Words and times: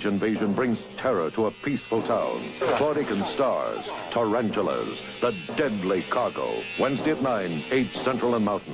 invasion 0.00 0.54
brings 0.54 0.78
terror 0.96 1.30
to 1.32 1.46
a 1.46 1.50
peaceful 1.62 2.02
town. 2.06 2.54
Claude 2.78 2.96
Akins 2.96 3.34
stars 3.34 3.84
Tarantulas, 4.12 4.98
the 5.20 5.32
deadly 5.56 6.04
cargo. 6.10 6.62
Wednesday 6.80 7.10
at 7.10 7.22
9, 7.22 7.64
8 7.70 7.90
Central 8.04 8.34
and 8.34 8.44
Mountain. 8.44 8.71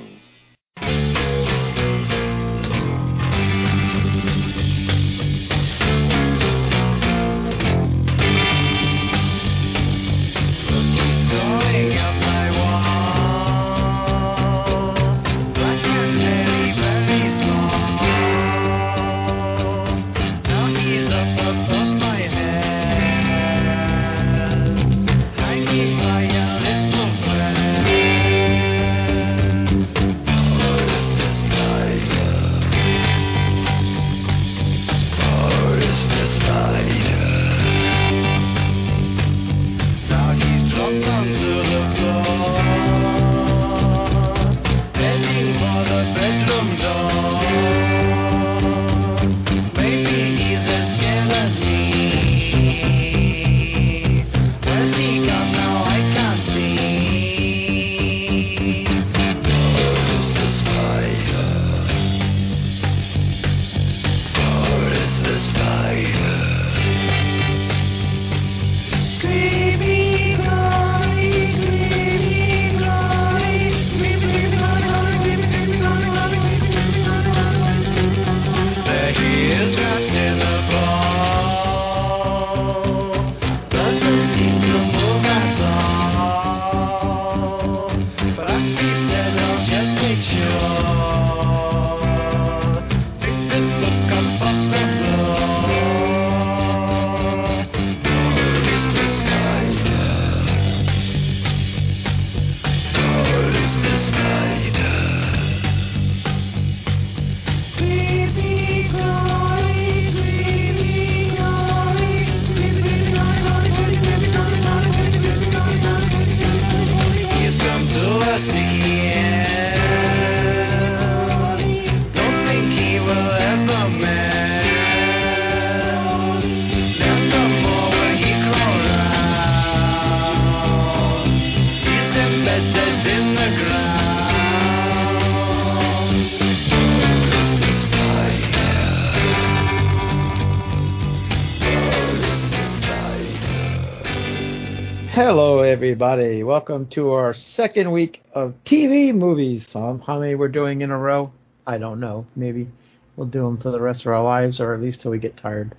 Everybody. 146.01 146.43
Welcome 146.43 146.85
to 146.91 147.11
our 147.11 147.33
second 147.33 147.91
week 147.91 148.23
of 148.31 148.53
TV 148.63 149.13
movies. 149.13 149.75
Um, 149.75 149.99
how 149.99 150.21
many 150.21 150.33
we're 150.33 150.47
doing 150.47 150.79
in 150.79 150.91
a 150.91 150.97
row? 150.97 151.29
I 151.67 151.77
don't 151.77 151.99
know. 151.99 152.25
Maybe 152.37 152.69
we'll 153.17 153.27
do 153.27 153.43
them 153.43 153.57
for 153.57 153.69
the 153.69 153.81
rest 153.81 154.05
of 154.05 154.13
our 154.13 154.23
lives, 154.23 154.61
or 154.61 154.73
at 154.73 154.81
least 154.81 155.01
till 155.01 155.11
we 155.11 155.19
get 155.19 155.35
tired. 155.35 155.75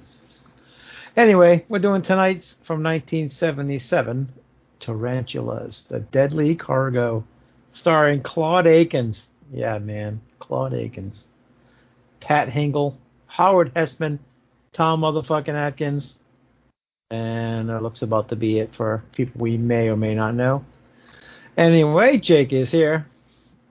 Anyway, 1.17 1.65
we're 1.71 1.79
doing 1.79 2.03
tonight's 2.03 2.55
from 2.67 2.83
1977, 2.83 4.29
Tarantulas, 4.79 5.85
The 5.89 6.01
Deadly 6.01 6.55
Cargo, 6.55 7.25
starring 7.73 8.21
Claude 8.21 8.67
Akins. 8.67 9.31
Yeah, 9.51 9.79
man, 9.79 10.21
Claude 10.39 10.75
Akins. 10.75 11.29
Pat 12.21 12.51
Hingle, 12.51 12.95
Howard 13.27 13.73
Hesseman, 13.73 14.19
Tom 14.75 15.01
motherfucking 15.01 15.55
Atkins, 15.55 16.17
and 17.11 17.69
that 17.69 17.83
looks 17.83 18.03
about 18.03 18.29
to 18.29 18.37
be 18.37 18.59
it 18.59 18.75
for 18.75 19.03
people 19.13 19.41
we 19.41 19.57
may 19.57 19.89
or 19.89 19.97
may 19.97 20.15
not 20.15 20.35
know. 20.35 20.65
Anyway, 21.57 22.19
Jake 22.19 22.53
is 22.53 22.71
here. 22.71 23.07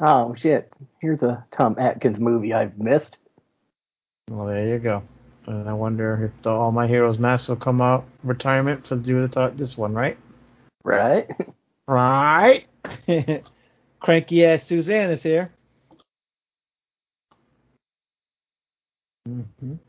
Oh 0.02 0.34
shit! 0.36 0.74
Here's 1.00 1.24
a 1.24 1.46
Tom 1.52 1.76
Atkins 1.80 2.20
movie 2.20 2.54
I've 2.54 2.78
missed. 2.78 3.18
Well, 4.30 4.48
there 4.48 4.68
you 4.68 4.80
go. 4.80 5.04
And 5.48 5.68
I 5.68 5.74
wonder 5.74 6.26
if 6.26 6.44
the 6.44 6.52
All 6.52 6.72
My 6.72 6.88
Heroes 6.88 7.18
masks 7.18 7.50
will 7.50 7.56
come 7.56 7.82
out 7.82 8.06
retirement 8.24 8.88
for 8.88 8.96
do 8.96 9.22
the 9.22 9.28
talk 9.28 9.58
this 9.58 9.78
one, 9.78 9.94
right? 9.94 10.18
Right. 10.84 11.28
Right. 11.90 12.68
Cranky 14.00 14.46
ass 14.46 14.68
Suzanne 14.68 15.10
is 15.10 15.24
here. 15.24 15.52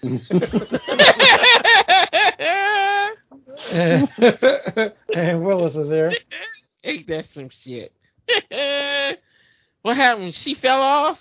Mm-hmm. 0.00 2.24
and, 5.14 5.44
Willis 5.44 5.74
is 5.74 5.88
here. 5.88 6.12
Ain't 6.84 7.06
that 7.08 7.28
some 7.28 7.50
shit? 7.50 7.92
what 9.82 9.96
happened? 9.96 10.34
She 10.34 10.54
fell 10.54 10.80
off? 10.80 11.18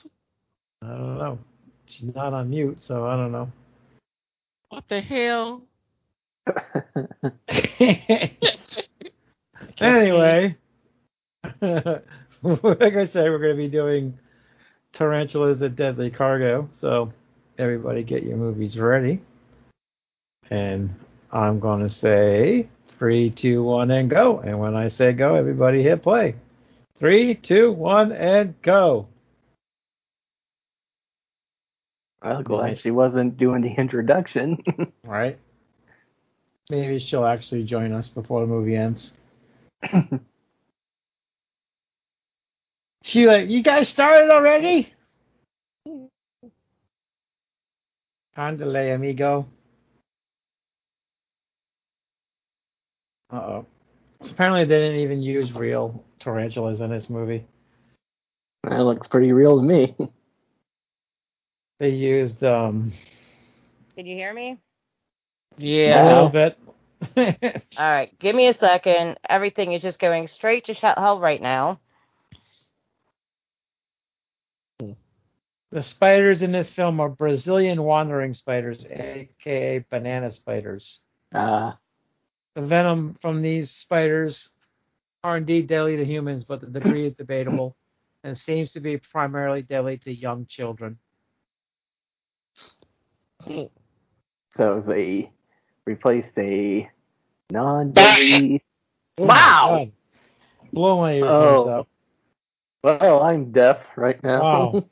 I 0.81 0.87
don't 0.87 1.17
know. 1.17 1.39
She's 1.87 2.15
not 2.15 2.33
on 2.33 2.49
mute, 2.49 2.81
so 2.81 3.05
I 3.05 3.15
don't 3.17 3.31
know. 3.31 3.51
What 4.69 4.87
the 4.87 5.01
hell? 5.01 5.63
anyway, 9.79 10.55
like 11.61 12.03
I 12.95 13.05
said, 13.05 13.29
we're 13.29 13.39
going 13.39 13.55
to 13.55 13.57
be 13.57 13.67
doing 13.67 14.17
Tarantulas 14.93 15.59
the 15.59 15.67
Deadly 15.69 16.11
Cargo, 16.11 16.69
so 16.71 17.11
everybody 17.57 18.03
get 18.03 18.23
your 18.23 18.37
movies 18.37 18.77
ready. 18.77 19.21
And 20.49 20.95
I'm 21.31 21.59
going 21.59 21.81
to 21.81 21.89
say 21.89 22.67
three, 22.97 23.29
two, 23.29 23.63
one, 23.63 23.91
and 23.91 24.09
go. 24.09 24.39
And 24.39 24.59
when 24.59 24.75
I 24.75 24.87
say 24.87 25.13
go, 25.13 25.35
everybody 25.35 25.83
hit 25.83 26.01
play. 26.01 26.35
Three, 26.97 27.35
two, 27.35 27.71
one, 27.71 28.11
and 28.11 28.59
go. 28.61 29.07
Well, 32.23 32.41
glad 32.43 32.79
she 32.79 32.91
wasn't 32.91 33.37
doing 33.37 33.61
the 33.61 33.73
introduction. 33.73 34.63
right. 35.03 35.37
Maybe 36.69 36.99
she'll 36.99 37.25
actually 37.25 37.63
join 37.63 37.93
us 37.93 38.09
before 38.09 38.41
the 38.41 38.47
movie 38.47 38.75
ends. 38.75 39.13
she 43.03 43.25
like, 43.27 43.47
you 43.49 43.63
guys 43.63 43.87
started 43.87 44.29
already? 44.29 44.91
Andale, 48.37 48.93
amigo. 48.95 49.47
Uh 53.31 53.35
oh. 53.35 53.65
Apparently, 54.21 54.65
they 54.65 54.79
didn't 54.79 54.99
even 54.99 55.21
use 55.21 55.53
real 55.53 56.03
tarantulas 56.19 56.81
in 56.81 56.89
this 56.89 57.09
movie. 57.09 57.45
That 58.63 58.83
looks 58.83 59.07
pretty 59.07 59.31
real 59.31 59.57
to 59.57 59.63
me. 59.63 59.95
They 61.79 61.89
used 61.89 62.43
um. 62.43 62.91
Can 63.95 64.07
you 64.07 64.15
hear 64.15 64.33
me? 64.33 64.57
Yeah, 65.57 66.03
a 66.03 66.07
little 66.07 66.29
bit. 66.29 66.57
All 67.77 67.91
right, 67.91 68.17
give 68.17 68.35
me 68.35 68.47
a 68.47 68.53
second. 68.55 69.19
Everything 69.29 69.73
is 69.73 69.83
just 69.83 69.99
going 69.99 70.27
straight 70.27 70.65
to 70.65 70.73
hell 70.73 71.19
right 71.19 71.41
now. 71.41 71.79
The 75.71 75.83
spiders 75.83 76.41
in 76.41 76.51
this 76.51 76.71
film 76.71 76.99
are 76.99 77.09
Brazilian 77.09 77.83
wandering 77.83 78.33
spiders, 78.33 78.85
aka 78.89 79.85
banana 79.89 80.31
spiders. 80.31 80.99
Uh, 81.33 81.73
The 82.57 82.63
venom 82.63 83.15
from 83.21 83.43
these 83.43 83.69
spiders 83.69 84.49
are 85.23 85.37
indeed 85.37 85.67
deadly 85.67 85.95
to 85.97 86.03
humans, 86.03 86.43
but 86.43 86.59
the 86.59 86.65
degree 86.65 87.05
is 87.05 87.13
debatable 87.13 87.75
and 88.23 88.35
seems 88.35 88.71
to 88.71 88.79
be 88.79 88.97
primarily 88.97 89.61
deadly 89.61 89.99
to 89.99 90.11
young 90.11 90.47
children. 90.47 90.97
so 93.45 94.81
they 94.87 95.29
replaced 95.85 96.35
a 96.39 96.89
non-deadly. 97.51 98.63
Oh 99.19 99.25
wow. 99.27 99.67
God. 99.77 99.91
Blow 100.73 100.97
my 100.97 101.13
ears 101.13 101.29
Oh. 101.29 101.69
out. 101.69 101.87
Well, 102.83 103.21
I'm 103.21 103.51
deaf 103.51 103.81
right 103.95 104.21
now. 104.23 104.41
Wow. 104.41 104.83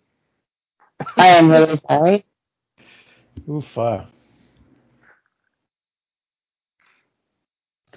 I 1.18 1.28
am 1.30 1.50
really 1.50 1.78
sorry. 1.78 2.26
Oofa. 3.48 4.06
Uh. 4.06 4.06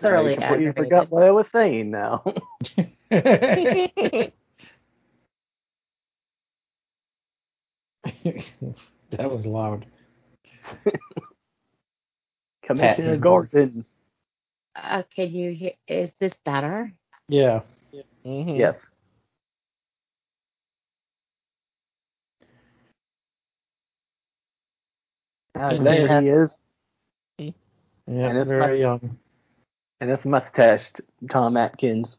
Thoroughly 0.01 0.33
I 0.33 0.37
completely 0.37 0.67
aggravated. 0.69 0.77
forgot 0.77 1.11
what 1.11 1.23
I 1.25 1.31
was 1.31 1.47
saying 1.53 1.91
now. 1.91 2.23
that 9.11 9.31
was 9.31 9.47
loud. 9.47 9.87
Commissioner 12.65 13.13
Pat. 13.15 13.21
Gordon. 13.21 13.85
Uh, 14.77 15.03
can 15.15 15.31
you 15.31 15.53
hear? 15.53 15.73
Is 15.87 16.11
this 16.21 16.33
better? 16.45 16.93
Yeah. 17.29 17.61
Mhm. 18.25 18.59
Yes. 18.59 18.77
Uh, 25.55 25.71
there 25.83 26.07
there- 26.07 26.21
he 26.23 26.29
is, 26.29 26.59
Yeah, 27.39 27.51
And 28.31 28.39
it's 28.39 28.49
very 28.49 28.81
not- 28.81 29.01
young. 29.03 29.19
And 30.01 30.11
it's 30.11 30.25
mustached 30.25 31.01
Tom 31.31 31.57
Atkins. 31.57 32.17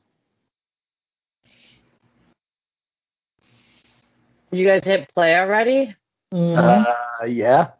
You 4.51 4.65
guys 4.65 4.83
hit 4.83 5.09
play 5.13 5.35
already? 5.35 5.95
Mhm. 6.33 6.85
Uh, 7.21 7.25
yeah. 7.25 7.71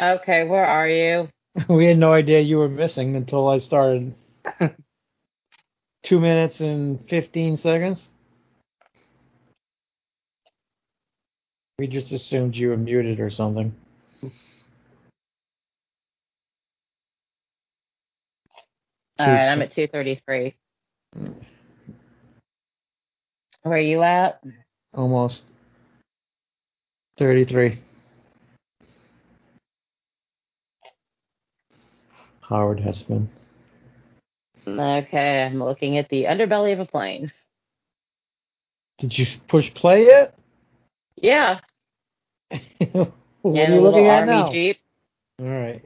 Okay, 0.00 0.44
where 0.44 0.64
are 0.64 0.88
you? 0.88 1.28
we 1.68 1.86
had 1.86 1.98
no 1.98 2.12
idea 2.12 2.40
you 2.40 2.58
were 2.58 2.68
missing 2.68 3.14
until 3.14 3.48
I 3.48 3.58
started. 3.58 4.14
Two 6.02 6.18
minutes 6.18 6.60
and 6.60 7.06
15 7.08 7.56
seconds. 7.56 8.08
We 11.78 11.86
just 11.86 12.12
assumed 12.12 12.56
you 12.56 12.68
were 12.68 12.76
muted 12.76 13.20
or 13.20 13.30
something. 13.30 13.74
All 19.22 19.28
right, 19.28 19.48
I'm 19.48 19.62
at 19.62 19.70
233. 19.70 20.54
Where 23.62 23.74
are 23.74 23.78
you 23.78 24.02
at? 24.02 24.42
Almost 24.94 25.52
33. 27.18 27.78
Howard 32.40 32.80
Hesseman. 32.80 33.28
Okay, 34.66 35.44
I'm 35.44 35.62
looking 35.62 35.98
at 35.98 36.08
the 36.08 36.24
underbelly 36.24 36.72
of 36.72 36.80
a 36.80 36.84
plane. 36.84 37.30
Did 38.98 39.16
you 39.16 39.26
push 39.46 39.72
play 39.72 40.06
yet? 40.06 40.34
Yeah, 41.14 41.60
what 42.92 43.12
and 43.44 43.72
are 43.72 43.76
you 43.76 43.80
looking 43.82 44.06
at 44.06 44.20
army 44.20 44.32
now? 44.32 44.50
jeep. 44.50 44.78
All 45.38 45.46
right. 45.46 45.84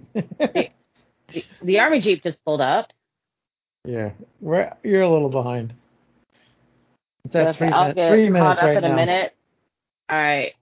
The, 1.35 1.45
the 1.61 1.81
army 1.81 2.01
jeep 2.01 2.23
just 2.23 2.43
pulled 2.47 2.63
up. 2.63 2.93
Yeah, 3.87 4.11
we're, 4.41 4.73
you're 4.83 5.03
a 5.03 5.11
little 5.11 5.29
behind. 5.29 5.75
It's 7.25 7.35
at 7.35 7.51
if 7.51 7.57
three, 7.57 7.69
I'll 7.69 7.83
minutes, 7.83 7.97
get 7.97 8.13
three 8.13 8.31
caught 8.31 8.59
up 8.59 8.65
right 8.65 8.79
in 8.79 8.85
a 8.85 8.89
now. 8.89 8.97
minute. 8.97 9.35
All 10.09 10.19
right, 10.19 10.53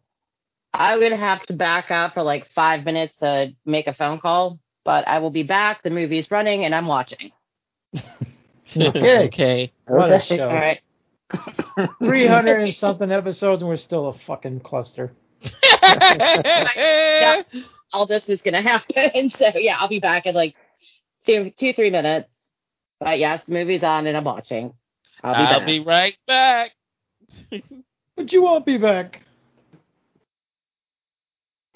I'm 0.73 1.00
gonna 1.00 1.16
have 1.16 1.45
to 1.47 1.52
back 1.52 1.90
up 1.90 2.14
for 2.14 2.23
like 2.23 2.49
five 2.54 2.85
minutes 2.85 3.16
to 3.16 3.54
make 3.66 3.87
a 3.87 3.95
phone 3.95 4.19
call, 4.19 4.59
but 4.85 5.07
I 5.07 5.19
will 5.19 5.31
be 5.31 5.43
back. 5.43 5.83
The 5.83 5.90
movie's 5.90 6.31
running, 6.31 6.64
and 6.64 6.75
I'm 6.75 6.87
watching. 6.87 7.33
Okay. 8.76 9.26
okay. 9.26 9.73
What 9.87 10.11
a 10.11 10.21
show. 10.21 10.49
All 10.49 10.54
right. 10.54 10.81
300 12.00 12.62
and 12.62 12.75
something 12.78 13.12
episodes, 13.12 13.62
and 13.62 13.69
we're 13.69 13.76
still 13.76 14.09
a 14.09 14.12
fucking 14.12 14.61
cluster. 14.61 15.12
all 17.93 18.07
this 18.07 18.28
is 18.28 18.43
gonna 18.43 18.62
happen. 18.62 19.31
So 19.31 19.52
yeah, 19.57 19.76
I'll 19.78 19.88
be 19.88 20.00
back 20.00 20.26
in 20.26 20.35
like 20.35 20.57
two, 21.26 21.50
two, 21.50 21.73
three 21.73 21.90
minutes. 21.90 22.34
But 23.00 23.18
yes, 23.18 23.44
the 23.44 23.52
movie's 23.52 23.82
on 23.82 24.06
and 24.06 24.16
I'm 24.16 24.24
watching. 24.24 24.72
I'll 25.22 25.34
be 25.34 25.38
I'll 25.38 25.58
back. 25.60 25.66
be 25.66 25.80
right 25.80 26.16
back. 26.26 26.72
But 28.16 28.32
you 28.32 28.42
won't 28.42 28.64
be 28.64 28.78
back. 28.78 29.22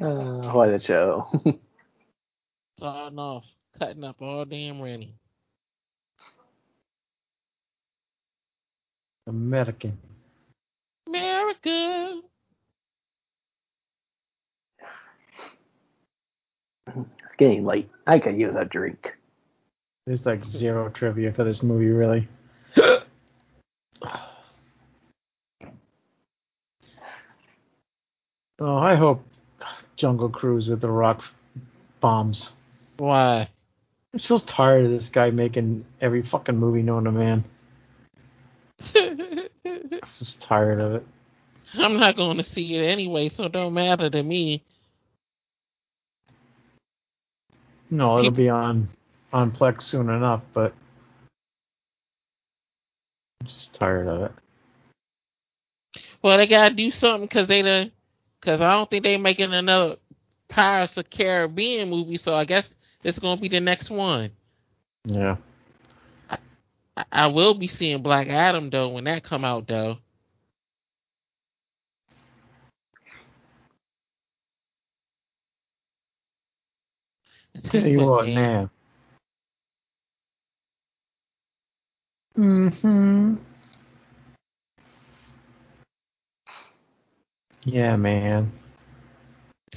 Uh, 0.01 0.53
what 0.53 0.69
a 0.69 0.79
show. 0.79 1.27
Starting 2.79 3.19
off, 3.19 3.45
cutting 3.79 4.05
up 4.05 4.23
all 4.23 4.45
damn 4.45 4.81
ready. 4.81 5.15
American. 9.27 9.99
America. 11.09 12.21
it's 16.87 17.37
getting 17.37 17.65
late. 17.67 17.91
I 18.07 18.19
could 18.21 18.39
use 18.39 18.55
a 18.55 18.65
drink. 18.65 19.18
There's 20.09 20.25
like 20.25 20.43
zero 20.47 20.89
trivia 20.89 21.35
for 21.35 21.45
this 21.45 21.63
movie, 21.63 21.91
really. 21.91 22.27
oh, 22.79 23.03
I 28.59 28.95
hope 28.95 29.23
Jungle 29.97 30.31
Cruise 30.31 30.71
with 30.71 30.81
the 30.81 30.89
rock 30.89 31.23
bombs. 32.01 32.53
Why? 32.97 33.51
I'm 34.15 34.19
so 34.19 34.39
tired 34.39 34.87
of 34.87 34.93
this 34.93 35.11
guy 35.11 35.29
making 35.29 35.85
every 36.01 36.23
fucking 36.23 36.57
movie 36.57 36.81
known 36.81 37.05
to 37.05 37.13
man. 37.13 37.45
Just 40.19 40.41
tired 40.41 40.81
of 40.81 40.95
it. 40.95 41.07
I'm 41.75 41.99
not 41.99 42.17
going 42.17 42.39
to 42.39 42.45
see 42.45 42.77
it 42.77 42.83
anyway, 42.83 43.29
so 43.29 43.45
it 43.45 43.53
don't 43.53 43.75
matter 43.75 44.09
to 44.09 44.23
me. 44.23 44.65
No, 47.91 48.19
it'll 48.19 48.31
be 48.31 48.49
on 48.49 48.89
on 49.33 49.51
Plex 49.51 49.83
soon 49.83 50.09
enough, 50.09 50.43
but 50.53 50.73
I'm 53.41 53.47
just 53.47 53.75
tired 53.75 54.09
of 54.09 54.23
it. 54.23 54.33
Well, 56.23 56.37
they 56.37 56.47
gotta 56.47 56.75
do 56.75 56.91
something 56.91 57.27
because 57.27 57.49
they 57.49 57.63
done, 57.63 57.93
because 58.41 58.61
I 58.61 58.73
don't 58.73 58.91
think 58.91 59.05
they're 59.05 59.19
making 59.19 59.53
another 59.53 59.97
Pirates 60.49 60.97
of 60.97 61.11
Caribbean 61.11 61.91
movie, 61.91 62.17
so 62.17 62.35
I 62.35 62.45
guess 62.45 62.75
it's 63.05 63.19
gonna 63.19 63.41
be 63.41 63.49
the 63.49 63.61
next 63.61 63.91
one. 63.91 64.31
Yeah. 65.05 65.37
I, 66.31 66.39
I 67.13 67.27
will 67.29 67.55
be 67.55 67.69
seeing 67.69 68.03
Black 68.03 68.29
Adam 68.29 68.71
though 68.71 68.89
when 68.89 69.05
that 69.05 69.23
come 69.23 69.45
out 69.45 69.69
though. 69.69 69.99
Tell 77.65 77.87
you 77.87 78.01
what 78.05 78.29
now. 78.29 78.71
Mm-hmm. 82.39 83.35
Yeah, 87.65 87.97
man. 87.97 88.53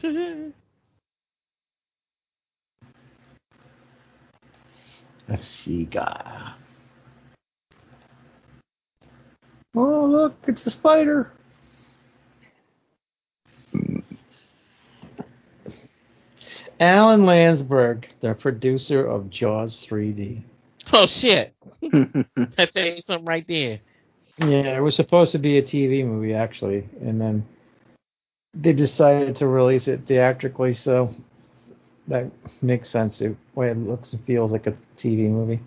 A 5.28 5.38
sea 5.38 5.86
guy. 5.86 6.54
Oh, 9.74 10.06
look, 10.06 10.36
it's 10.48 10.66
a 10.68 10.72
spider. 10.72 11.32
Alan 16.80 17.22
Landsburg, 17.22 18.06
the 18.22 18.34
producer 18.36 19.06
of 19.06 19.30
Jaws 19.30 19.86
3D. 19.90 20.44
oh 20.92 21.06
shit! 21.08 21.56
I 22.58 22.66
tell 22.66 22.86
you 22.86 23.00
something 23.00 23.26
right 23.26 23.48
there. 23.48 23.80
Yeah, 24.38 24.78
it 24.78 24.82
was 24.82 24.96
supposed 24.96 25.32
to 25.34 25.40
be 25.40 25.58
a 25.58 25.62
TV 25.62 26.06
movie 26.06 26.34
actually, 26.34 26.88
and 27.02 27.20
then 27.20 27.46
they 28.54 28.74
decided 28.74 29.36
to 29.38 29.48
release 29.48 29.88
it 29.88 30.02
theatrically, 30.08 30.74
so 30.74 31.14
that 32.08 32.32
makes 32.62 32.90
sense. 32.90 33.20
The 33.20 33.36
way 33.56 33.70
it 33.70 33.78
looks 33.78 34.14
and 34.14 34.24
feels 34.26 34.52
like 34.52 34.68
a 34.68 34.76
TV 34.98 35.30
movie. 35.30 35.60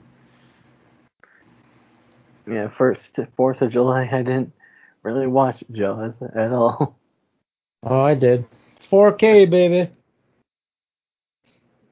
yeah, 2.46 2.68
first 2.68 3.18
Fourth 3.36 3.62
of 3.62 3.70
July, 3.70 4.08
I 4.10 4.18
didn't 4.18 4.52
really 5.02 5.26
watch 5.26 5.62
Jaws 5.72 6.22
at 6.34 6.52
all. 6.52 6.98
Oh, 7.86 8.00
I 8.00 8.14
did. 8.14 8.46
4K, 8.90 9.44
baby. 9.44 9.90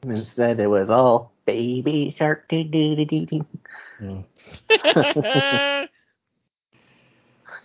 Instead, 0.05 0.59
it 0.59 0.67
was 0.67 0.89
all 0.89 1.32
baby 1.45 2.15
shark 2.17 2.49
doo 2.49 2.65
doo 2.65 2.97
doo 2.97 3.05
doo 3.05 3.27
doo. 3.27 4.25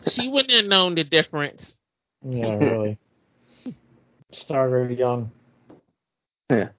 she 0.07 0.27
wouldn't 0.27 0.51
have 0.51 0.65
known 0.65 0.95
the 0.95 1.03
difference. 1.03 1.75
Yeah, 2.23 2.57
really. 2.57 2.97
Started 4.31 4.97
young. 4.97 5.31
Yeah. 6.49 6.69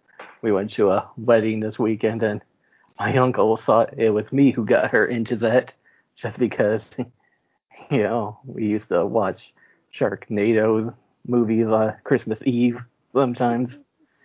We 0.43 0.53
went 0.53 0.73
to 0.73 0.91
a 0.91 1.09
wedding 1.17 1.61
this 1.61 1.79
weekend, 1.79 2.23
and 2.23 2.41
my 2.99 3.17
uncle 3.17 3.57
thought 3.57 3.99
it 3.99 4.11
was 4.11 4.31
me 4.33 4.51
who 4.53 4.65
got 4.65 4.91
her 4.91 5.07
into 5.07 5.37
that, 5.37 5.73
just 6.21 6.39
because, 6.39 6.81
you 7.91 8.03
know, 8.03 8.39
we 8.45 8.67
used 8.67 8.89
to 8.89 9.05
watch 9.05 9.53
Sharknado 9.99 10.95
movies 11.27 11.69
on 11.69 11.95
Christmas 12.05 12.39
Eve 12.45 12.79
sometimes. 13.13 13.73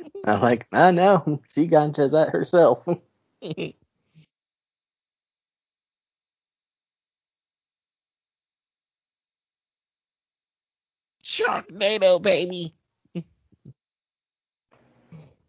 I'm 0.25 0.41
like, 0.41 0.67
I 0.71 0.91
know, 0.91 1.41
she 1.53 1.67
got 1.67 1.85
into 1.85 2.07
that 2.09 2.29
herself. 2.29 2.85
Sharknado, 11.23 12.21
baby. 12.21 12.75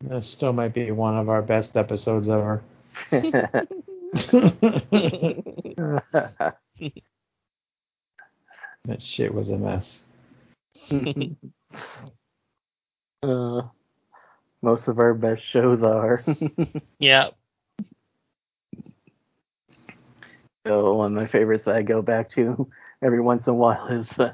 That 0.02 0.24
still 0.24 0.52
might 0.52 0.74
be 0.74 0.90
one 0.90 1.16
of 1.16 1.28
our 1.30 1.40
best 1.42 1.76
episodes 1.76 2.28
ever. 2.28 2.62
that 3.10 3.62
shit 9.00 9.32
was 9.32 9.50
a 9.50 9.56
mess. 9.56 10.02
uh, 13.22 13.62
most 14.64 14.88
of 14.88 14.98
our 14.98 15.14
best 15.14 15.44
shows 15.44 15.82
are. 15.82 16.24
yeah. 16.98 17.28
So 20.66 20.94
one 20.94 21.16
of 21.16 21.22
my 21.22 21.26
favorites 21.28 21.66
that 21.66 21.76
I 21.76 21.82
go 21.82 22.00
back 22.00 22.30
to 22.30 22.68
every 23.02 23.20
once 23.20 23.46
in 23.46 23.50
a 23.50 23.54
while 23.54 23.86
is 23.88 24.10
uh, 24.18 24.32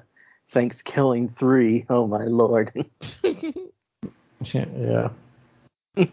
Thanksgiving 0.52 1.34
3. 1.38 1.86
Oh 1.90 2.06
my 2.06 2.24
lord. 2.24 2.72
yeah. 4.40 5.08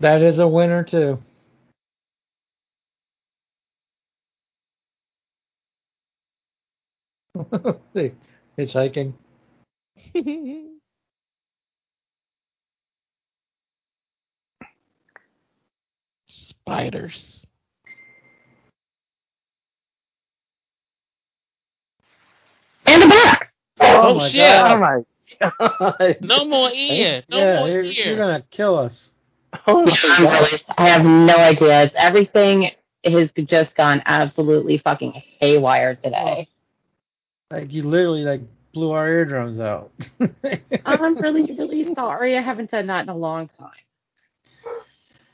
that 0.00 0.22
is 0.22 0.38
a 0.38 0.48
winner 0.48 0.82
too. 0.82 1.18
See, 7.94 8.12
hitchhiking. 8.56 9.12
Spiders. 16.66 17.46
And 22.86 23.02
I'm 23.02 23.10
back. 23.10 23.52
Oh, 23.80 24.00
oh, 24.02 24.14
my 24.14 24.28
shit. 24.30 24.40
oh 24.40 24.78
my 24.78 25.02
god. 25.40 26.16
No 26.22 26.46
more 26.46 26.70
ear. 26.70 27.22
No 27.28 27.38
yeah, 27.38 27.58
more 27.58 27.68
you're, 27.68 27.82
ear. 27.82 28.06
you're 28.06 28.16
gonna 28.16 28.42
kill 28.50 28.78
us. 28.78 29.10
Oh 29.66 29.84
my 29.84 29.96
I'm 30.04 30.24
god. 30.24 30.60
I 30.78 30.88
have 30.88 31.04
no 31.04 31.36
idea. 31.36 31.84
It's, 31.84 31.94
everything 31.96 32.70
has 33.04 33.30
just 33.46 33.76
gone 33.76 34.02
absolutely 34.06 34.78
fucking 34.78 35.12
haywire 35.38 35.94
today. 35.94 36.48
Oh. 37.50 37.56
Like 37.56 37.72
you 37.72 37.82
literally 37.84 38.24
like 38.24 38.40
blew 38.72 38.90
our 38.92 39.06
eardrums 39.08 39.60
out. 39.60 39.92
I'm 40.84 41.16
really, 41.18 41.54
really 41.56 41.94
sorry. 41.94 42.36
I 42.36 42.40
haven't 42.40 42.72
done 42.72 42.88
that 42.88 43.02
in 43.02 43.10
a 43.10 43.16
long 43.16 43.48
time. 43.58 43.83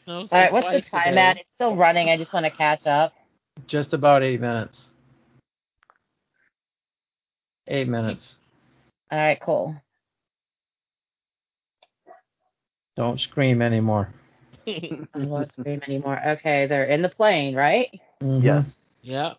No, 0.06 0.20
it's 0.20 0.32
All 0.32 0.38
right, 0.38 0.52
what's 0.52 0.66
the 0.66 0.80
time 0.90 1.10
today. 1.10 1.20
at? 1.20 1.36
It's 1.38 1.50
still 1.54 1.76
running. 1.76 2.08
I 2.08 2.16
just 2.16 2.32
want 2.32 2.44
to 2.44 2.50
catch 2.50 2.86
up. 2.86 3.12
Just 3.66 3.92
about 3.92 4.22
eight 4.22 4.40
minutes. 4.40 4.86
Eight 7.68 7.88
minutes. 7.88 8.36
All 9.10 9.18
right, 9.18 9.40
cool. 9.40 9.76
Don't 12.96 13.20
scream 13.20 13.62
anymore. 13.62 14.12
I 14.66 15.06
won't 15.14 15.52
scream 15.52 15.80
anymore. 15.86 16.20
Okay, 16.28 16.66
they're 16.66 16.84
in 16.86 17.02
the 17.02 17.08
plane, 17.08 17.54
right? 17.54 17.88
Mhm. 18.22 18.42
Yes. 18.42 18.66
Yep. 19.02 19.38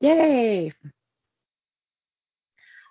Yay! 0.00 0.72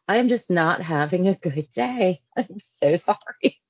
I 0.08 0.18
am 0.18 0.30
just 0.30 0.50
not 0.50 0.82
having 0.82 1.28
a 1.28 1.36
good 1.36 1.68
day. 1.74 2.22
I'm 2.38 2.60
so 2.80 2.98
sorry. 2.98 3.61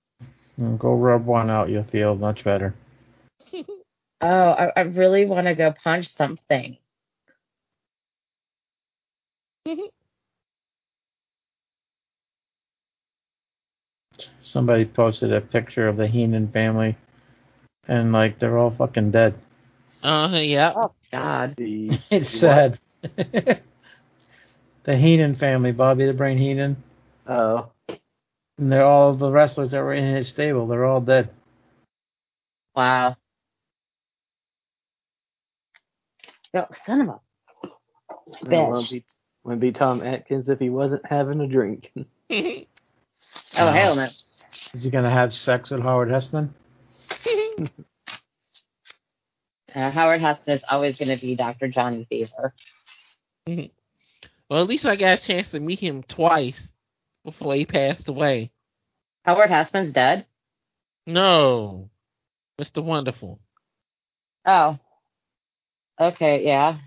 Mm, 0.61 0.77
Go 0.77 0.93
rub 0.93 1.25
one 1.25 1.49
out. 1.49 1.69
You'll 1.69 1.83
feel 1.83 2.15
much 2.15 2.43
better. 2.43 2.75
Oh, 4.23 4.51
I, 4.51 4.71
I 4.75 4.81
really 4.81 5.25
want 5.25 5.47
to 5.47 5.55
go 5.55 5.73
punch 5.83 6.13
something. 6.13 6.77
Somebody 14.41 14.85
posted 14.85 15.33
a 15.33 15.41
picture 15.41 15.87
of 15.87 15.97
the 15.97 16.05
Heenan 16.05 16.49
family, 16.51 16.95
and 17.87 18.11
like 18.11 18.37
they're 18.37 18.59
all 18.59 18.69
fucking 18.69 19.09
dead. 19.09 19.33
Uh 20.03 20.29
yeah. 20.43 20.73
Oh 20.75 20.93
God. 21.11 21.55
The, 21.57 21.99
It's 22.11 22.29
sad. 22.29 22.77
the 23.01 23.59
Heenan 24.85 25.35
family, 25.35 25.71
Bobby 25.71 26.05
the 26.05 26.13
Brain 26.13 26.37
Heenan. 26.37 26.77
Oh. 27.25 27.71
And 28.61 28.71
they're 28.71 28.85
all 28.85 29.15
the 29.15 29.31
wrestlers 29.31 29.71
that 29.71 29.81
were 29.81 29.95
in 29.95 30.13
his 30.13 30.27
stable. 30.27 30.67
They're 30.67 30.85
all 30.85 31.01
dead. 31.01 31.31
Wow. 32.75 33.17
Yo, 36.53 36.67
son 36.85 37.01
of 37.01 37.07
a 37.09 37.19
It 37.63 37.71
wouldn't 38.43 38.85
bitch. 38.85 38.91
be, 38.91 39.05
wouldn't 39.43 39.61
be 39.61 39.71
Tom 39.71 40.03
Atkins 40.03 40.47
if 40.47 40.59
he 40.59 40.69
wasn't 40.69 41.03
having 41.07 41.41
a 41.41 41.47
drink. 41.47 41.91
Oh 43.57 43.71
hell 43.71 43.95
no. 43.95 44.07
Is 44.73 44.83
he 44.83 44.89
gonna 44.89 45.09
have 45.11 45.33
sex 45.33 45.71
with 45.71 45.81
Howard 45.81 46.09
Hesseman? 46.09 46.49
Uh, 49.73 49.89
Howard 49.89 50.19
Heston 50.19 50.53
is 50.55 50.63
always 50.69 50.97
going 50.97 51.07
to 51.07 51.15
be 51.15 51.33
Dr. 51.33 51.69
Johnny 51.69 52.05
Fever. 52.09 52.53
well, 53.47 54.61
at 54.61 54.67
least 54.67 54.85
I 54.85 54.97
got 54.97 55.17
a 55.17 55.21
chance 55.21 55.47
to 55.51 55.61
meet 55.61 55.79
him 55.79 56.03
twice 56.03 56.70
before 57.23 57.55
he 57.55 57.65
passed 57.65 58.07
away. 58.07 58.51
Howard 59.23 59.49
Heston's 59.49 59.93
dead. 59.93 60.25
No, 61.05 61.89
Mr. 62.59 62.83
Wonderful. 62.83 63.39
Oh. 64.45 64.77
Okay, 65.99 66.45
yeah. 66.45 66.79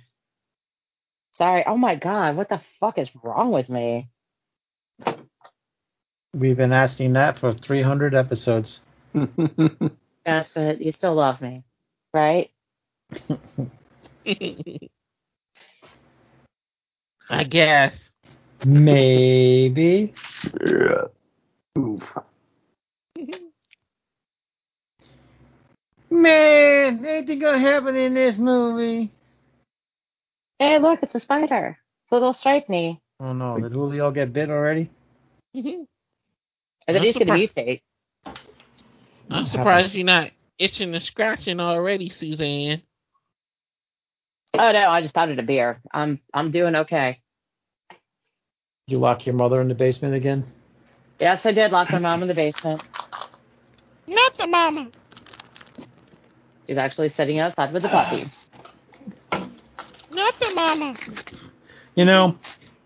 Sorry. 1.33 1.64
Oh 1.67 1.76
my 1.76 1.95
god, 1.97 2.37
what 2.37 2.49
the 2.49 2.61
fuck 2.81 2.99
is 2.99 3.11
wrong 3.23 3.50
with 3.50 3.69
me? 3.69 4.09
We've 6.33 6.57
been 6.57 6.73
asking 6.73 7.12
that 7.12 7.38
for 7.38 7.55
300 7.55 8.14
episodes. 8.14 8.81
Yes, 10.26 10.49
but 10.55 10.81
you 10.81 10.91
still 10.93 11.14
love 11.14 11.41
me, 11.43 11.64
right? 12.12 12.50
I 17.29 17.45
guess. 17.45 18.11
Maybe. 18.66 20.14
yeah. 20.66 21.04
Oof. 21.78 22.02
Man, 26.11 27.04
anything 27.04 27.38
gonna 27.40 27.59
happen 27.59 27.97
in 27.97 28.14
this 28.14 28.37
movie? 28.38 29.11
Hey, 30.59 30.78
look, 30.78 31.02
it's 31.02 31.14
a 31.14 31.21
spider. 31.21 31.78
It's 32.04 32.12
a 32.12 32.14
little 32.14 32.33
striped 32.33 32.68
knee. 32.68 33.00
Oh 33.21 33.33
no, 33.33 33.59
did 33.59 33.73
Julio 33.73 34.11
get 34.11 34.33
bit 34.33 34.50
already? 34.50 34.90
I 35.56 35.61
think 35.61 35.88
I'm 36.88 37.02
he's 37.02 37.14
going 37.16 37.26
to 37.26 37.49
surprised- 37.49 37.54
mutate. 37.56 37.80
I'm 39.30 39.42
What 39.44 39.49
surprised 39.49 39.94
you're 39.94 40.04
not 40.04 40.30
itching 40.59 40.92
and 40.94 41.02
scratching 41.02 41.59
already, 41.61 42.09
Suzanne. 42.11 42.83
Oh 44.52 44.71
no, 44.73 44.88
I 44.90 45.00
just 45.00 45.14
powdered 45.14 45.38
a 45.38 45.42
beer. 45.42 45.80
I'm 45.92 46.21
I'm 46.33 46.50
doing 46.50 46.76
okay. 46.76 47.21
You 48.87 48.99
lock 48.99 49.25
your 49.25 49.35
mother 49.35 49.62
in 49.62 49.69
the 49.69 49.75
basement 49.75 50.14
again? 50.14 50.45
Yes, 51.19 51.41
I 51.45 51.53
did 51.53 51.73
lock 51.73 51.91
my 51.91 51.99
mom 51.99 52.21
in 52.21 52.29
the 52.29 52.35
basement. 52.35 52.83
Not 54.07 54.37
the 54.37 54.47
mama. 54.47 54.91
She's 56.67 56.76
actually 56.76 57.09
sitting 57.09 57.38
outside 57.38 57.73
with 57.73 57.83
the 57.83 57.88
puppy. 57.88 58.26
Not 60.11 60.35
the 60.38 60.53
mama. 60.55 60.97
You 61.95 62.05
know, 62.05 62.37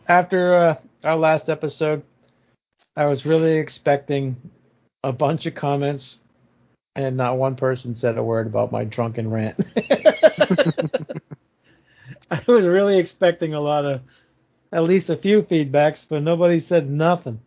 after 0.07 0.55
uh, 0.55 0.76
our 1.02 1.17
last 1.17 1.49
episode, 1.49 2.05
I 2.95 3.07
was 3.07 3.26
really 3.26 3.57
expecting 3.57 4.37
a 5.02 5.12
bunch 5.12 5.47
of 5.47 5.57
comments, 5.57 6.19
and 6.95 7.17
not 7.17 7.38
one 7.38 7.57
person 7.57 7.97
said 7.97 8.19
a 8.19 8.23
word 8.23 8.47
about 8.47 8.71
my 8.71 8.85
drunken 8.85 9.31
rant. 9.31 9.61
I 12.31 12.43
was 12.47 12.67
really 12.67 12.99
expecting 12.99 13.55
a 13.55 13.61
lot 13.61 13.85
of, 13.85 14.00
at 14.72 14.84
least 14.84 15.08
a 15.10 15.16
few 15.16 15.42
feedbacks, 15.42 16.06
but 16.08 16.22
nobody 16.22 16.60
said 16.60 16.88
nothing. 16.90 17.40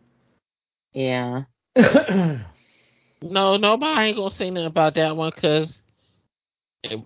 Yeah. 0.92 1.44
No, 3.22 3.56
nobody 3.56 4.08
ain't 4.08 4.16
gonna 4.16 4.30
say 4.30 4.50
nothing 4.50 4.66
about 4.66 4.94
that 4.94 5.16
one 5.16 5.30
because 5.34 5.80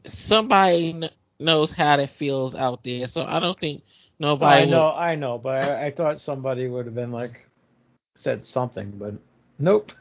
somebody 0.06 0.92
kn- 0.92 1.10
knows 1.38 1.72
how 1.72 1.96
that 1.96 2.10
feels 2.18 2.54
out 2.54 2.82
there. 2.84 3.06
So 3.08 3.22
I 3.22 3.38
don't 3.38 3.58
think 3.58 3.82
nobody. 4.18 4.62
I 4.62 4.64
would- 4.64 4.70
know, 4.70 4.92
I 4.92 5.14
know, 5.14 5.38
but 5.38 5.56
I, 5.56 5.86
I 5.86 5.90
thought 5.90 6.20
somebody 6.20 6.68
would 6.68 6.86
have 6.86 6.94
been 6.94 7.12
like 7.12 7.46
said 8.16 8.46
something, 8.46 8.92
but 8.92 9.14
nope. 9.58 9.92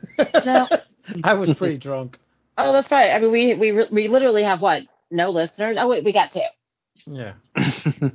No. 0.45 0.67
I 1.23 1.33
was 1.33 1.53
pretty 1.57 1.77
drunk. 1.77 2.17
Oh, 2.57 2.71
that's 2.71 2.89
right. 2.89 3.11
I 3.11 3.19
mean, 3.19 3.31
we 3.31 3.53
we 3.55 3.85
we 3.91 4.07
literally 4.07 4.43
have 4.43 4.61
what? 4.61 4.83
No 5.11 5.29
listeners. 5.31 5.77
Oh 5.79 5.87
wait, 5.89 6.05
we 6.05 6.13
got 6.13 6.31
two. 6.31 6.39
Yeah. 7.05 7.33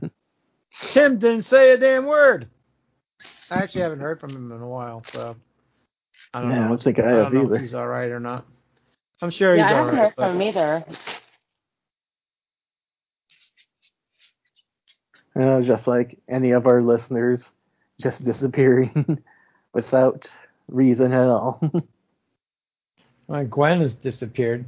Tim 0.88 1.18
didn't 1.18 1.44
say 1.44 1.72
a 1.72 1.78
damn 1.78 2.06
word. 2.06 2.48
I 3.50 3.56
actually 3.56 3.82
haven't 3.82 4.00
heard 4.00 4.20
from 4.20 4.30
him 4.30 4.52
in 4.52 4.60
a 4.62 4.68
while, 4.68 5.04
so 5.12 5.36
I 6.34 6.42
don't 6.42 6.50
Yeah, 6.50 6.64
I 6.64 6.68
know. 6.68 6.68
don't 6.68 6.82
think 6.82 6.98
I 6.98 7.02
I 7.12 7.16
don't 7.16 7.24
have 7.24 7.34
know 7.34 7.46
either. 7.46 7.54
if 7.54 7.60
he's 7.60 7.74
all 7.74 7.88
right 7.88 8.10
or 8.10 8.20
not. 8.20 8.46
I'm 9.22 9.30
sure 9.30 9.56
yeah, 9.56 9.64
he's 9.64 9.70
I 9.70 9.72
all 9.72 9.76
haven't 9.76 9.94
right. 9.94 9.98
heard 9.98 10.14
from 10.16 10.36
him 10.36 10.42
either. 10.42 10.84
Uh, 15.38 15.60
just 15.62 15.86
like 15.86 16.18
any 16.28 16.52
of 16.52 16.66
our 16.66 16.82
listeners, 16.82 17.44
just 18.00 18.24
disappearing 18.24 19.18
without 19.74 20.28
reason 20.68 21.12
at 21.12 21.28
all. 21.28 21.60
Well, 23.28 23.44
Gwen 23.46 23.80
has 23.80 23.94
disappeared. 23.94 24.64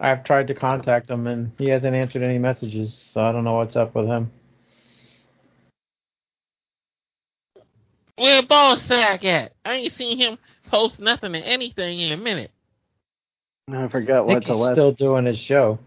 I've 0.00 0.24
tried 0.24 0.48
to 0.48 0.54
contact 0.54 1.08
him 1.10 1.28
and 1.28 1.52
he 1.58 1.68
hasn't 1.68 1.94
answered 1.94 2.22
any 2.22 2.38
messages, 2.38 2.94
so 2.94 3.20
I 3.22 3.32
don't 3.32 3.44
know 3.44 3.54
what's 3.56 3.76
up 3.76 3.94
with 3.94 4.06
him. 4.06 4.30
Where 8.16 8.42
Boss 8.42 8.82
Sack 8.84 9.24
at? 9.24 9.52
I 9.64 9.74
ain't 9.74 9.92
seen 9.94 10.18
him 10.18 10.38
post 10.70 11.00
nothing 11.00 11.34
or 11.34 11.38
anything 11.40 12.00
in 12.00 12.12
a 12.12 12.16
minute. 12.16 12.50
I 13.72 13.88
forgot 13.88 14.26
I 14.26 14.26
what 14.26 14.34
think 14.34 14.46
the 14.46 14.54
he's 14.54 14.62
last. 14.62 14.74
still 14.74 14.92
doing 14.92 15.26
his 15.26 15.38
show. 15.38 15.78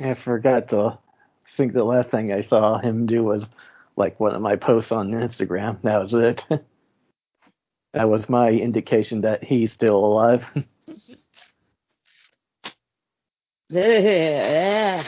I 0.00 0.14
forgot 0.14 0.68
to. 0.70 0.78
I 0.80 1.56
think 1.56 1.72
the 1.72 1.84
last 1.84 2.10
thing 2.10 2.32
I 2.32 2.42
saw 2.42 2.78
him 2.78 3.06
do 3.06 3.24
was 3.24 3.46
like 3.96 4.20
one 4.20 4.34
of 4.34 4.42
my 4.42 4.56
posts 4.56 4.92
on 4.92 5.10
Instagram. 5.12 5.80
That 5.82 6.02
was 6.02 6.14
it. 6.14 6.44
that 7.94 8.08
was 8.08 8.28
my 8.28 8.50
indication 8.50 9.22
that 9.22 9.44
he's 9.44 9.72
still 9.72 9.96
alive. 9.96 10.44
I 13.74 15.04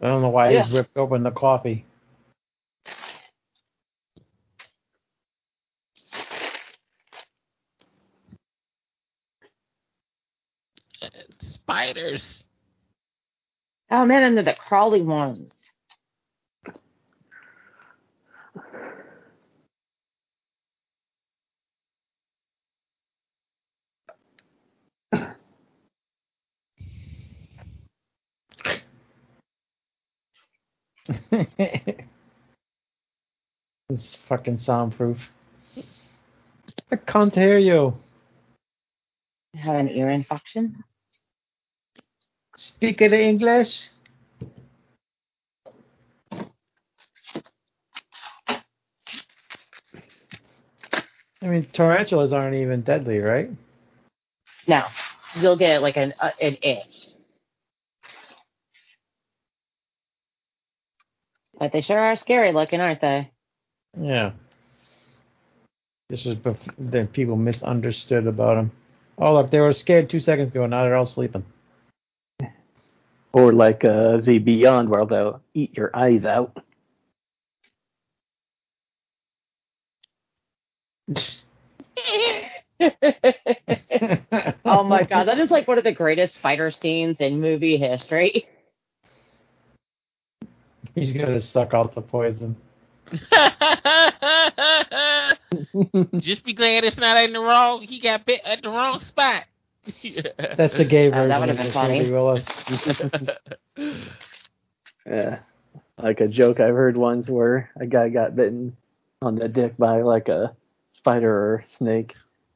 don't 0.00 0.22
know 0.22 0.28
why 0.30 0.50
Yeah. 0.50 0.64
he 0.64 0.76
ripped 0.76 0.96
open 0.96 1.22
the 1.24 1.30
coffee. 1.32 1.84
Spiders. 11.66 12.44
oh 13.90 14.06
man, 14.06 14.22
and 14.22 14.36
they're 14.36 14.44
the 14.44 14.54
crawly 14.54 15.02
ones. 15.02 15.50
it's 33.90 34.16
fucking 34.28 34.56
soundproof. 34.56 35.18
I 36.92 36.96
can't 37.08 37.34
hear 37.34 37.58
you. 37.58 37.94
Have 39.56 39.74
an 39.74 39.88
ear 39.88 40.10
infection. 40.10 40.84
Speak 42.56 43.02
it 43.02 43.12
English. 43.12 43.80
I 51.42 51.48
mean, 51.48 51.64
tarantulas 51.72 52.32
aren't 52.32 52.56
even 52.56 52.80
deadly, 52.80 53.18
right? 53.18 53.50
No, 54.66 54.84
you'll 55.36 55.56
get 55.56 55.82
like 55.82 55.96
an 55.96 56.14
uh, 56.18 56.30
an 56.40 56.56
itch. 56.62 57.08
But 61.58 61.72
they 61.72 61.82
sure 61.82 61.98
are 61.98 62.16
scary 62.16 62.52
looking, 62.52 62.80
aren't 62.80 63.00
they? 63.00 63.30
Yeah. 63.98 64.32
This 66.08 66.26
is 66.26 66.36
bef- 66.36 66.74
that 66.78 67.12
people 67.12 67.36
misunderstood 67.36 68.26
about 68.26 68.56
them. 68.56 68.72
Oh, 69.18 69.34
look, 69.34 69.50
they 69.50 69.60
were 69.60 69.72
scared 69.72 70.08
two 70.10 70.20
seconds 70.20 70.50
ago. 70.50 70.66
Now 70.66 70.84
they're 70.84 70.96
all 70.96 71.04
sleeping. 71.04 71.44
Or 73.36 73.52
like 73.52 73.84
uh, 73.84 74.16
the 74.16 74.38
Beyond 74.38 74.88
World, 74.88 75.10
they'll 75.10 75.42
eat 75.52 75.76
your 75.76 75.94
eyes 75.94 76.24
out. 76.24 76.56
oh 84.64 84.82
my 84.84 85.02
god, 85.02 85.24
that 85.24 85.38
is 85.38 85.50
like 85.50 85.68
one 85.68 85.76
of 85.76 85.84
the 85.84 85.92
greatest 85.92 86.38
fighter 86.38 86.70
scenes 86.70 87.18
in 87.20 87.42
movie 87.42 87.76
history. 87.76 88.48
He's 90.94 91.12
gonna 91.12 91.42
suck 91.42 91.74
out 91.74 91.94
the 91.94 92.00
poison. 92.00 92.56
Just 96.18 96.42
be 96.42 96.54
glad 96.54 96.84
it's 96.84 96.96
not 96.96 97.22
in 97.22 97.34
the 97.34 97.40
wrong. 97.40 97.82
He 97.82 98.00
got 98.00 98.24
bit 98.24 98.40
at 98.46 98.62
the 98.62 98.70
wrong 98.70 98.98
spot. 99.00 99.44
That's 100.56 100.74
the 100.74 100.84
gay 100.84 101.08
version 101.08 101.28
that 101.28 101.42
of 101.42 101.48
would've 101.48 101.56
been 101.56 101.72
funny. 101.72 102.10
Willis. 102.10 102.46
Yeah. 105.06 105.38
Like 106.02 106.20
a 106.20 106.28
joke 106.28 106.60
I've 106.60 106.74
heard 106.74 106.96
once 106.96 107.28
where 107.28 107.70
a 107.76 107.86
guy 107.86 108.08
got 108.08 108.36
bitten 108.36 108.76
on 109.22 109.36
the 109.36 109.48
dick 109.48 109.76
by 109.76 110.02
like 110.02 110.28
a 110.28 110.54
spider 110.94 111.32
or 111.32 111.64
snake. 111.76 112.14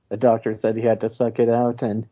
The 0.08 0.16
doctor 0.16 0.58
said 0.60 0.76
he 0.76 0.82
had 0.82 1.00
to 1.00 1.14
suck 1.14 1.38
it 1.38 1.48
out, 1.48 1.82
and 1.82 2.06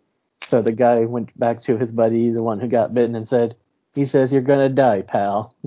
so 0.49 0.63
the 0.63 0.73
guy 0.73 1.01
went 1.01 1.37
back 1.39 1.61
to 1.63 1.77
his 1.77 1.91
buddy, 1.91 2.31
the 2.31 2.43
one 2.43 2.61
who 2.61 2.69
got 2.69 2.95
bitten, 2.95 3.17
and 3.17 3.29
said, 3.29 3.57
"He 3.95 4.07
says 4.07 4.33
you're 4.33 4.43
gonna 4.43 4.69
die, 4.69 5.03
pal." 5.03 5.53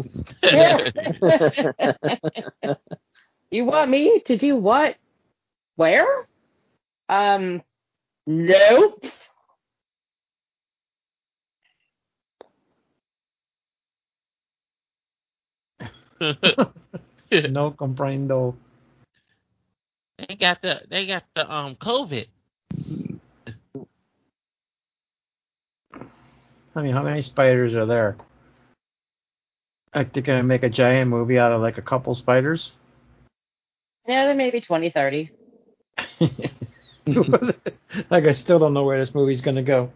you 3.52 3.66
want 3.66 3.92
me 3.92 4.22
to 4.22 4.38
do 4.38 4.56
what? 4.56 4.96
Where? 5.76 6.26
Um, 7.10 7.62
nope. 8.26 9.04
no 17.32 17.72
comprendo. 17.72 18.56
they 20.20 20.36
got 20.36 20.62
the 20.62 20.82
they 20.88 21.08
got 21.08 21.24
the 21.36 21.52
um 21.52 21.76
COVID. 21.76 22.28
I 26.74 26.82
mean, 26.82 26.94
how 26.94 27.02
many 27.02 27.24
spiders 27.24 27.74
are 27.74 27.88
there? 27.88 28.18
Like 29.96 30.14
they're 30.14 30.22
gonna 30.22 30.44
make 30.44 30.62
a 30.64 30.70
giant 30.70 31.10
movie 31.10 31.40
out 31.40 31.52
of 31.52 31.60
like 31.60 31.80
a 31.80 31.82
couple 31.82 32.14
spiders? 32.14 32.72
Yeah, 34.08 34.26
there 34.26 34.36
may 34.36 34.52
be 34.52 34.62
20, 34.62 34.90
30. 34.92 35.32
like 38.10 38.26
I 38.26 38.32
still 38.32 38.60
don't 38.60 38.74
know 38.74 38.84
where 38.84 39.00
this 39.00 39.16
movie's 39.16 39.42
gonna 39.42 39.64
go. 39.64 39.92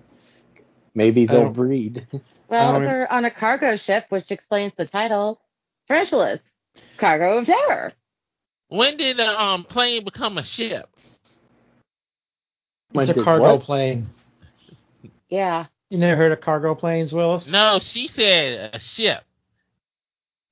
Maybe 0.95 1.27
they'll 1.27 1.49
breed. 1.49 2.07
Well, 2.47 2.79
they're 2.79 3.11
on 3.11 3.25
a 3.25 3.31
cargo 3.31 3.75
ship, 3.75 4.05
which 4.09 4.31
explains 4.31 4.73
the 4.77 4.85
title. 4.85 5.39
Tarantulas, 5.87 6.39
cargo 6.97 7.37
of 7.39 7.45
terror. 7.45 7.93
When 8.69 8.97
did 8.97 9.19
a 9.19 9.41
um 9.41 9.63
plane 9.63 10.03
become 10.03 10.37
a 10.37 10.43
ship? 10.43 10.89
When 12.91 13.07
it's 13.09 13.17
a 13.17 13.23
cargo 13.23 13.55
what? 13.55 13.63
plane. 13.63 14.07
Yeah. 15.29 15.65
You 15.89 15.97
never 15.99 16.15
heard 16.15 16.31
of 16.31 16.41
cargo 16.41 16.73
planes, 16.75 17.13
Willis? 17.13 17.47
No, 17.47 17.79
she 17.79 18.07
said 18.07 18.71
a 18.73 18.79
ship. 18.79 19.23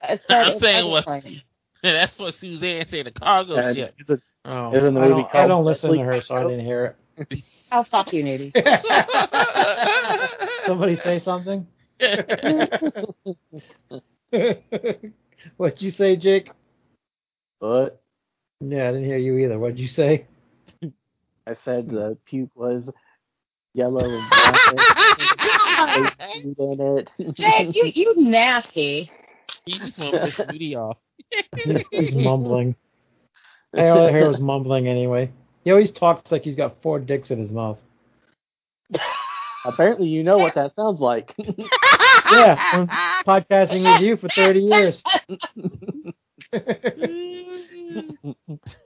It 0.07 0.21
I'm 0.29 0.59
saying 0.59 0.89
what 0.89 1.05
plane. 1.05 1.41
that's 1.83 2.19
what 2.19 2.35
Suzanne 2.35 2.85
said, 2.87 3.07
a 3.07 3.11
cargo 3.11 3.55
And 3.57 3.75
ship. 3.75 3.95
is 3.99 4.09
it- 4.09 4.21
Oh, 4.45 4.75
Isn't 4.75 4.97
I 4.97 5.07
movie 5.07 5.21
don't, 5.21 5.35
I 5.35 5.47
don't 5.47 5.63
listen 5.63 5.93
to 5.93 6.03
her, 6.03 6.19
so 6.19 6.35
I 6.35 6.43
didn't 6.43 6.65
hear 6.65 6.97
it. 7.29 7.43
Oh, 7.71 7.83
fuck 7.83 8.11
you, 8.11 8.25
Nudie. 8.25 8.51
Somebody 10.65 10.97
say 10.97 11.19
something? 11.19 11.65
What'd 15.57 15.81
you 15.81 15.91
say, 15.91 16.15
Jake? 16.15 16.51
What? 17.59 18.01
Yeah, 18.59 18.89
I 18.89 18.91
didn't 18.91 19.05
hear 19.05 19.17
you 19.17 19.37
either. 19.39 19.59
What'd 19.59 19.79
you 19.79 19.87
say? 19.87 20.25
I 21.47 21.55
said 21.65 21.89
the 21.89 22.17
puke 22.25 22.51
was 22.55 22.89
yellow 23.73 24.05
and 24.05 24.29
black. 24.29 24.71
with 26.45 26.59
in 26.59 26.97
it. 26.97 27.11
Jake, 27.33 27.75
you, 27.75 27.91
you 27.93 28.13
nasty. 28.29 29.11
He 29.65 29.77
just 29.77 29.97
want 29.97 30.13
to 30.13 30.19
piss 30.25 30.47
Judy 30.49 30.75
off. 30.75 30.97
He's 31.91 32.15
mumbling. 32.15 32.75
I 33.75 33.89
all 33.89 34.07
I 34.07 34.11
heard 34.11 34.27
was 34.27 34.39
mumbling 34.39 34.87
anyway. 34.87 35.31
He 35.63 35.71
always 35.71 35.91
talks 35.91 36.31
like 36.31 36.43
he's 36.43 36.55
got 36.55 36.81
four 36.81 36.99
dicks 36.99 37.31
in 37.31 37.39
his 37.39 37.49
mouth. 37.49 37.81
Apparently, 39.65 40.07
you 40.07 40.23
know 40.23 40.37
what 40.37 40.55
that 40.55 40.75
sounds 40.75 41.01
like. 41.01 41.35
Yeah, 42.31 42.55
I'm 42.59 42.87
podcasting 43.25 43.83
with 43.83 44.01
you 44.01 44.17
for 44.17 44.29
30 44.29 44.59
years. 44.59 45.03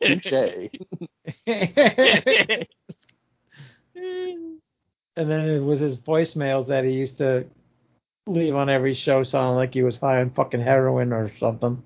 Touche. 0.02 0.70
and 5.18 5.30
then 5.30 5.50
it 5.50 5.60
was 5.60 5.80
his 5.80 5.98
voicemails 5.98 6.68
that 6.68 6.84
he 6.84 6.92
used 6.92 7.18
to 7.18 7.46
leave 8.28 8.56
on 8.56 8.70
every 8.70 8.94
show 8.94 9.24
sounding 9.24 9.56
like 9.56 9.74
he 9.74 9.84
was 9.84 9.98
high 9.98 10.22
on 10.22 10.30
fucking 10.32 10.62
heroin 10.62 11.14
or 11.14 11.32
something. 11.40 11.82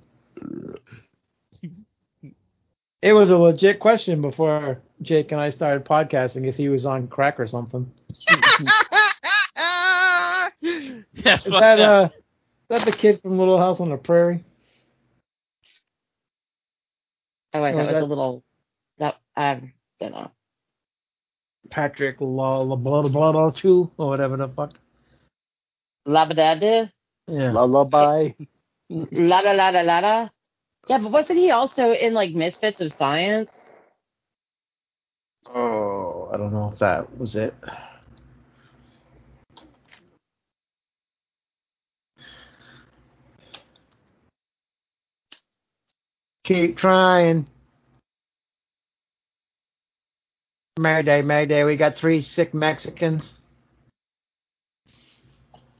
It 3.01 3.13
was 3.13 3.29
a 3.29 3.37
legit 3.37 3.79
question 3.79 4.21
before 4.21 4.81
Jake 5.01 5.31
and 5.31 5.41
I 5.41 5.49
started 5.49 5.85
podcasting 5.85 6.47
if 6.47 6.55
he 6.55 6.69
was 6.69 6.85
on 6.85 7.07
crack 7.07 7.39
or 7.39 7.47
something. 7.47 7.91
That's 11.23 11.45
Is 11.45 11.51
fucked 11.51 11.61
that 11.61 11.79
uh 11.79 12.09
is 12.13 12.19
that 12.69 12.85
the 12.85 12.91
kid 12.91 13.21
from 13.21 13.37
Little 13.37 13.57
House 13.57 13.79
on 13.79 13.89
the 13.89 13.97
Prairie? 13.97 14.43
Oh 17.53 17.61
wait, 17.61 17.73
Or 17.73 17.77
that 17.77 17.81
is 17.83 17.87
was 17.87 17.93
that- 17.95 18.03
a 18.03 18.05
little. 18.05 18.43
That 18.99 19.17
I 19.35 19.71
don't 19.99 20.11
know. 20.11 20.31
Patrick 21.69 22.17
La 22.19 22.57
La 22.59 22.75
blah 22.75 23.01
blah 23.07 23.31
blah 23.31 23.49
two 23.51 23.89
or 23.97 24.07
whatever 24.09 24.37
the 24.37 24.47
fuck. 24.49 24.73
Labadada, 26.07 26.91
Yeah. 27.27 27.51
Lullaby. 27.51 28.31
la 28.89 29.39
la 29.39 29.51
la 29.51 29.69
la 29.69 29.81
la 29.81 29.99
la. 29.99 30.29
Yeah, 30.87 30.97
but 30.97 31.11
wasn't 31.11 31.39
he 31.39 31.51
also 31.51 31.91
in 31.91 32.13
like 32.13 32.31
Misfits 32.33 32.81
of 32.81 32.91
Science? 32.93 33.49
Oh, 35.53 36.29
I 36.33 36.37
don't 36.37 36.51
know 36.51 36.71
if 36.73 36.79
that 36.79 37.17
was 37.17 37.35
it. 37.35 37.53
Keep 46.51 46.75
trying. 46.75 47.47
Mayday, 50.77 51.21
Mayday, 51.21 51.63
we 51.63 51.77
got 51.77 51.95
three 51.95 52.21
sick 52.21 52.53
Mexicans. 52.53 53.35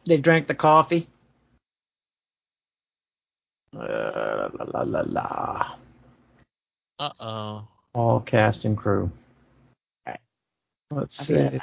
They 0.06 0.16
drank 0.16 0.48
the 0.48 0.56
coffee. 0.56 1.10
Uh, 3.76 4.48
la 4.54 4.66
la 4.74 4.82
la 4.84 5.04
la. 5.06 5.76
Uh 7.00 7.10
oh. 7.20 7.68
All 7.94 8.22
cast 8.22 8.64
and 8.64 8.78
crew. 8.78 9.12
Right. 10.08 10.22
Let's 10.90 11.18
see. 11.18 11.60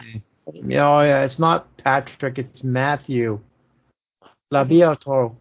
Yeah, 0.52 0.86
oh 0.86 1.00
yeah, 1.00 1.24
it's 1.24 1.38
not 1.38 1.74
Patrick, 1.78 2.36
it's 2.36 2.62
Matthew. 2.62 3.40
Laborteaux. 4.52 5.34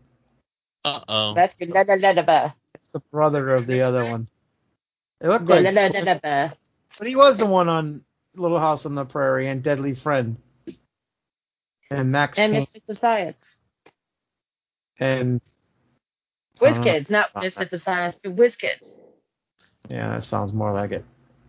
Uh 0.85 0.99
oh. 1.09 1.33
That's 1.33 1.53
la 1.59 2.53
the 2.93 2.99
brother 3.11 3.53
of 3.53 3.67
the 3.67 3.81
other 3.81 4.05
one. 4.05 4.27
It 5.21 5.27
looked 5.27 5.47
like, 5.47 5.63
but 6.97 7.07
he 7.07 7.15
was 7.15 7.37
the 7.37 7.45
one 7.45 7.69
on 7.69 8.03
Little 8.35 8.59
House 8.59 8.85
on 8.85 8.95
the 8.95 9.05
Prairie 9.05 9.49
and 9.49 9.63
Deadly 9.63 9.95
Friend. 9.95 10.37
And 11.89 12.11
Max 12.11 12.37
And 12.37 12.51
Payne 12.53 12.61
Misfits 12.61 12.89
of 12.89 12.97
Science. 12.99 13.45
and 14.99 15.41
Whiz 16.59 16.77
Uh, 16.77 16.83
Kids, 16.83 17.09
not 17.09 17.29
Misfits 17.35 17.73
of 17.73 17.81
Science, 17.81 18.17
but 18.21 18.33
Whiz 18.33 18.55
Kids. 18.55 18.83
yeah, 19.89 20.09
that 20.09 20.23
sounds 20.23 20.53
more 20.53 20.73
like 20.73 20.91
it. 20.91 21.05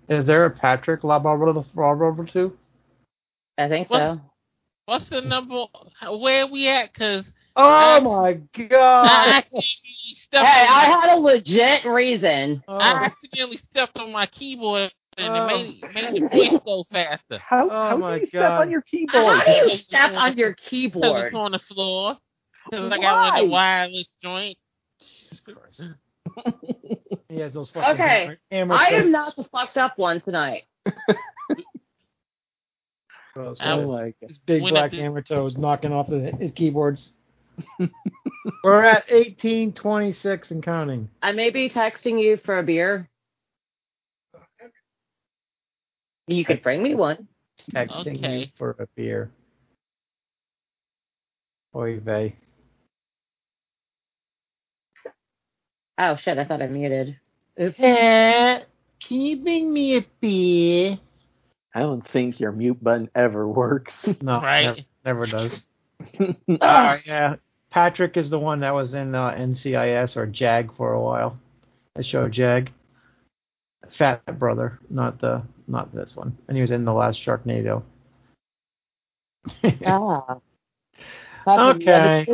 Is 0.08 0.26
there 0.26 0.44
a 0.46 0.50
Patrick 0.50 1.02
Labyorteaux 1.02 2.28
too? 2.30 2.56
I 3.58 3.68
think 3.68 3.90
What? 3.90 3.98
so. 3.98 4.20
What's 4.88 5.08
the 5.10 5.20
number? 5.20 5.64
Where 6.18 6.46
we 6.46 6.66
at? 6.68 6.94
Cause 6.94 7.30
Oh 7.54 7.62
Uh, 7.68 8.00
my 8.00 8.28
I 8.28 8.32
god! 8.68 9.28
accidentally 9.34 9.66
stepped 10.14 10.46
Hey, 10.46 10.66
on 10.66 10.72
I 10.72 10.88
my, 10.88 11.00
had 11.00 11.18
a 11.18 11.20
legit 11.20 11.84
reason. 11.84 12.64
Oh, 12.66 12.76
I 12.78 13.04
accidentally 13.04 13.58
stepped 13.58 13.98
on 13.98 14.10
my 14.12 14.24
keyboard 14.24 14.90
and 15.18 15.28
Oh. 15.28 15.44
it 15.44 15.46
made, 15.92 15.94
made 15.94 16.22
the 16.22 16.28
voice 16.28 16.60
go 16.64 16.84
faster. 16.90 17.36
How, 17.38 17.68
Oh 17.68 17.88
how 17.90 17.96
my 17.98 18.14
do 18.14 18.20
you 18.22 18.26
step 18.28 18.50
on 18.52 18.70
your 18.70 18.80
keyboard? 18.80 19.40
How 19.40 19.44
do 19.44 19.70
you 19.70 19.76
step 19.76 20.12
on 20.12 20.38
your 20.38 20.54
Cause 20.54 20.64
keyboard? 20.70 21.26
it's 21.26 21.34
on 21.34 21.52
the 21.52 21.58
floor. 21.58 22.16
Cause 22.70 22.90
I 22.90 22.98
got 22.98 23.14
one 23.32 23.40
of 23.40 23.44
the 23.44 23.50
wireless 23.52 24.14
joint. 24.22 24.56
he 27.28 27.40
has 27.40 27.52
those 27.52 27.70
fucking 27.70 27.90
Okay, 27.94 28.20
hammer- 28.24 28.38
hammer 28.50 28.74
I 28.74 28.86
am 28.94 29.10
not 29.10 29.36
the 29.36 29.44
fucked 29.44 29.76
up 29.76 29.98
one 29.98 30.18
tonight. 30.20 30.62
Those 33.34 33.58
I 33.60 33.72
Oh 33.72 33.80
guys. 33.80 33.88
my 33.88 34.04
god. 34.04 34.14
his 34.28 34.38
big 34.38 34.62
black 34.62 34.92
it- 34.92 35.00
hammer 35.00 35.22
toes 35.22 35.56
knocking 35.56 35.92
off 35.92 36.08
the, 36.08 36.32
his 36.38 36.50
keyboards. 36.52 37.12
We're 38.64 38.84
at 38.84 39.04
eighteen 39.08 39.72
twenty 39.72 40.12
six 40.12 40.50
and 40.50 40.62
counting. 40.62 41.08
I 41.22 41.32
may 41.32 41.50
be 41.50 41.68
texting 41.68 42.20
you 42.22 42.36
for 42.36 42.58
a 42.58 42.62
beer. 42.62 43.08
You 46.28 46.44
could 46.44 46.62
bring 46.62 46.82
me 46.82 46.94
one. 46.94 47.26
Texting 47.72 48.20
you 48.40 48.46
for 48.56 48.76
a 48.78 48.86
beer. 48.94 49.30
Oy 51.74 51.98
vey. 52.00 52.36
Oh 55.98 56.16
shit, 56.16 56.38
I 56.38 56.44
thought 56.44 56.62
I 56.62 56.66
muted. 56.68 57.18
Uh, 57.60 57.70
Pat, 57.76 58.66
can 59.00 59.20
you 59.20 59.36
bring 59.42 59.72
me 59.72 59.96
a 59.96 60.04
beer? 60.20 60.98
I 61.78 61.82
don't 61.82 62.04
think 62.04 62.40
your 62.40 62.50
mute 62.50 62.82
button 62.82 63.08
ever 63.14 63.46
works. 63.46 63.94
No, 64.20 64.40
Right. 64.40 64.64
never, 65.04 65.24
never 65.24 65.26
does. 65.26 65.64
Ugh. 66.18 66.36
Uh, 66.60 66.96
yeah, 67.06 67.36
Patrick 67.70 68.16
is 68.16 68.30
the 68.30 68.38
one 68.38 68.60
that 68.60 68.74
was 68.74 68.94
in 68.94 69.14
uh, 69.14 69.30
NCIS 69.30 70.16
or 70.16 70.26
JAG 70.26 70.74
for 70.76 70.92
a 70.92 71.00
while. 71.00 71.38
The 71.94 72.02
show 72.02 72.28
JAG. 72.28 72.72
Fat 73.90 74.38
brother, 74.40 74.80
not 74.90 75.20
the 75.20 75.42
not 75.68 75.94
this 75.94 76.16
one. 76.16 76.36
And 76.48 76.56
he 76.56 76.60
was 76.62 76.72
in 76.72 76.84
the 76.84 76.92
last 76.92 77.24
Sharknado. 77.24 77.84
Ah. 79.86 80.38
Okay. 81.46 82.26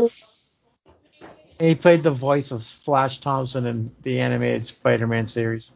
he 1.61 1.75
played 1.75 2.03
the 2.03 2.11
voice 2.11 2.51
of 2.51 2.63
Flash 2.85 3.21
Thompson 3.21 3.67
in 3.67 3.93
the 4.03 4.21
animated 4.21 4.67
Spider-Man 4.67 5.29
series. 5.29 5.73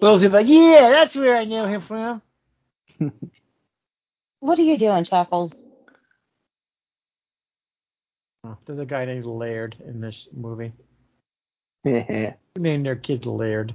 Will's 0.00 0.22
like, 0.22 0.46
yeah, 0.48 0.90
that's 0.90 1.14
where 1.14 1.36
I 1.36 1.44
know 1.44 1.66
him 1.66 1.82
from. 1.82 2.22
What 4.44 4.58
are 4.58 4.62
you 4.62 4.76
doing, 4.76 5.04
Chuckles? 5.04 5.54
There's 8.66 8.78
a 8.78 8.84
guy 8.84 9.06
named 9.06 9.24
Laird 9.24 9.74
in 9.86 10.02
this 10.02 10.28
movie. 10.34 10.74
I 11.86 12.34
Who 12.54 12.60
named 12.60 12.84
their 12.84 12.96
kid 12.96 13.24
Laird? 13.24 13.74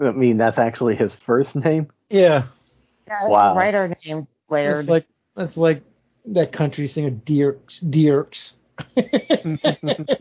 I 0.00 0.12
mean, 0.12 0.36
that's 0.36 0.58
actually 0.58 0.94
his 0.94 1.12
first 1.12 1.56
name. 1.56 1.88
Yeah, 2.10 2.44
Yeah, 3.08 3.28
Wow. 3.28 3.56
Writer 3.56 3.92
name 4.04 4.28
Laird. 4.48 4.76
That's 4.76 4.88
like 4.88 5.06
that's 5.34 5.56
like 5.56 5.82
that 6.26 6.52
country 6.52 6.86
singer 6.86 7.10
Dierks. 7.10 7.82
Dierks. 7.90 8.52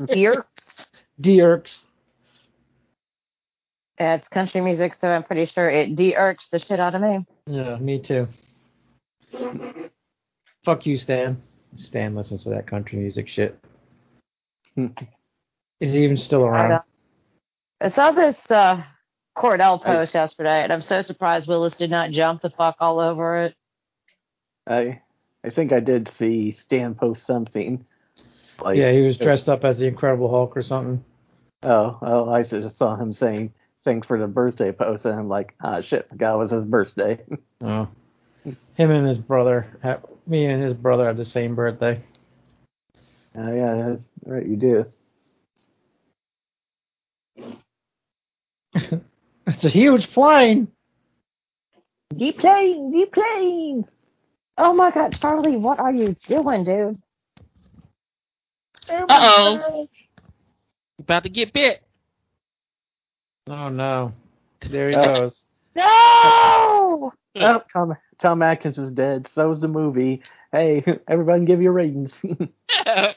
Beer. 0.08 0.44
Dierks. 1.22 1.84
Yeah, 4.00 4.16
it's 4.16 4.28
country 4.28 4.62
music, 4.62 4.96
so 5.00 5.08
I'm 5.08 5.24
pretty 5.24 5.46
sure 5.46 5.70
it 5.70 5.96
de-irks 5.96 6.48
the 6.48 6.60
shit 6.60 6.80
out 6.80 6.96
of 6.96 7.02
me. 7.02 7.26
Yeah, 7.46 7.78
me 7.78 8.00
too. 8.00 8.28
Fuck 10.66 10.86
you, 10.86 10.98
Stan. 10.98 11.42
Stan 11.76 12.16
listens 12.16 12.44
to 12.44 12.50
that 12.50 12.68
country 12.68 13.00
music 13.00 13.28
shit. 13.28 13.58
Is 14.78 15.94
he 15.94 16.04
even 16.04 16.18
still 16.18 16.46
around? 16.46 16.70
know. 16.70 16.80
I 17.80 17.90
saw 17.90 18.12
this 18.12 18.38
uh, 18.50 18.84
Cordell 19.38 19.82
post 19.82 20.14
yesterday, 20.14 20.64
and 20.64 20.74
I'm 20.74 20.82
so 20.82 21.02
surprised 21.02 21.48
Willis 21.48 21.76
did 21.76 21.92
not 21.92 22.12
jump 22.12 22.42
the 22.42 22.50
fuck 22.50 22.78
all 22.80 23.00
over 23.00 23.44
it. 23.44 23.56
I 24.68 25.02
I 25.44 25.50
think 25.52 25.72
I 25.72 25.80
did 25.80 26.10
see 26.18 26.56
Stan 26.58 26.96
post 26.96 27.26
something. 27.26 27.86
Like, 28.62 28.78
yeah, 28.78 28.92
he 28.92 29.02
was 29.02 29.18
dressed 29.18 29.48
up 29.48 29.64
as 29.64 29.80
the 29.80 29.88
Incredible 29.88 30.30
Hulk 30.30 30.56
or 30.58 30.62
something. 30.62 31.04
Oh, 31.62 31.98
oh, 32.02 32.30
I 32.30 32.44
just 32.44 32.78
saw 32.78 32.96
him 32.96 33.14
saying 33.14 33.54
thanks 33.86 34.08
for 34.08 34.19
the 34.19 34.28
birthday 34.28 34.71
post, 34.71 35.06
and 35.06 35.17
I'm 35.17 35.30
like, 35.30 35.56
ah, 35.62 35.80
shit, 35.80 36.10
forgot 36.10 36.36
it 36.36 36.38
was 36.39 36.52
his 36.52 36.63
birthday. 36.63 37.19
Oh. 37.62 37.88
Him 38.76 38.91
and 38.91 39.08
his 39.08 39.17
brother, 39.17 39.65
ha- 39.82 40.02
me 40.28 40.45
and 40.45 40.62
his 40.62 40.74
brother 40.74 41.08
have 41.08 41.17
the 41.17 41.26
same 41.26 41.56
birthday. 41.56 42.00
Oh 43.36 43.52
yeah, 43.52 43.74
that's 43.76 44.04
right, 44.26 44.45
you 44.45 44.56
do. 44.56 44.86
It's 49.48 49.63
a 49.63 49.69
huge 49.69 50.12
plane. 50.12 50.67
Deep 52.15 52.39
plane, 52.39 52.91
deep 52.91 53.13
plane. 53.13 53.86
Oh 54.58 54.74
my 54.74 54.91
god, 54.91 55.17
Charlie, 55.19 55.56
what 55.58 55.80
are 55.80 55.93
you 55.93 56.15
doing, 56.28 56.63
dude? 56.63 57.02
Uh 58.89 59.06
oh. 59.10 59.88
About 61.00 61.24
to 61.24 61.30
get 61.30 61.54
bit. 61.54 61.85
Oh 63.48 63.70
no. 63.70 64.12
There 64.62 64.90
he 64.90 64.96
Oh. 64.96 65.04
goes. 65.06 65.44
No! 65.76 67.14
Oh, 67.38 67.62
Tom 67.74 67.98
Tom 68.18 68.42
Atkins 68.42 68.78
is 68.78 68.92
dead. 68.92 69.28
So 69.28 69.52
is 69.52 69.60
the 69.60 69.68
movie. 69.68 70.24
Hey, 70.54 70.86
everybody, 71.08 71.44
give 71.44 71.62
your 71.62 71.74
ratings. 71.74 72.14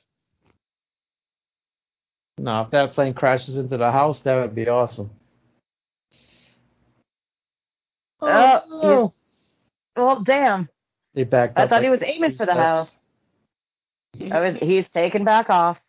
No, 2.41 2.62
if 2.62 2.71
that 2.71 2.93
plane 2.93 3.14
crashes 3.14 3.57
into 3.57 3.77
the 3.77 3.91
house, 3.91 4.21
that 4.21 4.37
would 4.37 4.55
be 4.55 4.69
awesome. 4.69 5.11
Oh, 8.21 8.27
uh, 8.29 8.62
no. 8.69 9.14
Well, 9.97 10.23
damn. 10.23 10.69
He 11.14 11.25
backed 11.25 11.55
up. 11.55 11.59
I 11.59 11.64
up 11.64 11.69
thought 11.71 11.83
he 11.83 11.88
was 11.91 12.03
aiming 12.03 12.31
three 12.31 12.37
for 12.38 12.47
the 12.47 12.53
steps. 12.53 12.93
house. 14.21 14.31
I 14.31 14.41
was, 14.41 14.57
he's 14.61 14.88
taken 14.88 15.25
back 15.25 15.51
off. 15.51 15.81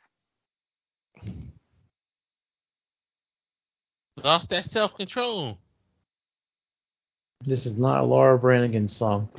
Lost 4.23 4.49
that 4.49 4.65
self 4.65 4.95
control. 4.95 5.57
This 7.45 7.65
is 7.65 7.77
not 7.77 8.01
a 8.01 8.03
Laura 8.03 8.37
Branigan 8.37 8.87
song. 8.87 9.29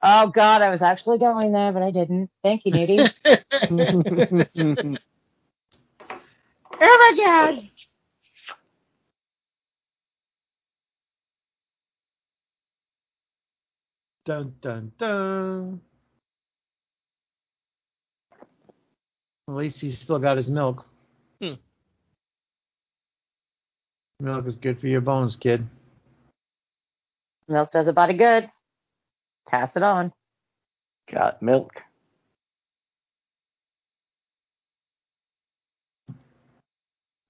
Oh, 0.00 0.28
God, 0.28 0.62
I 0.62 0.70
was 0.70 0.80
actually 0.80 1.18
going 1.18 1.52
there, 1.52 1.72
but 1.72 1.82
I 1.82 1.90
didn't. 1.90 2.30
Thank 2.44 2.64
you, 2.64 2.72
Nudie. 2.72 3.12
oh, 6.80 6.80
my 6.80 7.12
God. 7.16 7.70
Dun 14.24 14.54
dun 14.60 14.92
dun. 14.98 15.80
At 19.48 19.54
least 19.54 19.80
he's 19.80 19.98
still 19.98 20.18
got 20.18 20.36
his 20.36 20.48
milk. 20.48 20.84
Hmm. 21.40 21.54
Milk 24.20 24.46
is 24.46 24.56
good 24.56 24.80
for 24.80 24.88
your 24.88 25.00
bones, 25.00 25.36
kid. 25.36 25.64
Milk 27.46 27.70
does 27.70 27.86
a 27.86 27.92
body 27.92 28.14
good. 28.14 28.50
Pass 29.48 29.76
it 29.76 29.82
on. 29.84 30.12
Got 31.10 31.40
milk. 31.40 31.82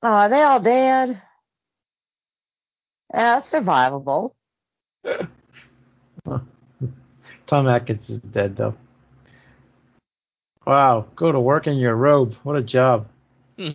Oh, 0.02 0.08
are 0.08 0.28
they 0.30 0.40
all 0.40 0.60
dead? 0.60 1.20
Yeah, 3.12 3.38
it's 3.38 3.50
survivable. 3.50 4.32
Tom 7.46 7.68
Atkins 7.68 8.08
is 8.08 8.20
dead 8.20 8.56
though. 8.56 8.74
Wow, 10.66 11.06
go 11.16 11.32
to 11.32 11.40
work 11.40 11.66
in 11.66 11.76
your 11.76 11.96
robe. 11.96 12.34
What 12.42 12.56
a 12.56 12.62
job. 12.62 13.08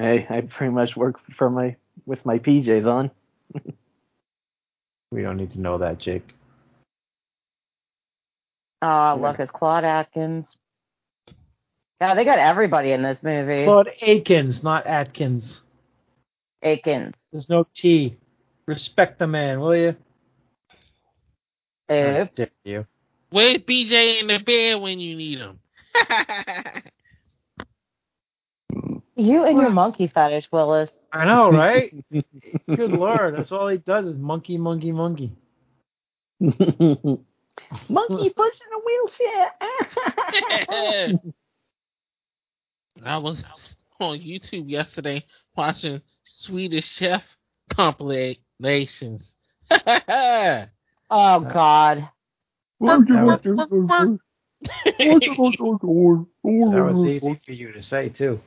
Hey, 0.00 0.26
I 0.28 0.40
pretty 0.40 0.72
much 0.72 0.96
work 0.96 1.20
for 1.36 1.48
my 1.48 1.76
with 2.06 2.24
my 2.26 2.38
PJs 2.38 2.86
on. 2.86 3.10
We 5.10 5.22
don't 5.22 5.36
need 5.36 5.52
to 5.52 5.60
know 5.60 5.78
that, 5.78 5.98
Jake. 5.98 6.34
Oh, 8.82 9.16
look, 9.20 9.38
it's 9.38 9.50
Claude 9.50 9.84
Atkins. 9.84 10.56
Yeah, 12.00 12.14
they 12.14 12.24
got 12.24 12.38
everybody 12.38 12.92
in 12.92 13.02
this 13.02 13.22
movie. 13.22 13.64
Claude 13.64 13.90
Akins, 14.02 14.62
not 14.62 14.86
Atkins. 14.86 15.62
Akins. 16.62 17.14
There's 17.32 17.48
no 17.48 17.66
T. 17.74 18.16
Respect 18.66 19.18
the 19.18 19.26
man, 19.26 19.60
will 19.60 19.76
you? 19.76 19.96
Oops. 21.90 22.34
Dare 22.34 22.50
you. 22.64 22.86
Where's 23.30 23.58
BJ 23.58 24.20
in 24.20 24.26
the 24.26 24.38
bed 24.38 24.80
when 24.80 24.98
you 24.98 25.16
need 25.16 25.38
him? 25.38 25.58
You 29.16 29.44
and 29.44 29.60
your 29.60 29.70
monkey 29.70 30.08
fetish, 30.08 30.50
Willis. 30.50 30.90
I 31.12 31.24
know, 31.24 31.50
right? 31.50 31.94
Good 32.74 32.90
lord, 32.90 33.36
that's 33.36 33.52
all 33.52 33.68
he 33.68 33.78
does 33.78 34.06
is 34.06 34.18
monkey, 34.18 34.58
monkey, 34.58 34.90
monkey. 34.92 35.32
Monkey 36.40 38.30
pushing 38.30 38.66
a 38.72 38.78
wheelchair. 38.84 39.50
I 43.04 43.18
was 43.18 43.44
on 44.00 44.18
YouTube 44.18 44.68
yesterday 44.68 45.24
watching 45.56 46.02
Swedish 46.24 46.86
Chef 46.86 47.22
compilations. 47.70 49.36
Oh, 49.70 50.66
God. 51.40 52.08
That 52.80 53.38
was 56.90 57.06
easy 57.06 57.40
for 57.46 57.52
you 57.52 57.70
to 57.72 57.82
say 57.82 58.08
too. 58.08 58.40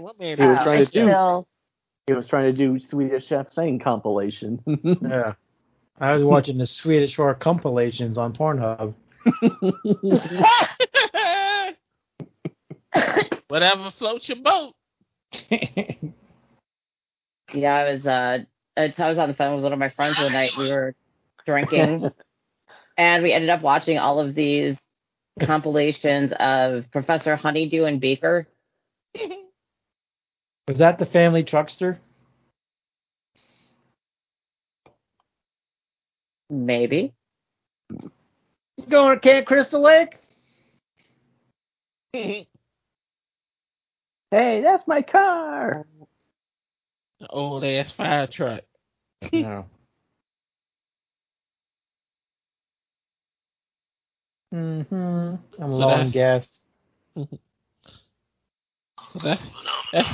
What 0.00 0.18
man? 0.18 0.38
He 0.38 0.46
was 0.46 0.58
trying 0.62 0.86
to 0.86 0.92
do- 0.92 1.46
he 2.06 2.14
was 2.14 2.26
trying 2.26 2.44
to 2.44 2.52
do 2.52 2.80
Swedish 2.80 3.26
Chef 3.26 3.52
Thing 3.52 3.78
compilation. 3.78 4.62
yeah. 5.02 5.34
I 6.00 6.14
was 6.14 6.24
watching 6.24 6.58
the 6.58 6.66
Swedish 6.66 7.16
horror 7.16 7.34
compilations 7.34 8.16
on 8.16 8.34
Pornhub. 8.34 8.94
Whatever 13.48 13.90
floats 13.90 14.28
your 14.28 14.38
boat. 14.38 14.74
yeah, 17.52 17.74
I 17.74 17.92
was, 17.92 18.06
uh, 18.06 18.38
I 18.76 18.94
was 18.96 19.18
on 19.18 19.28
the 19.28 19.34
phone 19.34 19.56
with 19.56 19.64
one 19.64 19.72
of 19.72 19.78
my 19.78 19.88
friends 19.90 20.18
one 20.18 20.32
night. 20.32 20.52
We 20.56 20.70
were 20.70 20.94
drinking, 21.44 22.10
and 22.98 23.22
we 23.22 23.32
ended 23.32 23.48
up 23.48 23.62
watching 23.62 23.98
all 23.98 24.18
of 24.20 24.34
these 24.34 24.76
compilations 25.40 26.32
of 26.32 26.90
Professor 26.90 27.36
Honeydew 27.36 27.84
and 27.84 28.00
Beaker. 28.00 28.48
Was 30.68 30.78
that 30.78 30.98
the 30.98 31.06
family 31.06 31.44
truckster? 31.44 31.96
Maybe. 36.50 37.14
You 37.90 38.86
going 38.88 39.16
to 39.16 39.20
Camp 39.20 39.46
Crystal 39.46 39.80
Lake? 39.80 40.18
hey, 42.12 42.46
that's 44.30 44.86
my 44.86 45.02
car. 45.02 45.86
The 47.20 47.28
old 47.28 47.64
ass 47.64 47.92
fire 47.92 48.26
truck. 48.26 48.62
No. 49.32 49.66
Mm-hmm. 54.54 54.94
I'm 54.94 55.38
So 55.58 55.66
low 55.66 55.88
on 55.90 56.06
that's- 56.10 56.12
gas. 56.12 56.64
So 59.12 59.18
that's, 59.22 59.42
that's 59.92 60.08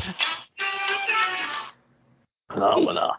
Phenomena. 2.50 3.12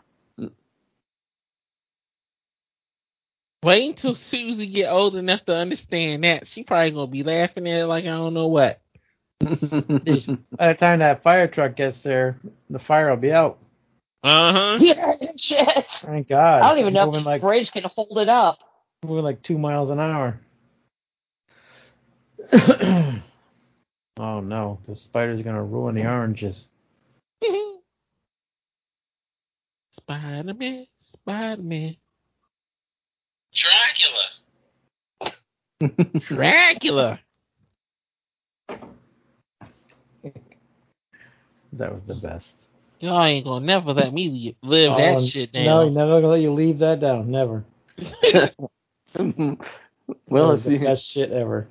wait 3.63 3.87
until 3.89 4.15
Susie 4.15 4.67
get 4.67 4.91
old 4.91 5.15
enough 5.15 5.43
to 5.45 5.55
understand 5.55 6.23
that. 6.23 6.47
She 6.47 6.63
probably 6.63 6.91
gonna 6.91 7.07
be 7.07 7.23
laughing 7.23 7.67
at 7.67 7.81
it 7.81 7.85
like 7.87 8.05
I 8.05 8.09
don't 8.09 8.33
know 8.33 8.47
what. 8.47 8.79
By 9.41 9.49
the 9.49 10.75
time 10.79 10.99
that 10.99 11.21
fire 11.23 11.47
truck 11.47 11.75
gets 11.75 12.01
there, 12.03 12.39
the 12.69 12.79
fire 12.79 13.09
will 13.09 13.17
be 13.17 13.31
out. 13.33 13.57
Uh 14.23 14.53
huh. 14.53 14.77
Yeah, 14.79 15.13
shit. 15.35 15.85
Thank 16.01 16.29
God. 16.29 16.61
I 16.61 16.69
don't 16.69 16.79
even 16.79 16.93
know 16.93 17.01
if 17.01 17.05
moving 17.07 17.23
the 17.23 17.29
like 17.29 17.41
bridge 17.41 17.71
can 17.71 17.83
hold 17.83 18.17
it 18.17 18.29
up. 18.29 18.59
moving 19.03 19.23
like 19.25 19.41
two 19.43 19.57
miles 19.57 19.89
an 19.89 19.99
hour. 19.99 20.39
oh 24.17 24.39
no, 24.39 24.79
the 24.87 24.95
spider's 24.95 25.41
gonna 25.41 25.63
ruin 25.63 25.95
the 25.95 26.05
oranges. 26.05 26.69
Spider 29.91 30.53
Man, 30.53 30.85
Spider 30.99 31.61
Man, 31.61 31.95
Dracula. 33.53 34.27
Dracula. 36.19 37.19
That 41.73 41.93
was 41.93 42.03
the 42.03 42.15
best. 42.15 42.53
Y'all 42.99 43.23
ain't 43.23 43.45
gonna 43.45 43.65
never 43.65 43.93
let 43.93 44.13
me 44.13 44.29
li- 44.29 44.57
live 44.63 44.93
Oh, 44.93 44.97
that 44.97 45.21
shit 45.29 45.51
down. 45.51 45.65
No, 45.65 45.71
down. 45.77 45.85
he's 45.87 45.95
never 45.95 46.11
gonna 46.21 46.27
let 46.27 46.41
you 46.41 46.53
leave 46.53 46.79
that 46.79 46.99
down. 46.99 47.31
Never. 47.31 47.63
well, 50.27 50.51
that 50.51 50.53
it's 50.53 50.63
the 50.63 50.77
best 50.77 51.05
shit 51.05 51.31
ever. 51.31 51.67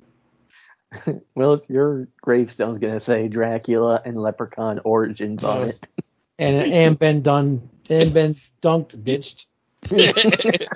well, 1.35 1.53
it's 1.53 1.69
your 1.69 2.07
gravestone's 2.21 2.77
gonna 2.77 3.01
say 3.01 3.27
Dracula 3.27 4.01
and 4.05 4.17
Leprechaun 4.17 4.79
origins 4.83 5.43
on 5.43 5.69
it. 5.69 5.87
And 6.39 6.55
and 6.73 6.99
been 6.99 7.21
done 7.21 7.69
and 7.89 8.13
been 8.13 8.35
dunked, 8.61 8.95
bitch. 9.03 9.45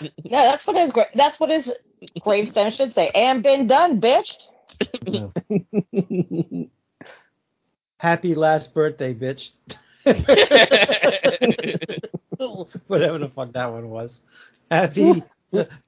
No, 0.00 0.10
that's 0.42 0.66
what 0.66 0.76
his 0.76 0.92
gra- 0.92 1.10
that's 1.14 1.40
what 1.40 1.50
his 1.50 1.72
gravestone 2.20 2.70
should 2.70 2.94
say. 2.94 3.10
And 3.14 3.42
been 3.42 3.66
done, 3.66 4.00
bitch. 4.00 4.34
No. 5.06 5.32
Happy 7.98 8.34
last 8.34 8.72
birthday, 8.72 9.14
bitch. 9.14 9.50
Whatever 12.86 13.18
the 13.18 13.30
fuck 13.34 13.52
that 13.52 13.72
one 13.72 13.90
was. 13.90 14.20
Happy 14.70 15.22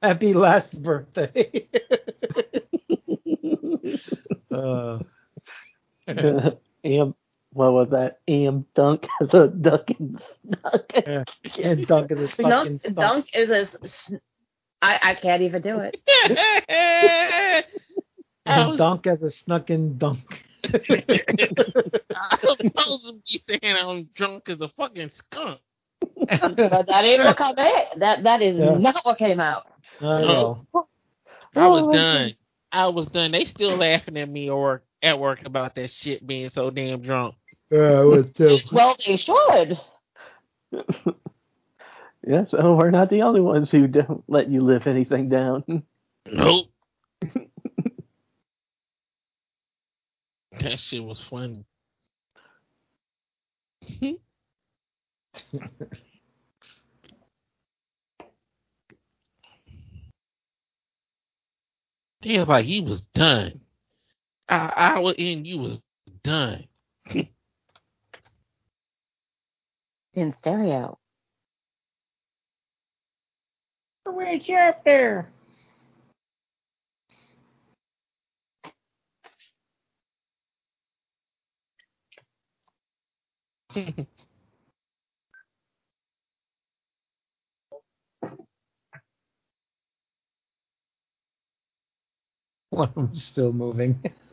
happy 0.03 0.33
last 0.35 0.81
birthday. 0.83 1.69
uh, 4.51 4.99
Am, 6.09 7.15
what 7.53 7.73
was 7.73 7.89
that? 7.91 8.19
Am 8.29 8.67
dunk 8.75 9.07
the 9.21 9.47
Dunkin' 9.49 10.19
Duck. 10.51 10.93
and 11.63 11.87
Dunk 11.87 12.11
is 12.13 12.19
a 12.19 12.29
fucking 12.29 12.51
Dunk, 12.51 12.81
stunk. 12.81 12.97
dunk 12.97 13.27
is 13.35 13.51
a. 13.51 13.69
s- 13.85 14.13
I, 14.81 14.99
I 15.03 15.15
can't 15.15 15.43
even 15.43 15.63
do 15.63 15.79
it. 15.79 15.97
And 18.45 18.71
was, 18.71 18.79
Dunk 18.79 19.07
as 19.07 19.23
a 19.23 19.31
snuck-in 19.31 19.99
dunk. 19.99 20.45
I 20.65 20.73
was 22.43 22.57
supposed 22.61 23.07
to 23.07 23.13
be 23.25 23.39
saying 23.39 23.61
I'm 23.81 24.09
drunk 24.15 24.49
as 24.49 24.61
a 24.61 24.69
fucking 24.69 25.11
skunk. 25.11 25.61
But 26.29 26.87
that 26.87 27.05
ain't 27.05 27.23
what 27.23 27.37
came 27.37 27.59
out. 27.59 27.99
That 27.99 28.23
that 28.25 28.43
is 28.43 28.57
Yeah. 28.59 28.77
not 28.79 29.05
what 29.05 29.19
came 29.19 29.41
out. 29.41 29.67
I 30.01 30.21
know. 30.23 30.67
I 30.75 31.67
was 31.69 31.83
Oh, 31.83 31.93
done. 31.93 32.35
I 32.73 32.87
was 32.89 33.07
done. 33.07 33.33
They 33.33 33.45
still 33.45 33.77
laughing 33.77 34.17
at 34.17 34.29
me 34.29 34.49
at 34.49 34.57
work 34.57 34.85
at 35.03 35.19
work 35.19 35.45
about 35.45 35.75
that 35.75 35.91
shit 35.91 36.27
being 36.27 36.49
so 36.51 36.71
damn 36.71 37.03
drunk. 37.03 37.35
Yeah, 37.71 38.01
I 38.01 38.05
was 38.05 38.31
too. 38.33 38.59
Well, 38.73 38.97
they 39.07 39.17
should. 39.17 39.81
yeah, 40.73 42.41
oh, 42.41 42.45
so 42.45 42.75
we're 42.75 42.91
not 42.91 43.11
the 43.11 43.23
only 43.23 43.41
ones 43.41 43.71
who 43.71 43.87
don't 43.87 44.25
let 44.29 44.49
you 44.49 44.63
live 44.63 44.87
anything 44.87 45.29
down. 45.29 45.83
Nope. 46.31 46.69
that 50.61 50.79
shit 50.79 51.05
was 51.05 51.21
funny. 51.21 51.65
He 62.23 62.39
was 62.39 62.49
like, 62.49 62.67
he 62.67 62.81
was 62.83 63.03
done. 63.15 63.61
I, 64.49 64.73
I 64.97 65.01
was 65.01 65.17
in, 65.19 65.45
you 65.47 65.59
was 65.61 65.81
done. 66.25 66.67
In 70.15 70.33
stereo. 70.33 70.99
Where's 74.07 74.49
you 74.49 74.57
up 74.57 74.85
there? 74.85 75.31
One 92.77 92.89
of 92.89 92.95
them's 92.95 93.23
still 93.23 93.53
moving. 93.53 94.03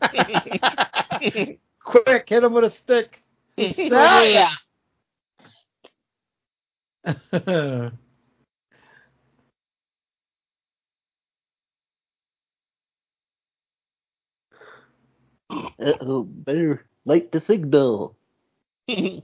Quick, 1.84 2.26
hit 2.26 2.42
him 2.42 2.54
with 2.54 2.64
a 2.64 2.70
stick. 2.70 3.22
Oh 3.58 4.22
yeah. 4.22 4.54
Uh-oh, 15.50 16.22
better 16.22 16.86
light 17.04 17.30
the 17.32 17.40
signal. 17.42 18.16
And 18.88 19.22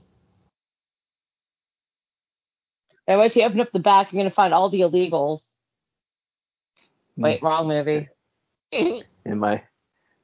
once 3.07 3.35
you 3.35 3.41
open 3.41 3.61
up 3.61 3.71
the 3.71 3.79
back, 3.79 4.13
you're 4.13 4.19
gonna 4.19 4.29
find 4.29 4.53
all 4.53 4.69
the 4.69 4.81
illegals. 4.81 5.41
Wait, 7.17 7.39
hmm. 7.39 7.45
wrong 7.47 7.67
movie. 7.67 8.09
And 9.25 9.41
my 9.41 9.61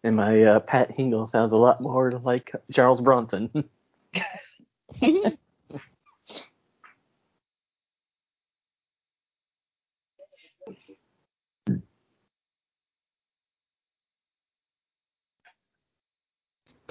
and 0.06 0.16
my 0.16 0.42
uh, 0.44 0.60
Pat 0.62 0.96
Hingle 0.98 1.30
sounds 1.30 1.52
a 1.52 1.58
lot 1.58 1.82
more 1.82 2.22
like 2.24 2.54
Charles 2.72 3.02
Bronson. 3.02 3.50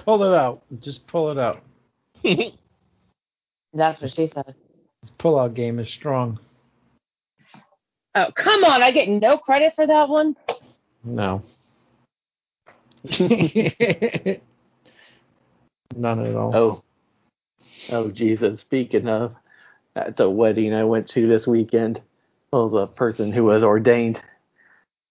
pull 0.03 0.23
it 0.23 0.35
out. 0.35 0.63
Just 0.79 1.07
pull 1.07 1.31
it 1.31 1.39
out. 1.39 1.63
That's 3.73 4.01
what 4.01 4.11
she 4.11 4.27
said. 4.27 4.53
His 5.01 5.09
pull-out 5.11 5.55
game 5.55 5.79
is 5.79 5.89
strong. 5.89 6.39
Oh 8.15 8.31
come 8.35 8.63
on! 8.63 8.83
I 8.83 8.91
get 8.91 9.09
no 9.09 9.39
credit 9.39 9.73
for 9.75 9.87
that 9.87 10.07
one. 10.07 10.35
No. 11.03 11.43
None 15.95 16.25
at 16.25 16.35
all. 16.35 16.55
Oh. 16.55 16.83
Oh 17.91 18.09
Jesus. 18.11 18.61
Speaking 18.61 19.07
of 19.07 19.35
at 19.95 20.17
the 20.17 20.29
wedding 20.29 20.73
I 20.73 20.83
went 20.85 21.09
to 21.09 21.27
this 21.27 21.45
weekend 21.45 22.01
was 22.51 22.73
a 22.73 22.87
person 22.95 23.31
who 23.31 23.43
was 23.45 23.63
ordained 23.63 24.21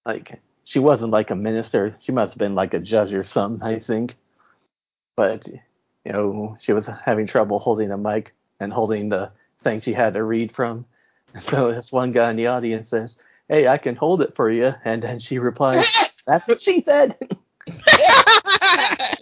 like 0.07 0.41
she 0.65 0.79
wasn't 0.79 1.11
like 1.11 1.31
a 1.31 1.35
minister. 1.37 1.97
She 2.01 2.13
must 2.13 2.33
have 2.33 2.39
been 2.39 2.55
like 2.55 2.75
a 2.75 2.79
judge 2.79 3.13
or 3.13 3.25
something, 3.25 3.63
I 3.63 3.79
think. 3.79 4.17
But 5.17 5.47
you 5.49 6.13
know, 6.13 6.57
she 6.61 6.73
was 6.73 6.89
having 7.05 7.27
trouble 7.27 7.59
holding 7.59 7.91
a 7.91 7.99
mic 7.99 8.35
and 8.61 8.73
holding 8.73 9.09
the 9.09 9.31
thing 9.63 9.81
she 9.81 9.93
had 9.93 10.15
to 10.15 10.25
read 10.25 10.55
from. 10.55 10.87
So 11.49 11.73
this 11.73 11.91
one 11.91 12.13
guy 12.13 12.31
in 12.31 12.37
the 12.37 12.49
audience 12.49 12.91
says, 12.91 13.17
Hey, 13.49 13.69
I 13.69 13.79
can 13.79 13.97
hold 13.97 14.23
it 14.23 14.35
for 14.37 14.51
you 14.51 14.73
and 14.85 15.03
then 15.03 15.21
she 15.21 15.39
replies, 15.39 15.87
That's 16.27 16.47
what 16.47 16.63
she 16.63 16.83
said. 16.83 17.17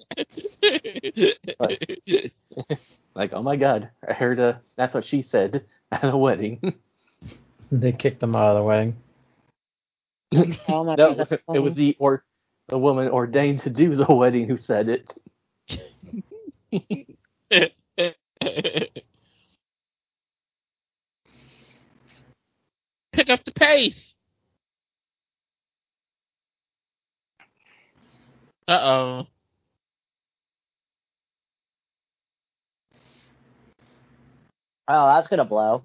like, 3.14 3.32
oh 3.32 3.42
my 3.42 3.56
god, 3.56 3.90
I 4.08 4.12
heard 4.12 4.40
uh, 4.40 4.54
that's 4.76 4.94
what 4.94 5.04
she 5.04 5.22
said 5.22 5.64
at 5.92 6.04
a 6.04 6.16
wedding. 6.16 6.74
They 7.72 7.92
kicked 7.92 8.20
them 8.20 8.36
out 8.36 8.50
of 8.50 8.56
the 8.56 8.64
wedding. 8.64 8.96
Oh 10.68 10.84
my 10.84 10.94
no, 10.96 11.14
God, 11.14 11.40
it 11.54 11.58
was 11.60 11.74
the 11.74 11.96
or 11.98 12.24
the 12.68 12.78
woman 12.78 13.08
ordained 13.08 13.60
to 13.60 13.70
do 13.70 13.94
the 13.96 14.12
wedding 14.12 14.48
who 14.48 14.56
said 14.56 14.88
it. 14.88 15.12
Up 23.30 23.44
the 23.44 23.52
pace. 23.52 24.14
Uh 28.68 28.72
oh. 28.72 29.26
Oh, 34.88 35.06
that's 35.06 35.28
gonna 35.28 35.44
blow. 35.44 35.84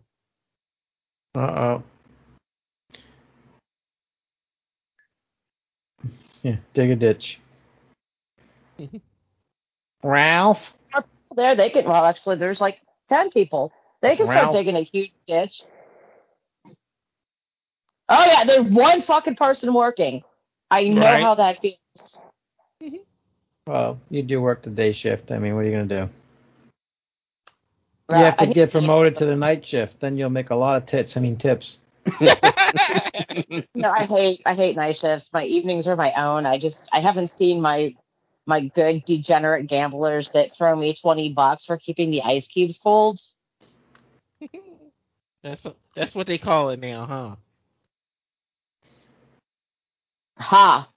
Uh 1.36 1.40
oh. 1.40 1.84
Yeah, 6.44 6.58
dig 6.74 6.92
a 6.92 6.96
ditch. 6.96 7.40
Ralph? 10.04 10.60
There, 11.36 11.56
they 11.56 11.70
can. 11.70 11.86
Well, 11.86 12.06
actually, 12.06 12.38
there's 12.38 12.62
like 12.62 12.80
ten 13.10 13.32
people. 13.32 13.72
They 14.02 14.16
can 14.16 14.28
start 14.28 14.54
digging 14.54 14.76
a 14.76 14.82
huge 14.82 15.12
ditch. 15.28 15.64
Oh 18.10 18.26
yeah, 18.26 18.44
there's 18.46 18.66
one 18.72 19.02
fucking 19.02 19.36
person 19.36 19.74
working. 19.74 20.24
I 20.70 20.84
know 20.90 21.02
Right. 21.02 21.22
how 21.22 21.36
that 21.36 21.60
feels. 21.62 21.78
Mm-hmm. 22.84 22.98
Well, 23.68 24.00
you 24.10 24.22
do 24.22 24.42
work 24.42 24.64
the 24.64 24.70
day 24.70 24.94
shift. 24.94 25.32
I 25.32 25.40
mean, 25.40 25.56
what 25.56 25.62
are 25.62 25.66
you 25.66 25.72
going 25.72 25.90
to 25.90 26.06
do? 26.06 26.10
Right, 28.08 28.20
You 28.20 28.26
have 28.26 28.38
to 28.38 28.48
get 28.54 28.72
promoted 28.72 29.16
to 29.18 29.26
the 29.26 29.36
night 29.36 29.66
shift. 29.66 30.00
Then 30.00 30.18
you'll 30.18 30.30
make 30.30 30.52
a 30.52 30.56
lot 30.56 30.78
of 30.78 30.86
tits. 30.86 31.18
I 31.18 31.20
mean, 31.22 31.38
tips. 31.38 31.78
No, 33.76 33.92
I 33.92 34.06
hate 34.06 34.42
I 34.46 34.54
hate 34.54 34.76
night 34.76 34.96
shifts. 34.98 35.30
My 35.34 35.44
evenings 35.44 35.88
are 35.88 35.96
my 35.96 36.14
own. 36.14 36.46
I 36.46 36.58
just 36.58 36.78
I 36.94 37.00
haven't 37.00 37.32
seen 37.38 37.62
my 37.62 37.96
my 38.46 38.62
good 38.68 39.04
degenerate 39.06 39.68
gamblers 39.68 40.30
that 40.30 40.54
throw 40.56 40.76
me 40.76 40.96
twenty 40.96 41.34
bucks 41.34 41.66
for 41.66 41.78
keeping 41.78 42.10
the 42.12 42.22
ice 42.22 42.48
cubes 42.48 42.78
cold. 42.78 43.20
That's 45.44 45.66
that's 45.96 46.16
what 46.16 46.26
they 46.28 46.38
call 46.40 46.70
it 46.70 46.80
now, 46.80 47.06
huh? 47.06 47.36
Ha! 50.38 50.90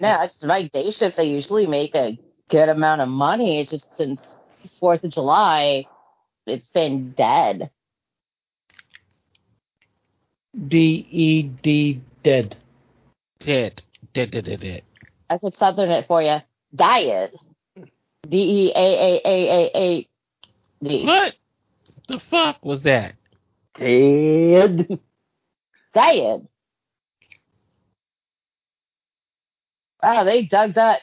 No, 0.00 0.22
it's 0.22 0.42
my 0.42 0.68
day 0.72 0.90
shifts. 0.90 1.18
I 1.18 1.22
usually 1.22 1.66
make 1.66 1.94
a 1.94 2.18
good 2.48 2.68
amount 2.68 3.00
of 3.00 3.08
money. 3.08 3.60
It's 3.60 3.70
just 3.70 3.86
since 3.96 4.20
Fourth 4.80 5.04
of 5.04 5.10
July, 5.10 5.86
it's 6.46 6.70
been 6.70 7.12
dead. 7.12 7.70
D 10.68 11.06
E 11.10 11.42
D 11.42 12.00
dead. 12.22 12.56
Dead. 13.40 13.82
Dead, 14.14 14.30
dead, 14.30 14.44
dead, 14.44 14.60
dead. 14.60 14.82
I 15.28 15.38
could 15.38 15.54
southern 15.56 15.90
it 15.90 16.06
for 16.06 16.22
you. 16.22 16.38
Diet. 16.74 17.34
D 18.28 18.68
E 18.68 18.72
A 18.74 18.78
A 18.78 19.20
A 19.24 19.50
A 19.50 19.70
A 19.74 20.08
D. 20.82 21.04
What 21.04 21.34
the 22.08 22.20
fuck 22.20 22.64
was 22.64 22.82
that? 22.82 23.14
Dead. 23.78 25.00
Dead. 25.92 26.48
Wow, 30.02 30.24
they 30.24 30.42
dug 30.42 30.74
that 30.74 31.00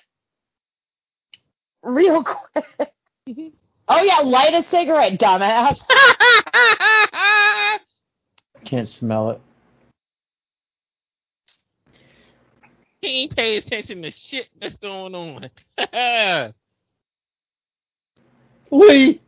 real 1.83 2.23
quick. 2.53 2.93
oh 3.87 4.01
yeah, 4.01 4.19
light 4.19 4.53
a 4.53 4.63
cigarette, 4.69 5.19
dumbass. 5.19 5.81
Can't 8.65 8.87
smell 8.87 9.31
it. 9.31 9.41
he 13.01 13.23
ain't 13.23 13.35
pay 13.35 13.57
attention 13.57 14.01
to 14.03 14.11
shit 14.11 14.47
that's 14.59 14.75
going 14.77 15.15
on. 15.15 15.49
Lee! 18.71 19.19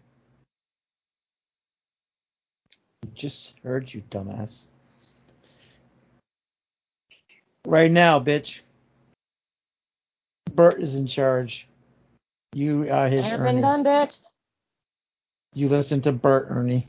Just 3.15 3.53
heard 3.63 3.93
you, 3.93 4.03
dumbass. 4.09 4.65
Right 7.65 7.91
now, 7.91 8.19
bitch. 8.19 8.59
Bert 10.53 10.81
is 10.81 10.93
in 10.93 11.07
charge. 11.07 11.67
You 12.53 12.89
are 12.91 13.07
his 13.09 13.25
I 13.25 13.29
haven't 13.29 13.45
been 13.45 13.61
done, 13.61 13.83
bitch. 13.83 14.15
You 15.53 15.69
listen 15.69 16.01
to 16.01 16.11
Bert, 16.11 16.47
Ernie. 16.49 16.87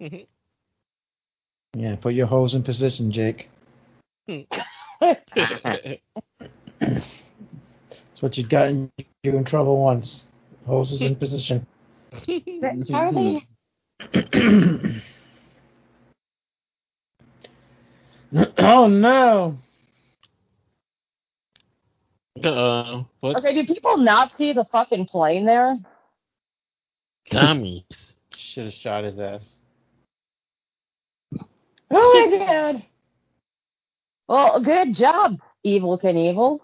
Yeah, 1.76 1.96
put 1.96 2.14
your 2.14 2.28
hose 2.28 2.54
in 2.54 2.62
position, 2.62 3.10
Jake. 3.10 3.48
That's 4.28 4.42
what 8.20 8.38
you 8.38 8.46
got 8.46 8.68
in, 8.68 8.92
you 9.24 9.36
in 9.36 9.44
trouble 9.44 9.82
once. 9.82 10.26
Hose 10.66 10.92
is 10.92 11.02
in 11.02 11.16
position. 11.16 11.66
How 12.28 12.28
are 12.94 13.12
they? 13.12 13.42
oh 18.58 18.88
no! 18.88 19.58
uh, 22.42 23.04
what 23.20 23.36
Okay, 23.36 23.54
do 23.54 23.66
people 23.66 23.96
not 23.96 24.36
see 24.36 24.52
the 24.52 24.64
fucking 24.64 25.06
plane 25.06 25.46
there? 25.46 25.78
Tommy 27.30 27.86
Should 28.36 28.64
have 28.64 28.74
shot 28.74 29.04
his 29.04 29.18
ass. 29.18 29.58
Oh 31.90 32.28
my 32.30 32.38
god. 32.38 32.84
Well, 34.28 34.60
good 34.60 34.94
job, 34.94 35.38
Evel 35.64 36.02
Knievel. 36.02 36.60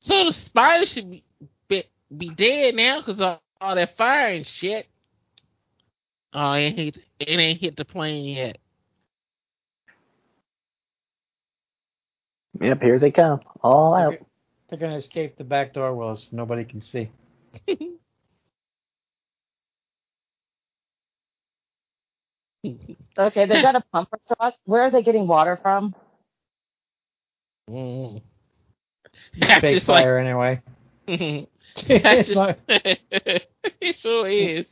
So 0.00 0.24
the 0.24 0.32
spider 0.32 0.86
should 0.86 1.10
be 1.10 1.24
be, 1.68 1.84
be 2.16 2.30
dead 2.30 2.74
now 2.74 3.00
because 3.00 3.20
of 3.20 3.38
all 3.60 3.74
that 3.74 3.96
fire 3.96 4.28
and 4.28 4.46
shit. 4.46 4.86
Oh, 6.32 6.52
it 6.52 6.58
ain't 6.60 6.78
hit, 6.78 6.98
it 7.18 7.28
ain't 7.28 7.60
hit 7.60 7.76
the 7.76 7.84
plane 7.84 8.24
yet. 8.24 8.58
Yep, 12.60 12.82
here 12.82 12.98
they 12.98 13.10
come. 13.10 13.40
All 13.62 13.94
out. 13.94 14.14
They're 14.68 14.78
gonna 14.78 14.96
escape 14.96 15.36
the 15.36 15.44
back 15.44 15.74
door 15.74 15.94
well 15.94 16.14
so 16.14 16.28
nobody 16.32 16.64
can 16.64 16.80
see. 16.80 17.10
Okay, 23.18 23.46
they 23.46 23.62
got 23.62 23.74
a 23.74 23.82
pumper 23.92 24.18
truck. 24.26 24.54
Where 24.64 24.82
are 24.82 24.90
they 24.90 25.02
getting 25.02 25.26
water 25.26 25.56
from? 25.56 25.94
Mm. 27.70 28.20
That's 29.38 29.60
Fake 29.62 29.74
just 29.76 29.88
like 29.88 30.04
fire 30.04 30.18
anyway. 30.18 30.60
That's 31.10 32.28
just 32.28 32.34
not- 32.34 32.58
it 32.68 33.96
sure 33.96 34.28
is. 34.28 34.68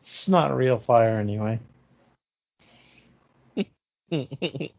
It's 0.00 0.28
not 0.28 0.54
real 0.56 0.78
fire 0.78 1.16
anyway. 1.16 1.58
it 3.56 3.66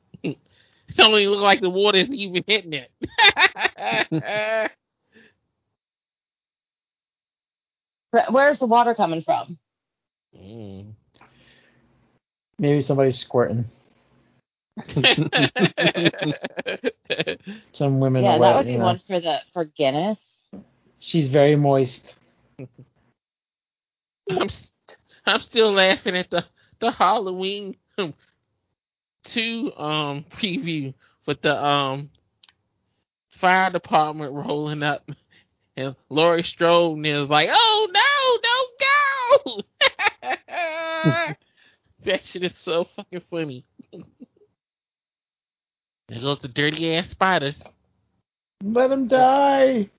don't 0.95 1.15
even 1.19 1.31
look 1.31 1.41
like 1.41 1.61
the 1.61 1.69
water's 1.69 2.13
even 2.13 2.43
hitting 2.45 2.73
it. 2.73 2.91
Where's 8.29 8.59
the 8.59 8.67
water 8.67 8.93
coming 8.93 9.21
from? 9.21 9.57
Mm. 10.37 10.93
Maybe 12.59 12.81
somebody's 12.81 13.17
squirting. 13.17 13.65
Some 17.73 17.99
women 17.99 18.23
yeah, 18.23 18.35
are 18.35 18.39
that 18.39 18.55
would 18.57 18.65
be 18.65 18.71
you 18.73 18.77
know. 18.77 18.85
one 18.85 19.01
for 19.07 19.19
the 19.19 19.39
for 19.53 19.65
Guinness. 19.65 20.19
She's 20.99 21.27
very 21.27 21.55
moist. 21.55 22.15
I'm 24.29 24.43
s- 24.43 24.67
I'm 25.25 25.41
still 25.41 25.71
laughing 25.71 26.15
at 26.15 26.29
the 26.29 26.45
the 26.79 26.91
Halloween 26.91 27.75
two 29.23 29.71
um 29.77 30.25
preview 30.31 30.93
with 31.25 31.41
the 31.41 31.63
um 31.63 32.09
fire 33.29 33.71
department 33.71 34.33
rolling 34.33 34.83
up 34.83 35.09
and 35.77 35.95
Laurie 36.09 36.43
Strode 36.43 37.05
is 37.05 37.29
like, 37.29 37.49
"Oh 37.51 37.87
no, 37.91 38.01
don't 38.43 39.63
go!" 39.63 39.63
that 42.03 42.23
shit 42.23 42.43
is 42.43 42.57
so 42.57 42.85
fucking 42.95 43.21
funny. 43.29 43.65
There 46.11 46.19
goes 46.19 46.39
the 46.39 46.49
dirty 46.49 46.93
ass 46.93 47.07
spiders. 47.07 47.63
Let 48.61 48.89
them 48.89 49.07
die. 49.07 49.89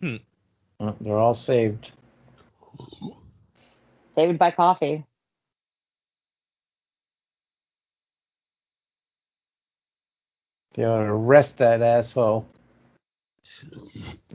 Hmm. 0.00 0.16
Oh, 0.78 0.94
they're 1.00 1.18
all 1.18 1.34
saved. 1.34 1.90
Saved 4.14 4.38
by 4.38 4.52
coffee. 4.52 5.04
They 10.74 10.84
ought 10.84 10.98
to 10.98 11.02
arrest 11.02 11.58
that 11.58 11.82
asshole. 11.82 12.46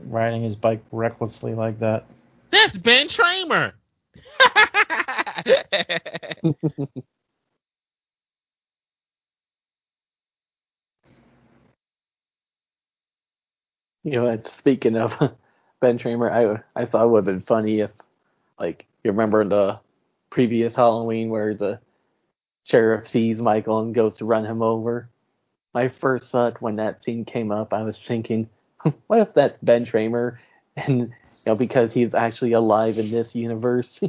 Riding 0.04 0.42
his 0.42 0.54
bike 0.54 0.84
recklessly 0.92 1.54
like 1.54 1.78
that. 1.78 2.04
That's 2.50 2.76
Ben 2.76 3.08
Tramer. 3.08 3.72
You 14.02 14.12
know, 14.12 14.26
and 14.26 14.46
speaking 14.58 14.96
of 14.96 15.12
Ben 15.80 15.98
Tramer, 15.98 16.30
I 16.30 16.62
I 16.80 16.84
thought 16.84 17.04
it 17.04 17.08
would 17.08 17.26
have 17.26 17.36
been 17.36 17.46
funny 17.46 17.80
if, 17.80 17.90
like, 18.58 18.86
you 19.04 19.10
remember 19.12 19.44
the 19.44 19.80
previous 20.30 20.74
Halloween 20.74 21.30
where 21.30 21.54
the 21.54 21.80
sheriff 22.64 23.08
sees 23.08 23.40
Michael 23.40 23.80
and 23.80 23.94
goes 23.94 24.16
to 24.18 24.24
run 24.26 24.44
him 24.46 24.62
over. 24.62 25.10
My 25.74 25.88
first 25.88 26.30
thought 26.30 26.62
when 26.62 26.76
that 26.76 27.04
scene 27.04 27.24
came 27.24 27.52
up, 27.52 27.72
I 27.74 27.82
was 27.82 27.98
thinking, 27.98 28.48
what 29.08 29.20
if 29.20 29.34
that's 29.34 29.58
Ben 29.58 29.86
Tramer, 29.86 30.38
and 30.76 31.00
you 31.00 31.10
know 31.46 31.56
because 31.56 31.92
he's 31.92 32.14
actually 32.14 32.52
alive 32.52 32.98
in 32.98 33.10
this 33.10 33.34
universe. 33.34 34.00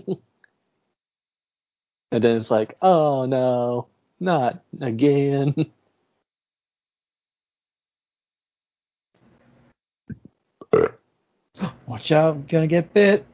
And 2.12 2.24
then 2.24 2.38
it's 2.38 2.52
like, 2.52 2.78
oh 2.82 3.26
no, 3.26 3.88
not 4.20 4.64
again. 4.82 5.54
Watch 11.88 12.12
out, 12.12 12.36
I'm 12.36 12.46
gonna 12.48 12.68
get 12.68 12.94
bit. 12.94 13.26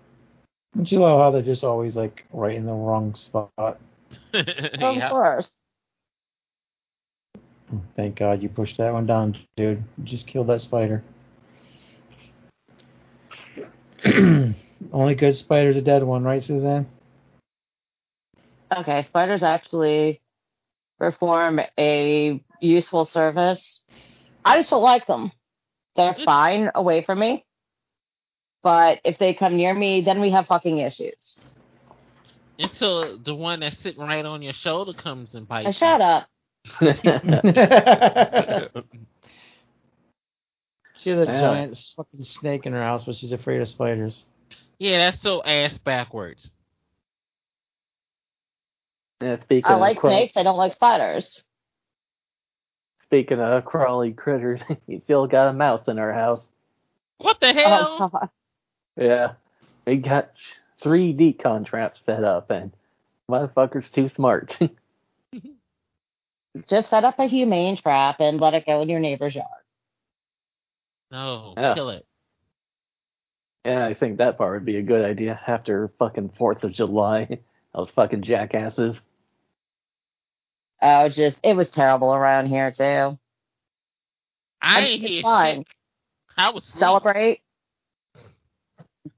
Don't 0.76 0.92
you 0.92 1.00
love 1.00 1.20
how 1.20 1.32
they're 1.32 1.42
just 1.42 1.64
always 1.64 1.96
like 1.96 2.26
right 2.32 2.56
in 2.56 2.66
the 2.66 2.74
wrong 2.74 3.16
spot? 3.16 3.52
Of 4.34 4.96
yeah. 4.98 5.10
course. 5.10 5.52
Thank 7.96 8.18
God 8.18 8.42
you 8.44 8.50
pushed 8.50 8.78
that 8.78 8.92
one 8.92 9.06
down, 9.06 9.38
dude. 9.56 9.84
You 9.98 10.04
just 10.04 10.28
killed 10.28 10.48
that 10.48 10.62
spider. 10.62 11.04
Only 14.92 15.16
good 15.16 15.36
spider's 15.38 15.78
a 15.78 15.82
dead 15.82 16.04
one, 16.04 16.24
right, 16.24 16.44
Suzanne? 16.44 16.88
Okay, 18.78 19.04
spiders 19.04 19.44
actually 19.44 20.22
perform 20.98 21.60
a 21.78 22.42
useful 22.62 23.06
service. 23.06 23.82
I 24.46 24.58
just 24.58 24.70
don't 24.70 24.82
like 24.82 25.08
them. 25.08 25.32
They're 25.96 26.16
fine 26.26 26.72
away 26.74 27.04
from 27.04 27.20
me. 27.20 27.46
But 28.64 29.02
if 29.04 29.18
they 29.18 29.34
come 29.34 29.58
near 29.58 29.74
me, 29.74 30.02
then 30.02 30.22
we 30.22 30.30
have 30.30 30.48
fucking 30.48 30.78
issues. 30.78 31.36
Until 32.60 33.18
the 33.18 33.34
one 33.34 33.62
that's 33.62 33.78
sitting 33.80 34.02
right 34.02 34.24
on 34.26 34.42
your 34.42 34.54
shoulder 34.54 34.94
comes 34.94 35.34
and 35.34 35.48
bites. 35.48 35.70
Uh, 35.70 35.72
shut 35.72 36.02
up. 36.02 36.28
she 41.00 41.10
has 41.10 41.28
a 41.28 41.32
Yeah. 41.32 41.40
giant 41.42 41.78
fucking 41.96 42.24
snake 42.24 42.66
in 42.68 42.74
her 42.74 42.84
house, 42.84 43.04
but 43.04 43.16
she's 43.16 43.32
afraid 43.32 43.62
of 43.62 43.68
spiders. 43.68 44.24
Yeah, 44.78 45.00
that's 45.00 45.20
so 45.22 45.44
ass 45.44 45.78
backwards. 45.80 46.52
Yeah, 49.22 49.38
speaking 49.44 49.70
I 49.72 49.76
of 49.76 49.80
like 49.80 49.98
crawl- 49.98 50.12
snakes. 50.14 50.34
I 50.36 50.44
don't 50.44 50.58
like 50.58 50.74
spiders. 50.74 51.42
Speaking 53.04 53.40
of 53.40 53.66
crawly 53.66 54.14
critters, 54.14 54.62
we 54.88 55.00
still 55.02 55.28
got 55.28 55.50
a 55.50 55.54
mouse 55.54 55.88
in 55.88 56.00
our 56.00 56.14
house. 56.14 56.48
What 57.18 57.40
the 57.40 57.54
hell? 57.54 57.98
Oh, 58.02 58.10
God. 58.10 58.30
Yeah, 58.98 59.34
they 59.86 59.98
got 59.98 60.32
three 60.82 61.14
decon 61.14 61.66
traps 61.66 62.00
set 62.06 62.24
up, 62.24 62.50
and 62.52 62.72
motherfucker's 63.30 63.90
too 63.90 64.10
smart. 64.10 64.58
Just 66.68 66.90
set 66.90 67.04
up 67.06 67.18
a 67.20 67.28
humane 67.28 67.78
trap 67.78 68.18
and 68.20 68.42
let 68.42 68.54
it 68.54 68.66
go 68.66 68.82
in 68.82 68.90
your 68.90 69.00
neighbor's 69.00 69.36
yard. 69.36 69.48
No, 71.12 71.54
Yeah. 71.56 71.74
kill 71.76 71.90
it. 71.92 72.06
yeah, 73.66 73.86
I 73.86 73.94
think 73.94 74.18
that 74.18 74.38
part 74.38 74.54
would 74.54 74.66
be 74.66 74.78
a 74.78 74.82
good 74.82 75.06
idea 75.06 75.40
after 75.48 75.92
fucking 76.00 76.30
Fourth 76.38 76.64
of 76.64 76.72
July. 76.74 77.40
Those 77.74 77.90
fucking 77.92 78.24
jackasses. 78.24 79.00
Oh, 80.82 81.10
just 81.10 81.40
it 81.44 81.56
was 81.56 81.70
terrible 81.70 82.14
around 82.14 82.48
here 82.48 82.72
too. 82.72 83.18
I 84.62 84.82
mean, 84.82 84.90
ain't 84.90 85.04
it's 85.04 85.12
hear 85.12 85.22
fine. 85.24 85.58
shit. 85.58 85.68
I 86.38 86.50
was 86.50 86.64
asleep. 86.68 86.80
Celebrate. 86.80 87.42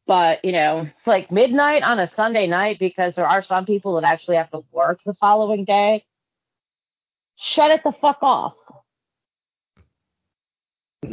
But, 0.06 0.44
you 0.44 0.52
know, 0.52 0.88
like 1.06 1.32
midnight 1.32 1.84
on 1.84 2.00
a 2.00 2.10
Sunday 2.10 2.48
night 2.48 2.80
because 2.80 3.16
there 3.16 3.28
are 3.28 3.42
some 3.42 3.66
people 3.66 3.96
that 3.96 4.04
actually 4.04 4.38
have 4.38 4.52
to 4.52 4.64
work 4.72 5.00
the 5.06 5.14
following 5.14 5.64
day. 5.66 6.06
Shut 7.38 7.72
it 7.72 7.84
the 7.84 7.92
fuck 7.94 8.20
off. 8.22 8.56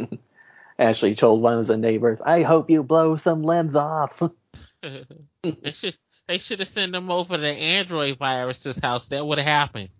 Ashley 0.79 1.15
told 1.15 1.43
one 1.43 1.59
of 1.59 1.67
the 1.67 1.77
neighbors, 1.77 2.21
"I 2.25 2.43
hope 2.43 2.71
you 2.71 2.83
blow 2.83 3.19
some 3.19 3.43
limbs 3.43 3.75
off." 3.75 4.21
they 4.83 5.73
should 5.73 5.97
they 6.27 6.39
should 6.39 6.61
have 6.61 6.69
sent 6.69 6.93
them 6.93 7.11
over 7.11 7.37
to 7.37 7.47
Android 7.47 8.19
virus's 8.19 8.79
house. 8.79 9.07
That 9.09 9.27
would 9.27 9.39
have 9.39 9.47
happened. 9.47 9.91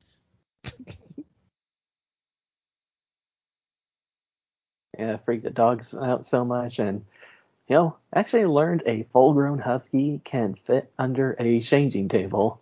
Yeah, 4.99 5.19
freaked 5.25 5.45
the 5.45 5.51
dogs 5.51 5.87
out 5.95 6.29
so 6.31 6.45
much, 6.45 6.79
and 6.79 7.05
you 7.69 7.77
know, 7.77 7.97
actually 8.15 8.47
learned 8.47 8.83
a 8.87 9.07
full-grown 9.13 9.59
husky 9.61 10.21
can 10.25 10.57
fit 10.67 10.93
under 10.99 11.37
a 11.41 11.61
changing 11.63 12.09
table. 12.09 12.61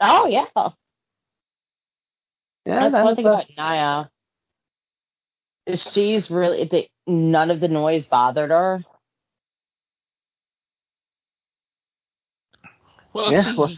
Oh 0.00 0.26
yeah. 0.28 0.46
Yeah, 2.66 2.90
That's 2.90 2.92
that 2.92 3.04
one 3.04 3.06
was 3.10 3.16
thing 3.16 3.26
a- 3.26 3.30
about 3.30 3.46
Naya. 3.56 4.06
She's 5.76 6.30
really 6.30 6.64
the, 6.64 6.88
none 7.06 7.50
of 7.50 7.60
the 7.60 7.68
noise 7.68 8.06
bothered 8.06 8.50
her. 8.50 8.84
Well, 13.14 13.32
Yeah, 13.32 13.42
she, 13.42 13.56
well- 13.56 13.72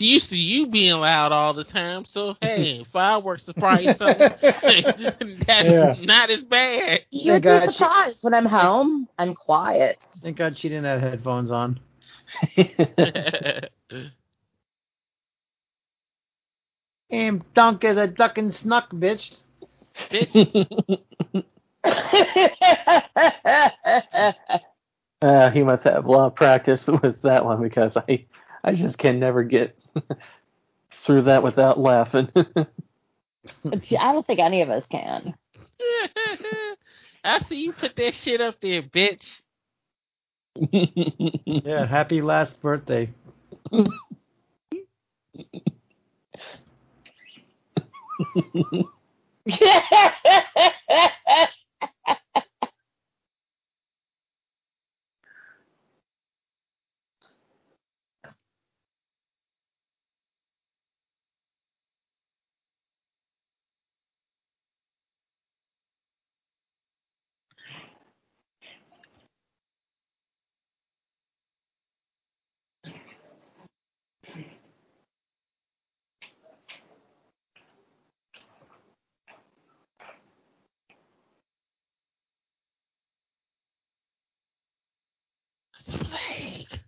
she 0.00 0.06
used 0.06 0.30
to 0.30 0.38
you 0.38 0.66
being 0.66 0.94
loud 0.94 1.30
all 1.30 1.52
the 1.52 1.62
time. 1.62 2.06
So 2.06 2.34
hey, 2.40 2.84
fireworks 2.92 3.46
is 3.46 3.52
probably 3.52 3.94
something 3.96 4.32
that's 5.46 5.68
Yeah. 5.68 5.94
not 6.00 6.30
as 6.30 6.42
bad. 6.44 7.02
You 7.10 7.34
would 7.34 7.42
God, 7.42 7.60
be 7.60 7.66
she- 7.66 7.72
surprised 7.74 8.24
when 8.24 8.32
I'm 8.32 8.46
home. 8.46 9.06
I'm 9.18 9.34
quiet. 9.34 9.98
Thank 10.22 10.38
God 10.38 10.56
she 10.56 10.70
didn't 10.70 10.86
have 10.86 11.02
headphones 11.02 11.50
on. 11.50 11.78
Am 17.10 17.44
dunk 17.52 17.84
is 17.84 17.98
a 17.98 18.06
ducking 18.06 18.52
snuck, 18.52 18.90
bitch. 18.92 19.36
Bitch, 20.10 20.66
uh, 25.20 25.50
he 25.50 25.62
must 25.62 25.82
have 25.84 26.06
a 26.06 26.10
lot 26.10 26.28
of 26.28 26.34
practice 26.36 26.80
with 26.86 27.20
that 27.20 27.44
one 27.44 27.60
because 27.60 27.92
I, 27.96 28.24
I 28.64 28.74
just 28.74 28.98
can 28.98 29.18
never 29.18 29.42
get 29.42 29.78
through 31.06 31.22
that 31.22 31.42
without 31.42 31.78
laughing. 31.78 32.28
I 32.36 34.12
don't 34.12 34.26
think 34.26 34.40
any 34.40 34.62
of 34.62 34.70
us 34.70 34.84
can. 34.90 35.34
I 37.24 37.42
see 37.48 37.62
you 37.64 37.72
put 37.72 37.96
that 37.96 38.14
shit 38.14 38.40
up 38.40 38.60
there, 38.60 38.82
bitch. 38.82 39.42
Yeah, 41.46 41.86
happy 41.86 42.22
last 42.22 42.60
birthday. 42.60 43.10
It's 85.80 85.94
a 85.94 85.98
plague. 85.98 86.80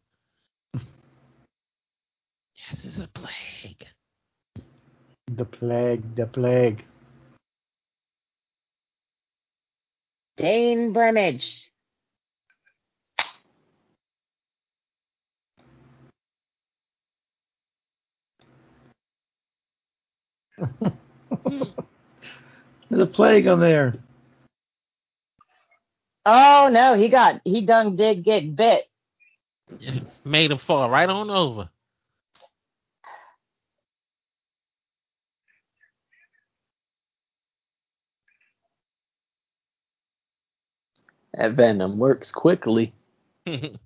Yes, 2.56 2.84
it's 2.84 2.98
a 2.98 3.08
plague. 3.22 3.86
The 5.28 5.44
plague, 5.44 6.16
the 6.16 6.26
plague. 6.26 6.84
Dane 10.36 10.92
Brimage. 10.92 11.62
There's 22.88 23.02
a 23.02 23.06
plague 23.06 23.46
on 23.46 23.60
there. 23.60 23.94
Oh 26.24 26.68
no, 26.72 26.94
he 26.94 27.08
got 27.08 27.40
he 27.44 27.64
done 27.64 27.96
did 27.96 28.22
get 28.22 28.54
bit. 28.54 28.84
Made 30.24 30.50
him 30.50 30.58
fall 30.58 30.88
right 30.90 31.08
on 31.08 31.30
over. 31.30 31.68
That 41.34 41.52
venom 41.52 41.98
works 41.98 42.30
quickly. 42.32 42.92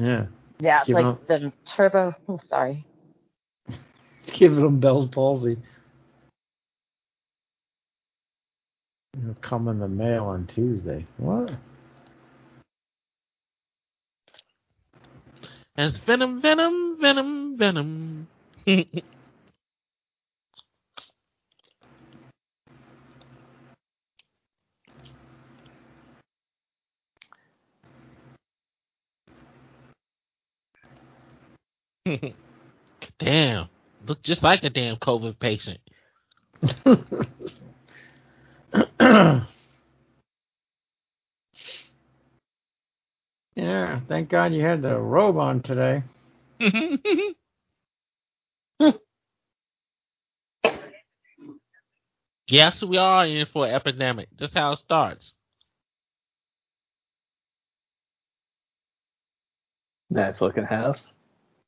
Yeah. 0.00 0.26
Yeah, 0.60 0.82
it's 0.82 0.88
Give 0.88 0.94
like 0.94 1.04
him 1.04 1.18
the 1.28 1.52
turbo. 1.64 2.14
oh, 2.28 2.40
sorry. 2.48 2.84
Giving 4.32 4.60
them 4.62 4.80
Bell's 4.80 5.06
palsy. 5.06 5.56
It'll 9.16 9.34
come 9.40 9.68
in 9.68 9.78
the 9.78 9.88
mail 9.88 10.24
on 10.24 10.46
Tuesday. 10.46 11.06
What? 11.18 11.52
As 15.76 15.98
venom, 15.98 16.40
venom, 16.40 16.98
venom, 17.00 17.56
venom. 17.56 18.28
damn. 33.18 33.68
Look 34.06 34.22
just 34.22 34.42
like 34.42 34.64
a 34.64 34.70
damn 34.70 34.96
COVID 34.96 35.38
patient. 35.38 35.78
yeah, 43.56 44.00
thank 44.08 44.30
God 44.30 44.54
you 44.54 44.62
had 44.62 44.82
the 44.82 44.98
robe 44.98 45.38
on 45.38 45.62
today. 45.62 46.02
yes, 52.48 52.82
we 52.82 52.96
are 52.98 53.26
in 53.26 53.46
for 53.46 53.66
an 53.66 53.74
epidemic. 53.74 54.28
That's 54.38 54.54
how 54.54 54.72
it 54.72 54.78
starts. 54.80 55.32
Nice 60.10 60.40
looking 60.40 60.64
house. 60.64 61.10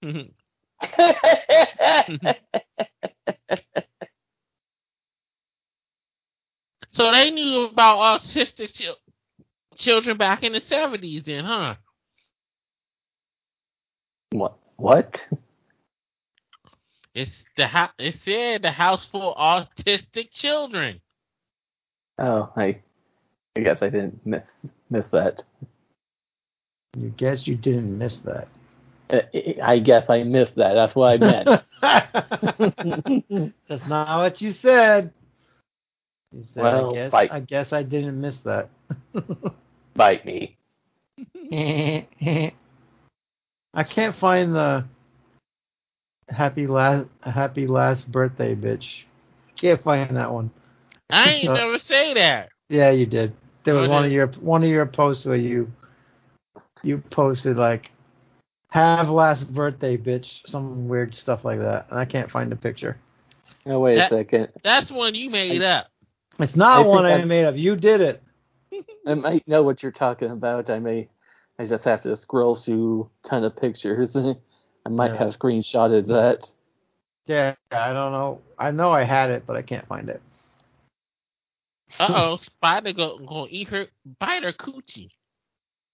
Mm-hmm. 0.06 0.30
so 6.90 7.10
they 7.10 7.30
knew 7.32 7.64
about 7.72 7.98
uh, 7.98 8.18
autistic 8.20 8.72
chil- 8.72 8.94
children 9.76 10.16
back 10.16 10.44
in 10.44 10.52
the 10.52 10.60
70s 10.60 11.24
then, 11.24 11.44
huh? 11.44 11.74
What? 14.30 14.56
What? 14.76 15.20
It's 17.14 17.44
the 17.56 17.66
ho- 17.66 17.88
it 17.98 18.14
said 18.22 18.62
the 18.62 18.70
house 18.70 19.08
for 19.08 19.34
autistic 19.34 20.30
children. 20.30 21.00
Oh, 22.18 22.52
I, 22.54 22.78
I 23.56 23.60
guess 23.60 23.82
I 23.82 23.88
didn't 23.88 24.24
miss 24.24 24.42
miss 24.90 25.06
that. 25.08 25.42
You 26.96 27.08
guess 27.16 27.46
you 27.46 27.56
didn't 27.56 27.98
miss 27.98 28.18
that. 28.18 28.48
Uh, 29.08 29.20
I 29.62 29.78
guess 29.78 30.10
I 30.10 30.22
missed 30.24 30.56
that. 30.56 30.74
That's 30.74 30.94
what 30.94 31.06
I 31.06 31.16
meant. 31.18 31.48
That's 33.68 33.86
not 33.86 34.18
what 34.18 34.40
you 34.40 34.52
said. 34.52 35.12
You 36.32 36.44
said 36.52 36.62
Well, 36.62 36.90
I 36.90 36.94
guess 36.94 37.12
bite. 37.12 37.32
I 37.32 37.40
guess 37.40 37.72
I 37.72 37.82
didn't 37.82 38.20
miss 38.20 38.38
that. 38.40 38.68
Bite 39.94 40.26
me. 40.26 40.56
I 43.72 43.84
can't 43.88 44.14
find 44.16 44.54
the 44.54 44.84
happy 46.28 46.66
last 46.66 47.06
happy 47.22 47.66
last 47.66 48.10
birthday 48.10 48.54
bitch. 48.54 49.04
Can't 49.56 49.82
find 49.82 50.16
that 50.16 50.32
one. 50.32 50.50
I 51.08 51.30
ain't 51.30 51.48
Uh, 51.48 51.54
never 51.54 51.78
say 51.78 52.14
that. 52.14 52.50
Yeah, 52.68 52.90
you 52.90 53.06
did. 53.06 53.32
There 53.64 53.74
was 53.74 53.88
Oh, 53.88 53.92
one 53.92 54.02
did- 54.02 54.08
of 54.08 54.12
your 54.12 54.26
one 54.40 54.62
of 54.64 54.68
your 54.68 54.86
posts 54.86 55.24
where 55.24 55.36
you 55.36 55.70
you 56.82 56.98
posted 57.10 57.56
like 57.56 57.90
have 58.76 59.08
last 59.08 59.52
birthday 59.54 59.96
bitch, 59.96 60.46
some 60.46 60.86
weird 60.88 61.14
stuff 61.14 61.44
like 61.44 61.58
that. 61.60 61.86
And 61.90 61.98
I 61.98 62.04
can't 62.04 62.30
find 62.30 62.52
the 62.52 62.56
picture. 62.56 62.98
No, 63.64 63.80
wait 63.80 63.96
That- 63.96 64.12
a 64.12 64.16
second. 64.16 64.48
That's 64.62 64.90
one 64.90 65.14
you 65.14 65.30
made 65.30 65.62
up. 65.62 65.86
It's 66.38 66.54
not 66.54 66.80
I 66.84 66.86
one 66.86 67.06
I 67.06 67.14
I- 67.14 67.24
made 67.24 67.44
up. 67.46 67.56
You 67.56 67.74
did 67.76 68.00
it. 68.02 68.22
I 69.06 69.14
might 69.14 69.48
know 69.48 69.62
what 69.62 69.82
you're 69.82 69.92
talking 69.92 70.30
about. 70.30 70.68
I 70.68 70.78
may. 70.78 71.08
I 71.58 71.64
just 71.66 71.84
have 71.84 72.02
to 72.02 72.14
scroll 72.18 72.54
through 72.56 73.08
a 73.24 73.28
ton 73.28 73.44
of 73.44 73.56
pictures. 73.56 74.14
I 74.86 74.88
might 74.90 75.12
Yeah. 75.14 75.18
have 75.24 75.38
screenshotted 75.38 76.06
that. 76.08 76.46
Yeah, 77.26 77.54
I 77.72 77.92
don't 77.94 78.12
know. 78.12 78.42
I 78.58 78.70
know 78.72 78.92
I 78.92 79.04
had 79.04 79.30
it, 79.30 79.44
but 79.46 79.56
I 79.56 79.62
can't 79.62 79.86
find 79.88 80.08
it. 80.10 80.20
Uh 81.98 82.08
oh, 82.14 82.36
Spider 82.42 82.92
go 82.92 83.18
gonna 83.18 83.46
eat 83.48 83.68
her, 83.68 83.86
bite 84.20 84.42
her 84.42 84.52
coochie. 84.52 85.10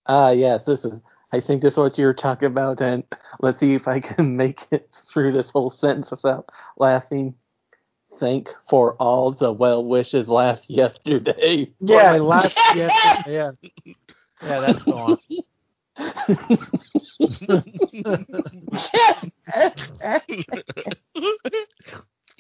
Ah, 0.07 0.31
yes, 0.31 0.65
this 0.67 0.85
is. 0.85 1.01
I 1.33 1.41
think 1.41 1.63
this 1.63 1.75
is 1.75 1.79
what 1.79 1.97
you're 1.97 2.13
talking 2.13 2.47
about, 2.47 2.81
and 2.81 3.05
let's 3.41 3.59
see 3.59 3.75
if 3.75 3.89
I 3.89 4.01
can 4.01 4.37
make 4.37 4.67
it 4.71 4.95
through 5.13 5.33
this 5.33 5.51
whole 5.51 5.71
sentence 5.71 6.11
without 6.11 6.51
laughing. 6.77 7.35
Thank 8.21 8.51
for 8.69 8.95
all 8.97 9.33
the 9.33 9.53
well 9.53 9.85
wishes 9.85 10.29
last 10.29 10.69
yesterday. 10.69 11.73
Yeah, 11.81 12.13
last 12.13 12.57
yeah, 12.75 13.23
yeah. 13.27 13.51
Yeah, 14.43 14.61
that's 14.61 14.85
the 14.85 14.97
one. 14.97 15.19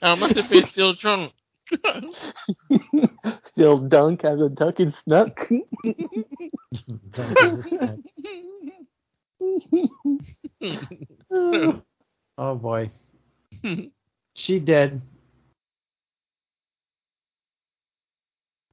I 0.03 0.15
must 0.15 0.37
have 0.37 0.51
been 0.51 0.65
still 0.65 0.93
drunk. 0.95 1.33
Still 3.45 3.79
dunk 3.79 4.25
as 4.25 4.41
a 4.41 4.49
duck 4.49 4.81
and 4.81 4.95
snuck. 5.05 5.49
Oh 12.39 12.55
boy. 12.55 12.91
She 14.35 14.59
dead. 14.59 15.03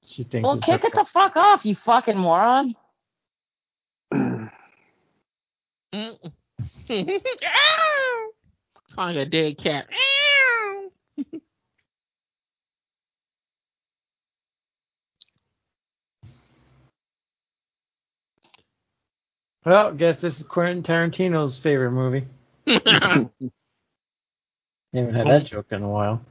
She 0.05 0.23
thinks 0.23 0.47
well, 0.47 0.57
kick 0.61 0.85
it 0.85 0.93
the 0.93 1.05
fuck 1.11 1.35
off, 1.35 1.65
you 1.65 1.75
fucking 1.75 2.17
moron. 2.17 2.75
Like 8.97 9.15
a 9.15 9.25
dead 9.25 9.57
cat. 9.57 9.87
Well, 19.69 19.93
guess 19.93 20.19
this 20.19 20.39
is 20.39 20.47
Quentin 20.47 20.81
Tarantino's 20.81 21.59
favorite 21.59 21.91
movie. 21.91 22.25
Haven't 22.65 23.53
had 24.91 25.27
that 25.27 25.45
joke 25.45 25.67
in 25.69 25.83
a 25.83 25.87
while. 25.87 26.25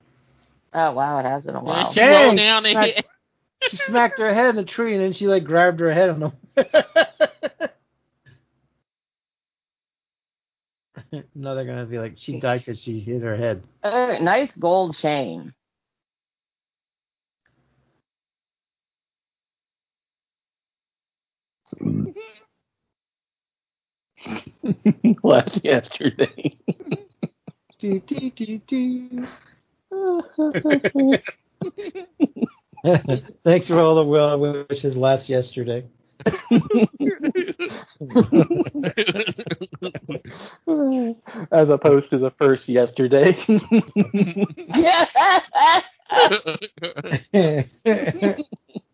Oh 0.75 0.91
wow, 0.91 1.21
it 1.21 1.25
has 1.25 1.45
been 1.45 1.55
a 1.55 1.63
while. 1.63 1.89
she 1.93 2.01
Dang, 2.01 2.35
down 2.35 2.65
the 2.65 2.73
smack- 2.73 2.95
hit. 2.95 3.07
She 3.69 3.77
smacked 3.77 4.19
her 4.19 4.35
head 4.35 4.51
in 4.51 4.57
the 4.57 4.65
tree 4.65 4.95
and 4.97 5.05
then 5.05 5.13
she 5.13 5.29
like 5.29 5.45
grabbed 5.45 5.79
her 5.79 5.93
head 5.93 6.11
on 6.11 6.19
the 6.19 6.33
No, 11.37 11.55
they're 11.55 11.65
gonna 11.65 11.87
be 11.87 12.01
like 12.01 12.15
she 12.17 12.41
died 12.41 12.63
because 12.67 12.81
she 12.81 12.99
hit 12.99 13.23
her 13.23 13.37
head. 13.37 13.63
Oh, 13.85 14.19
nice 14.21 14.51
gold 14.59 14.97
chain. 14.97 15.55
last 25.23 25.65
yesterday. 25.65 26.57
Do, 27.81 28.01
do, 28.01 28.31
do, 28.31 28.59
do. 28.67 29.27
Thanks 33.45 33.67
for 33.69 33.81
all 33.81 33.95
the 33.97 34.05
well 34.05 34.39
wishes 34.69 34.97
last 34.97 35.29
yesterday. 35.29 35.85
As 41.53 41.69
opposed 41.69 42.11
to 42.11 42.19
the 42.19 42.33
first 42.39 42.69
yesterday. 42.69 43.39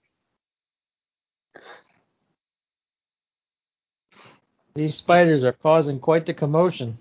These 4.75 4.97
spiders 4.97 5.45
are 5.45 5.53
causing 5.53 6.01
quite 6.01 6.27
the 6.27 6.35
commotion. 6.35 6.99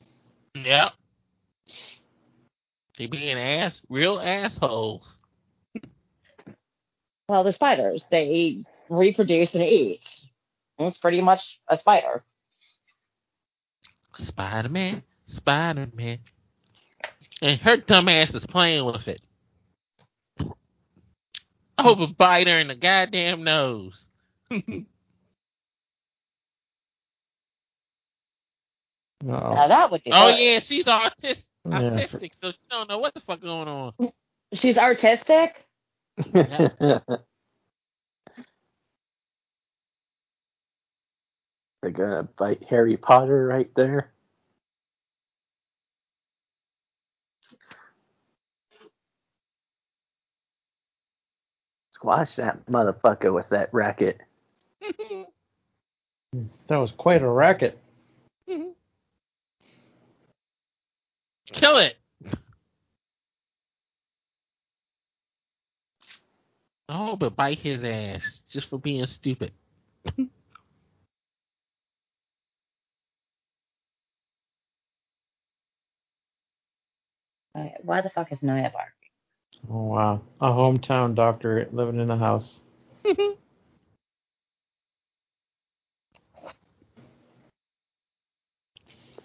yep. 0.54 0.94
They 2.98 3.08
being 3.08 3.38
ass, 3.40 3.82
real 3.90 4.20
assholes. 4.20 5.18
well, 7.28 7.44
they're 7.44 7.54
spiders. 7.54 8.06
They 8.12 8.64
reproduce 8.90 9.56
and 9.56 9.64
eat. 9.64 10.04
It's 10.78 11.00
pretty 11.00 11.22
much 11.22 11.60
a 11.68 11.78
spider. 11.78 12.24
Spider 14.18 14.70
Man, 14.70 15.02
Spider 15.26 15.88
Man. 15.96 16.20
And 17.42 17.60
her 17.62 17.78
dumb 17.78 18.08
ass 18.08 18.36
is 18.36 18.46
playing 18.46 18.86
with 18.86 19.08
it. 19.08 19.22
I 21.78 21.82
hope 21.82 22.00
a 22.00 22.08
bite 22.08 22.48
her 22.48 22.60
in 22.60 22.68
the 22.68 22.76
goddamn 22.76 23.44
nose. 23.44 24.00
Now 29.24 29.36
Uh-oh. 29.36 29.68
that 29.70 29.90
would 29.92 30.04
be. 30.04 30.12
Oh 30.12 30.32
good. 30.32 30.40
yeah, 30.40 30.60
she's 30.60 30.88
artistic, 30.88 31.46
Yeah, 31.66 32.06
so 32.42 32.52
she 32.52 32.58
don't 32.70 32.90
know 32.90 33.00
what 33.00 33.14
the 33.14 33.22
fuck 33.22 33.42
going 33.42 33.68
on. 33.70 33.94
She's 34.54 34.78
artistic. 34.78 35.66
They're 36.34 37.00
gonna 41.92 42.28
bite 42.38 42.64
Harry 42.70 42.98
Potter 42.98 43.48
right 43.48 43.70
there. 43.76 44.12
Squash 51.94 52.36
that 52.36 52.66
motherfucker 52.66 53.34
with 53.34 53.48
that 53.50 53.70
racket. 53.74 54.20
That 56.68 56.78
was 56.78 56.92
quite 56.98 57.22
a 57.22 57.30
racket. 57.30 57.78
Kill 61.52 61.78
it. 61.78 61.96
I 66.90 66.98
hope 66.98 67.24
it 67.24 67.36
bite 67.36 67.60
his 67.60 67.84
ass 67.84 68.42
just 68.50 68.70
for 68.70 68.78
being 68.80 69.06
stupid. 69.08 69.52
Why 77.84 78.02
the 78.02 78.10
fuck 78.10 78.32
is 78.32 78.42
Naya 78.44 78.72
barking? 78.72 78.92
Oh 79.70 79.84
wow. 79.84 80.22
A 80.42 80.50
hometown 80.50 81.16
doctor 81.16 81.68
living 81.72 82.00
in 82.00 82.08
the 82.08 82.18
house. 82.18 82.62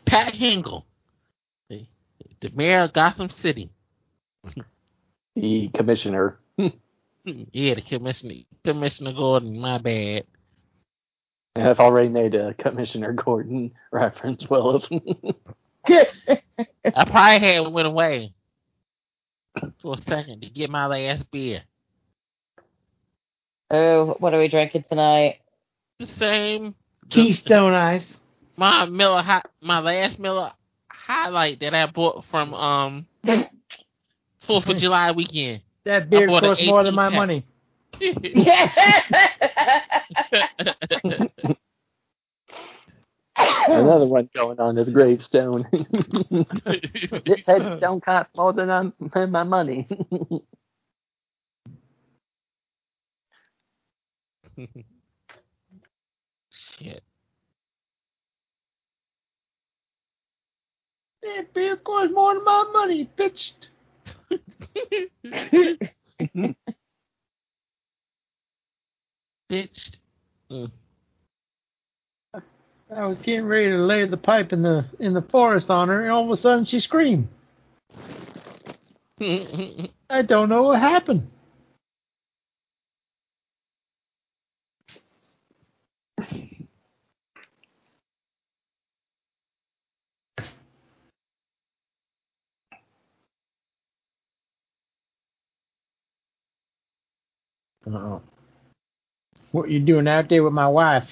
Pat 0.06 0.34
Hingle, 0.34 0.84
the, 0.84 0.88
the 2.41 2.51
mayor 2.55 2.80
of 2.80 2.93
Gotham 2.93 3.30
City. 3.30 3.70
The 5.36 5.68
commissioner. 5.74 6.39
Yeah, 7.53 7.74
the 7.74 7.82
commissioner, 7.82 8.34
Commissioner 8.64 9.12
Gordon. 9.12 9.59
My 9.59 9.76
bad. 9.76 10.24
I've 11.57 11.78
already 11.78 12.09
made 12.09 12.34
a 12.34 12.55
Commissioner 12.55 13.12
Gordon 13.12 13.72
reference, 13.93 14.49
Willis. 14.49 14.89
I 15.86 17.05
probably 17.05 17.39
had 17.47 17.70
went 17.70 17.86
away 17.86 18.32
for 19.82 19.97
a 19.97 20.01
second 20.01 20.41
to 20.43 20.49
get 20.49 20.70
my 20.70 20.86
last 20.86 21.30
beer. 21.30 21.64
oh, 23.70 24.16
what 24.20 24.32
are 24.32 24.39
we 24.39 24.49
drinking 24.49 24.84
tonight? 24.89 25.41
The 25.99 26.07
same. 26.07 26.74
Keystone 27.11 27.74
Ice. 27.74 28.16
my 28.57 28.86
Miller 28.86 29.20
hi- 29.22 29.43
my 29.61 29.80
last 29.80 30.18
Miller 30.18 30.53
highlight 31.09 31.61
that 31.61 31.74
I 31.74 31.86
bought 31.86 32.24
from 32.30 32.54
um 32.54 33.06
Fourth 34.46 34.68
of 34.68 34.76
July 34.76 35.11
weekend. 35.12 35.62
That 35.84 36.11
beard 36.11 36.28
bought 36.28 36.44
an 36.44 36.50
costs 36.50 36.66
more 36.66 36.84
than 36.84 36.94
my 36.94 37.09
pack. 37.09 37.16
money. 37.16 37.44
Another 43.36 44.06
one 44.06 44.28
going 44.34 44.59
on 44.61 44.76
his 44.76 44.90
gravestone. 44.90 45.66
this 47.22 47.46
headstone 47.46 48.00
costs 48.00 48.34
more 48.36 48.52
than 48.52 48.70
I'm, 48.70 48.92
than 49.12 49.30
my 49.30 49.44
money. 49.44 49.86
Shit. 56.50 57.02
That 61.37 61.53
beard 61.53 61.85
costs 61.85 62.12
more 62.14 62.35
than 62.35 62.45
my 62.45 62.64
money, 62.72 63.11
bitch. 63.16 63.53
Bitch. 69.51 69.97
Mm. 70.51 70.70
I 72.35 73.05
was 73.07 73.18
getting 73.18 73.45
ready 73.47 73.70
to 73.70 73.76
lay 73.76 74.07
the 74.07 74.16
pipe 74.16 74.55
in 74.55 74.62
the 74.62 74.87
in 74.99 75.12
the 75.12 75.20
forest 75.22 75.70
on 75.70 75.89
her, 75.89 76.05
and 76.05 76.12
all 76.12 76.24
of 76.24 76.31
a 76.31 76.37
sudden 76.37 76.64
she 76.64 76.81
screamed. 76.81 77.29
I 79.20 80.22
don't 80.24 80.49
know 80.49 80.62
what 80.62 80.81
happened. 80.81 81.29
Uh-oh. 97.89 98.22
What 99.53 99.70
you 99.70 99.80
doing 99.80 100.07
out 100.09 100.28
there 100.28 100.43
with 100.43 100.53
my 100.53 100.68
wife? 100.68 101.09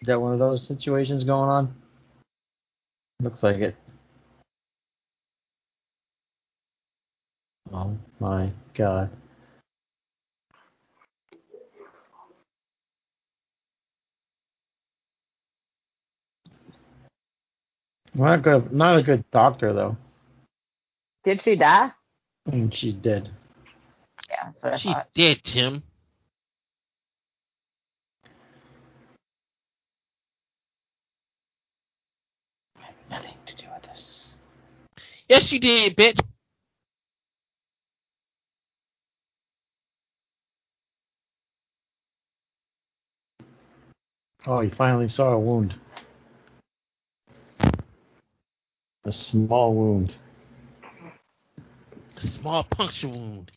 Is 0.00 0.06
that 0.06 0.20
one 0.20 0.32
of 0.32 0.38
those 0.38 0.66
situations 0.66 1.24
going 1.24 1.50
on? 1.50 1.74
Looks 3.20 3.42
like 3.42 3.56
it. 3.56 3.74
Oh 7.72 7.96
my 8.20 8.52
god. 8.74 9.10
Not 18.14 18.42
good. 18.42 18.72
Not 18.72 18.96
a 18.98 19.02
good 19.02 19.24
doctor 19.30 19.72
though. 19.72 19.96
Did 21.24 21.42
she 21.42 21.56
die? 21.56 21.90
Mm, 22.48 22.52
and 22.52 22.74
she's 22.74 22.94
dead. 22.94 23.30
Yeah, 24.30 24.50
that's 24.62 24.72
what 24.72 24.80
She's 24.80 24.92
thought. 24.92 25.08
dead, 25.14 25.40
Tim. 25.44 25.82
Nothing 33.10 33.34
to 33.46 33.56
do 33.56 33.64
with 33.74 33.82
this. 33.84 34.34
Yes, 35.28 35.52
you 35.52 35.60
did, 35.60 35.96
bitch. 35.96 36.20
Oh, 44.46 44.60
you 44.60 44.70
finally 44.70 45.08
saw 45.08 45.32
a 45.32 45.38
wound. 45.38 45.74
A 49.04 49.12
small 49.12 49.74
wound. 49.74 50.16
A 52.16 52.20
small 52.20 52.64
puncture 52.64 53.08
wound. 53.08 53.50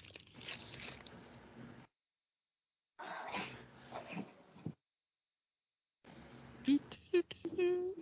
Do, 6.66 6.80
do, 7.12 7.24
do, 7.56 8.01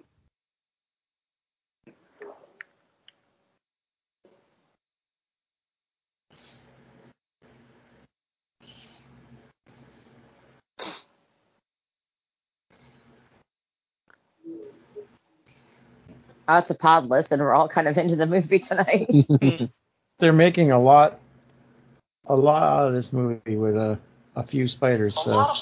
Oh, 16.51 16.57
it's 16.57 16.69
a 16.71 16.73
pod 16.73 17.05
list, 17.05 17.31
and 17.31 17.39
we're 17.39 17.53
all 17.53 17.69
kind 17.69 17.87
of 17.87 17.95
into 17.95 18.15
the 18.15 18.25
movie 18.25 18.57
tonight. 18.59 19.07
Hmm. 19.39 19.65
They're 20.17 20.33
making 20.33 20.71
a 20.71 20.79
lot, 20.81 21.19
a 22.25 22.35
lot 22.35 22.63
out 22.63 22.87
of 22.89 22.93
this 22.93 23.13
movie 23.13 23.55
with 23.55 23.75
a, 23.77 23.97
a 24.35 24.45
few 24.45 24.67
spiders. 24.67 25.15
So 25.23 25.53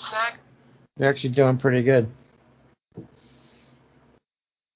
they're 0.96 1.10
actually 1.12 1.34
doing 1.34 1.58
pretty 1.60 1.84
good. 1.84 2.10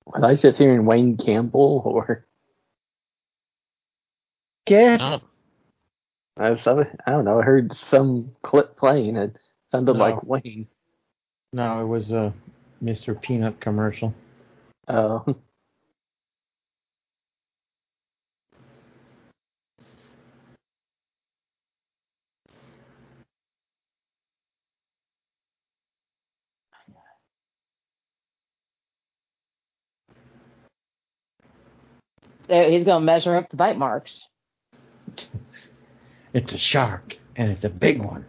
Was 0.06 0.24
I 0.24 0.36
just 0.36 0.60
hearing 0.60 0.86
Wayne 0.86 1.18
Campbell 1.18 1.82
or 1.84 2.26
Okay. 4.68 4.98
Oh, 5.02 5.20
I, 6.38 6.52
was, 6.52 6.86
I 7.08 7.12
don't 7.12 7.26
know. 7.26 7.40
I 7.40 7.44
heard 7.44 7.74
some 7.90 8.32
clip 8.44 8.78
playing. 8.78 9.16
It 9.16 9.36
sounded 9.72 9.94
No. 9.94 10.00
like 10.00 10.24
Wayne. 10.24 10.68
No, 11.54 11.82
it 11.82 11.88
was 11.88 12.12
a 12.12 12.34
Mr. 12.84 13.20
Peanut 13.20 13.60
commercial. 13.60 14.14
Oh, 14.88 15.26
he's 32.52 32.86
going 32.86 33.02
to 33.02 33.06
measure 33.06 33.36
up 33.36 33.50
the 33.50 33.58
bite 33.58 33.78
marks. 33.78 34.22
It's 36.34 36.54
a 36.54 36.58
shark, 36.58 37.18
and 37.36 37.52
it's 37.52 37.64
a 37.64 37.70
big 37.70 38.04
one. 38.04 38.26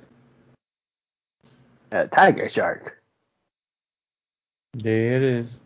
a 1.90 2.06
tiger 2.06 2.48
shark. 2.48 3.02
There 4.74 5.16
it 5.16 5.22
is. 5.22 5.60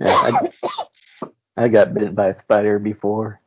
Yeah, 0.00 0.30
I, 0.32 1.28
I 1.56 1.68
got 1.68 1.92
bitten 1.92 2.14
by 2.14 2.28
a 2.28 2.38
spider 2.38 2.78
before. 2.78 3.40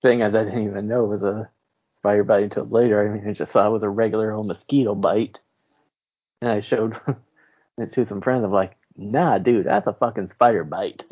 Thing 0.00 0.20
is, 0.20 0.34
I 0.34 0.44
didn't 0.44 0.64
even 0.64 0.86
know 0.86 1.06
it 1.06 1.08
was 1.08 1.22
a 1.24 1.50
spider 1.96 2.22
bite 2.22 2.44
until 2.44 2.68
later. 2.68 3.04
I 3.04 3.12
mean, 3.12 3.28
I 3.28 3.32
just 3.32 3.50
thought 3.50 3.66
it 3.66 3.72
was 3.72 3.82
a 3.82 3.88
regular 3.88 4.32
old 4.32 4.46
mosquito 4.46 4.94
bite. 4.94 5.40
And 6.40 6.50
I 6.50 6.60
showed 6.60 7.00
it 7.08 7.16
to 7.86 8.06
some 8.06 8.20
friends. 8.20 8.44
I'm 8.44 8.52
like, 8.52 8.76
nah, 8.96 9.38
dude, 9.38 9.66
that's 9.66 9.86
a 9.86 9.92
fucking 9.92 10.30
spider 10.30 10.64
bite. 10.64 11.04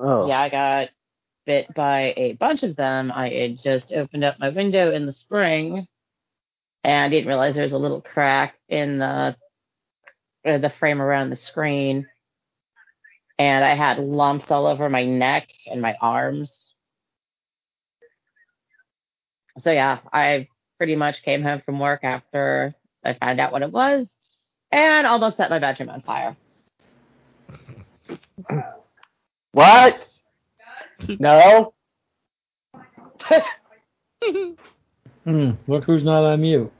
oh, 0.00 0.28
Yeah, 0.28 0.40
I 0.40 0.48
got 0.48 0.88
bit 1.46 1.72
by 1.74 2.12
a 2.16 2.32
bunch 2.34 2.62
of 2.62 2.76
them. 2.76 3.10
I 3.10 3.30
had 3.30 3.62
just 3.62 3.92
opened 3.92 4.24
up 4.24 4.38
my 4.38 4.50
window 4.50 4.92
in 4.92 5.06
the 5.06 5.12
spring, 5.12 5.86
and 6.84 7.04
I 7.04 7.08
didn't 7.08 7.28
realize 7.28 7.54
there 7.54 7.62
was 7.62 7.72
a 7.72 7.78
little 7.78 8.02
crack 8.02 8.54
in 8.68 8.98
the 8.98 9.36
uh, 10.46 10.58
the 10.58 10.70
frame 10.70 11.00
around 11.00 11.30
the 11.30 11.36
screen, 11.36 12.06
and 13.38 13.64
I 13.64 13.74
had 13.74 13.98
lumps 13.98 14.50
all 14.50 14.66
over 14.66 14.88
my 14.88 15.04
neck 15.04 15.48
and 15.70 15.80
my 15.80 15.96
arms. 16.00 16.72
So 19.58 19.72
yeah, 19.72 19.98
I 20.12 20.48
pretty 20.78 20.96
much 20.96 21.22
came 21.22 21.42
home 21.42 21.60
from 21.66 21.78
work 21.78 22.04
after 22.04 22.74
I 23.04 23.14
found 23.14 23.40
out 23.40 23.52
what 23.52 23.62
it 23.62 23.72
was, 23.72 24.08
and 24.72 25.06
almost 25.06 25.36
set 25.36 25.50
my 25.50 25.58
bedroom 25.58 25.90
on 25.90 26.02
fire. 26.02 26.36
what? 29.52 29.98
No. 31.20 31.74
Hmm, 35.24 35.50
look 35.66 35.84
who's 35.84 36.02
not 36.02 36.24
on 36.24 36.40
mute. 36.40 36.72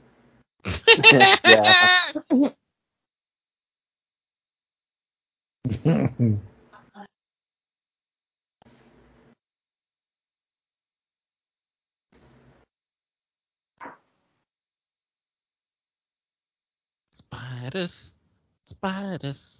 Yeah. 1.45 1.99
Spiders. 17.59 18.13
Spiders. 18.65 19.59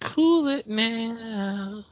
Cool 0.00 0.48
it 0.48 0.68
now. 0.68 1.84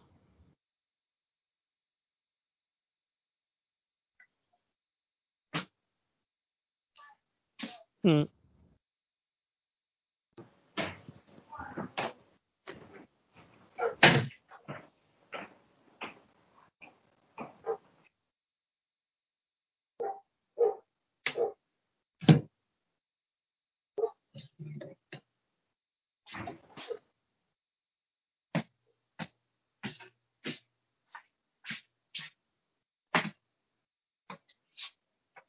Hmm. 8.05 8.23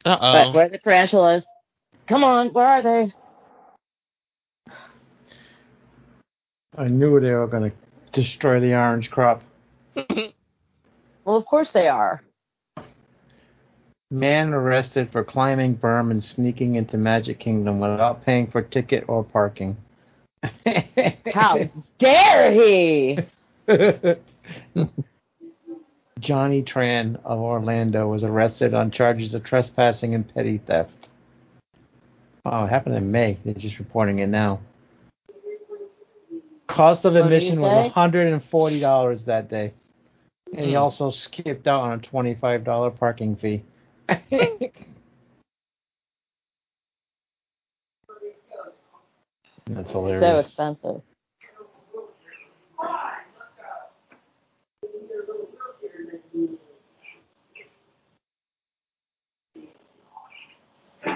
Uh 0.06 0.18
But 0.18 0.48
oh. 0.48 0.52
where 0.52 0.66
are 0.66 0.70
the 0.70 0.78
tarantulas? 0.78 1.46
Come 2.08 2.24
on, 2.24 2.50
where 2.50 2.68
are 2.68 2.82
they? 2.82 3.14
I 6.78 6.88
knew 6.88 7.20
they 7.20 7.32
were 7.32 7.48
going 7.48 7.72
to 7.72 7.78
destroy 8.12 8.60
the 8.60 8.74
orange 8.74 9.12
crop. 9.12 9.42
Well, 11.26 11.38
of 11.38 11.46
course 11.46 11.70
they 11.70 11.88
are. 11.88 12.22
Man 14.12 14.54
arrested 14.54 15.12
for 15.12 15.24
climbing 15.24 15.78
berm 15.78 16.12
and 16.12 16.24
sneaking 16.24 16.76
into 16.76 16.98
Magic 16.98 17.40
Kingdom 17.40 17.80
without 17.80 18.26
paying 18.26 18.52
for 18.52 18.62
ticket 18.62 19.06
or 19.08 19.24
parking. 19.24 19.78
How 21.34 21.70
dare 22.00 22.52
he? 22.52 23.20
Johnny 26.24 26.64
Tran 26.64 27.20
of 27.26 27.40
Orlando 27.40 28.08
was 28.08 28.24
arrested 28.24 28.74
on 28.74 28.92
charges 28.92 29.34
of 29.34 29.44
trespassing 29.44 30.16
and 30.16 30.34
petty 30.34 30.58
theft. 30.58 31.10
Oh, 32.46 32.64
it 32.64 32.70
happened 32.70 32.96
in 32.96 33.12
May. 33.12 33.38
They're 33.44 33.54
just 33.54 33.78
reporting 33.78 34.20
it 34.20 34.28
now. 34.28 34.62
Cost 36.68 37.04
of 37.06 37.14
What 37.14 37.30
did 37.30 37.44
you 37.44 37.50
admission 37.50 37.62
was 37.62 37.92
$140 37.92 39.26
that 39.26 39.50
day. 39.50 39.74
And 40.54 40.66
he 40.66 40.72
Hmm. 40.74 40.78
also 40.78 41.10
skipped 41.10 41.68
out 41.68 41.82
on 41.82 41.94
a 41.94 41.98
$25 42.00 42.90
parking 42.92 43.36
fee. 43.36 43.64
That's 49.68 49.92
hilarious. 49.92 50.22
so 50.22 50.38
expensive. 50.38 51.02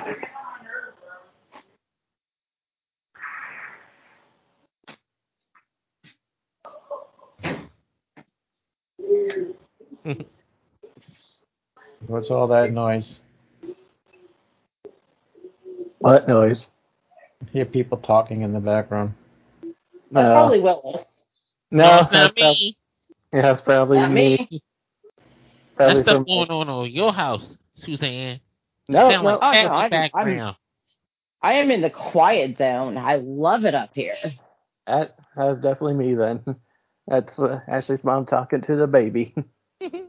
What's 12.07 12.31
all 12.31 12.47
that 12.47 12.71
noise? 12.71 13.19
What 15.99 16.27
noise? 16.27 16.67
Hear 17.51 17.65
people 17.65 17.97
talking 17.97 18.41
in 18.41 18.53
the 18.53 18.59
background. 18.59 19.13
That's 20.11 20.27
Uh, 20.27 20.33
probably 20.33 20.59
Willis. 20.61 21.03
no, 21.71 21.85
No, 21.85 21.99
it's 22.01 22.11
not 22.11 22.35
that's 22.35 22.39
prob- 22.41 22.55
me. 22.55 22.77
yeah, 23.33 23.41
that's 23.41 23.61
probably 23.61 23.97
Not 23.97 24.11
me. 24.11 24.47
me. 24.51 24.61
Probably 25.75 25.93
That's 25.95 26.05
stuff 26.07 26.15
from- 26.17 26.23
going 26.25 26.49
on 26.49 26.69
on 26.69 26.89
your 26.91 27.13
house, 27.13 27.57
Suzanne. 27.73 28.39
No, 28.89 29.09
no, 29.09 29.23
like 29.23 29.39
Oh, 29.41 29.51
no, 29.63 29.69
I'm- 29.73 30.11
I'm- 30.13 30.55
I 31.41 31.53
am 31.53 31.71
in 31.71 31.81
the 31.81 31.89
quiet 31.89 32.57
zone. 32.57 32.97
I 32.97 33.15
love 33.15 33.65
it 33.65 33.75
up 33.75 33.91
here. 33.93 34.15
that, 34.87 35.15
that's 35.35 35.61
definitely 35.61 35.93
me 35.95 36.15
then. 36.15 36.43
That's 37.09 37.39
uh, 37.39 37.61
Ashley's 37.69 38.03
mom 38.03 38.25
talking 38.25 38.61
to 38.63 38.75
the 38.75 38.85
baby. 38.87 39.33
okay, 39.81 40.03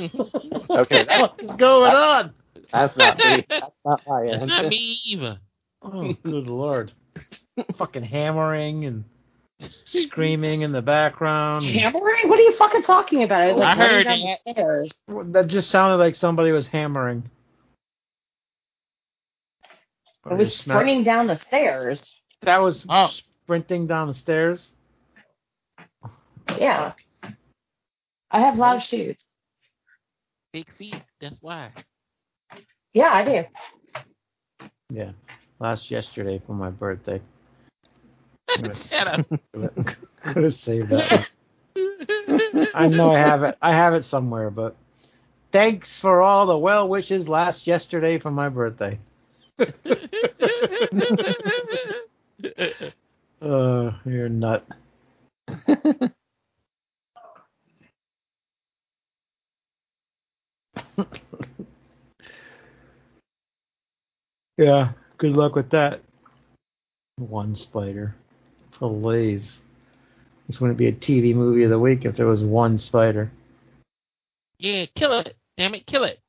that, 0.70 1.20
What's 1.20 1.56
going 1.56 1.94
on? 1.94 2.34
that's 2.72 2.96
not 2.96 3.18
me. 3.18 3.44
That's 3.48 3.72
not 3.84 4.02
my 4.06 4.22
It's 4.24 4.42
end. 4.42 4.48
not 4.48 4.66
me 4.68 4.98
either. 5.06 5.38
Oh, 5.82 6.14
good 6.24 6.48
lord. 6.48 6.92
fucking 7.76 8.04
hammering 8.04 8.84
and 8.86 9.04
screaming 9.60 10.62
in 10.62 10.72
the 10.72 10.82
background. 10.82 11.64
Hammering? 11.64 12.28
What 12.28 12.38
are 12.38 12.42
you 12.42 12.54
fucking 12.56 12.82
talking 12.82 13.22
about? 13.22 13.42
I 13.42 13.50
like 13.52 13.78
I 13.78 13.82
heard 13.88 14.06
running 14.06 14.26
down 14.26 14.38
the 14.46 14.52
stairs. 14.54 14.92
That 15.32 15.46
just 15.48 15.70
sounded 15.70 15.96
like 15.96 16.16
somebody 16.16 16.52
was 16.52 16.66
hammering. 16.66 17.28
I 20.24 20.34
was 20.34 20.54
sprinting 20.56 20.98
not- 20.98 21.04
down 21.04 21.26
the 21.26 21.38
stairs. 21.38 22.10
That 22.42 22.60
was 22.62 22.84
Oh. 22.88 23.10
sprinting 23.44 23.86
down 23.86 24.08
the 24.08 24.14
stairs. 24.14 24.72
Yeah. 26.56 26.92
I 28.30 28.40
have 28.40 28.58
loud 28.58 28.82
shoes. 28.82 29.24
Big 30.52 30.70
feet. 30.74 31.02
That's 31.20 31.38
why. 31.40 31.72
Yeah, 32.92 33.12
I 33.12 33.24
do. 33.24 33.44
Yeah. 34.90 35.12
Last 35.58 35.90
yesterday 35.90 36.40
for 36.46 36.52
my 36.52 36.70
birthday. 36.70 37.20
Shut 38.88 39.06
up. 39.06 39.26
Could 40.22 40.44
have 40.44 40.54
saved 40.54 40.90
that. 40.90 41.26
I 42.74 42.88
know 42.88 43.12
I 43.12 43.18
have 43.18 43.42
it. 43.44 43.56
I 43.62 43.72
have 43.72 43.94
it 43.94 44.04
somewhere, 44.04 44.50
but 44.50 44.76
thanks 45.52 45.98
for 45.98 46.22
all 46.22 46.46
the 46.46 46.58
well 46.58 46.88
wishes 46.88 47.28
last 47.28 47.66
yesterday 47.66 48.18
for 48.18 48.30
my 48.30 48.48
birthday. 48.48 48.98
Uh, 49.58 49.66
you're 54.04 54.26
a 54.26 54.28
nut. 54.28 54.66
yeah, 64.56 64.92
good 65.18 65.32
luck 65.32 65.54
with 65.54 65.70
that. 65.70 66.00
One 67.16 67.54
spider. 67.54 68.14
Please. 68.78 69.60
This 70.46 70.60
wouldn't 70.60 70.78
be 70.78 70.86
a 70.86 70.92
TV 70.92 71.34
movie 71.34 71.64
of 71.64 71.70
the 71.70 71.78
week 71.78 72.04
if 72.04 72.16
there 72.16 72.26
was 72.26 72.42
one 72.42 72.78
spider. 72.78 73.30
yeah, 74.58 74.86
kill 74.94 75.18
it. 75.18 75.36
Damn 75.56 75.74
it, 75.74 75.86
kill 75.86 76.04
it. 76.04 76.20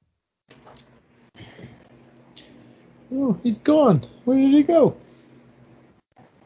Oh, 3.13 3.39
he's 3.43 3.57
gone. 3.59 4.05
Where 4.25 4.37
did 4.37 4.53
he 4.53 4.63
go? 4.63 4.95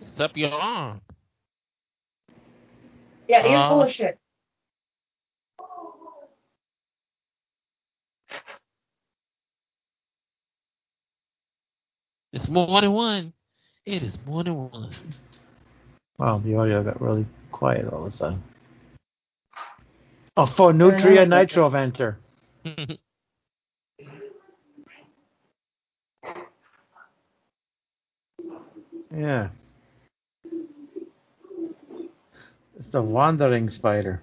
It's 0.02 0.20
up 0.20 0.36
your 0.38 0.52
arm. 0.52 1.02
Yeah, 3.28 3.46
you're 3.48 3.58
Uh, 3.58 3.70
full 3.70 3.84
of 3.84 3.92
shit. 3.92 4.20
It's 12.32 12.48
more 12.48 12.82
than 12.82 12.92
one. 12.94 13.34
It 13.86 14.02
is 14.04 14.18
more 14.26 14.44
than 14.44 14.56
one. 14.56 14.90
Wow, 16.18 16.40
the 16.44 16.56
audio 16.56 16.84
got 16.84 17.02
really 17.02 17.26
quiet 17.52 17.92
all 17.92 18.02
of 18.02 18.08
a 18.08 18.12
sudden. 18.12 18.44
Oh, 20.38 20.46
Phoneutria 20.46 21.26
nigriventer. 21.28 22.16
Yeah. 29.16 29.50
It's 32.76 32.88
the 32.88 33.02
wandering 33.02 33.70
spider. 33.70 34.22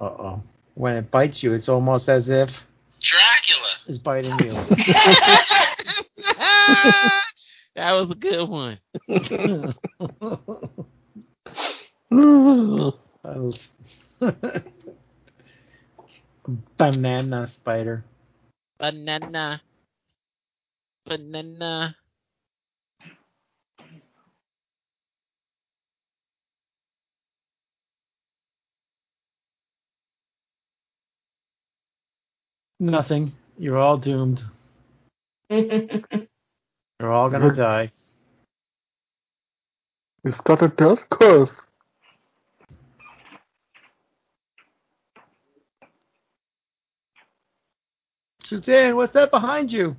Uh 0.00 0.04
oh. 0.04 0.42
When 0.74 0.96
it 0.96 1.10
bites 1.10 1.42
you, 1.42 1.52
it's 1.52 1.68
almost 1.68 2.08
as 2.08 2.28
if 2.28 2.48
Dracula. 3.00 3.72
is 3.86 3.98
biting 3.98 4.38
you. 4.44 4.52
that 7.76 7.92
was 7.92 8.10
a 8.10 8.14
good 8.16 8.48
one. 8.48 8.78
Was- 13.24 13.68
Banana 16.76 17.46
spider. 17.48 18.04
Banana. 18.78 19.62
Banana. 21.06 21.96
Nothing. 32.80 33.32
You're 33.58 33.78
all 33.78 33.98
doomed. 33.98 34.42
You're 37.00 37.12
all 37.12 37.28
gonna 37.30 37.54
die. 37.54 37.90
It's 40.24 40.40
got 40.40 40.62
a 40.62 40.68
death 40.68 41.00
curse. 41.10 41.50
Suzanne, 48.44 48.96
what's 48.96 49.12
that 49.14 49.30
behind 49.30 49.72
you? 49.72 49.96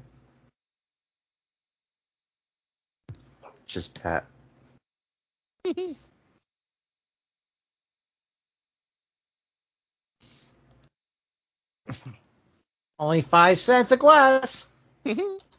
Just 3.68 3.94
Pat. 3.96 4.26
Only 13.00 13.22
five 13.24 13.60
cents 13.60 13.92
a 13.92 13.98
glass. 13.98 14.64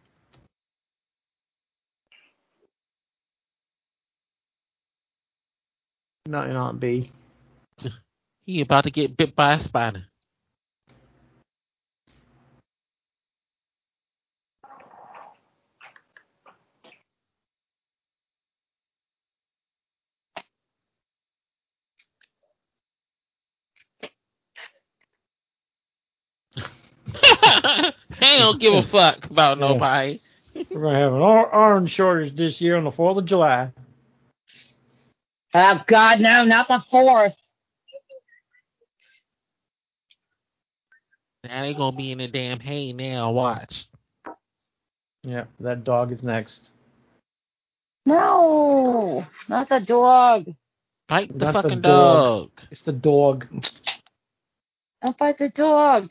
No, 6.26 6.42
you're 6.44 6.52
not 6.54 6.80
B. 6.80 7.12
he 8.46 8.60
about 8.60 8.84
to 8.84 8.90
get 8.90 9.16
bit 9.16 9.36
by 9.36 9.54
a 9.54 9.60
spider. 9.60 10.04
I 27.22 27.92
don't 28.38 28.60
give 28.60 28.74
a 28.74 28.82
fuck 28.90 29.26
about 29.30 29.58
Yeah. 29.58 29.68
nobody. 29.68 30.20
We're 30.70 30.82
gonna 30.82 30.98
have 30.98 31.12
an 31.14 31.20
or- 31.20 31.54
orange 31.54 31.90
shortage 31.92 32.36
this 32.36 32.60
year 32.60 32.76
on 32.76 32.84
the 32.84 32.92
Fourth 32.92 33.18
of 33.18 33.26
July. 33.26 33.72
Oh 35.56 35.84
God, 35.86 36.20
no, 36.20 36.44
not 36.44 36.68
the 36.68 36.82
fourth. 36.90 37.34
Now 41.44 41.62
they 41.62 41.74
gonna 41.74 41.96
be 41.96 42.12
in 42.12 42.18
the 42.18 42.28
damn 42.28 42.60
hay 42.60 42.92
now. 42.92 43.32
Watch. 43.32 43.86
Yeah, 45.24 45.44
that 45.60 45.84
dog 45.84 46.12
is 46.12 46.22
next. 46.22 46.70
No, 48.06 49.24
not 49.48 49.68
the 49.68 49.80
dog. 49.80 50.46
Fight 51.08 51.38
the 51.38 51.46
Not 51.46 51.62
the 51.62 51.70
fucking 51.70 51.82
dog. 51.82 52.22
dog. 52.22 52.50
It's 52.70 52.82
the 52.82 52.92
dog. 52.92 53.46
Don't 55.02 55.18
fight 55.18 55.38
the 55.38 55.50
dog. 55.50 56.10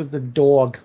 Was 0.00 0.08
the 0.08 0.18
dog. 0.18 0.78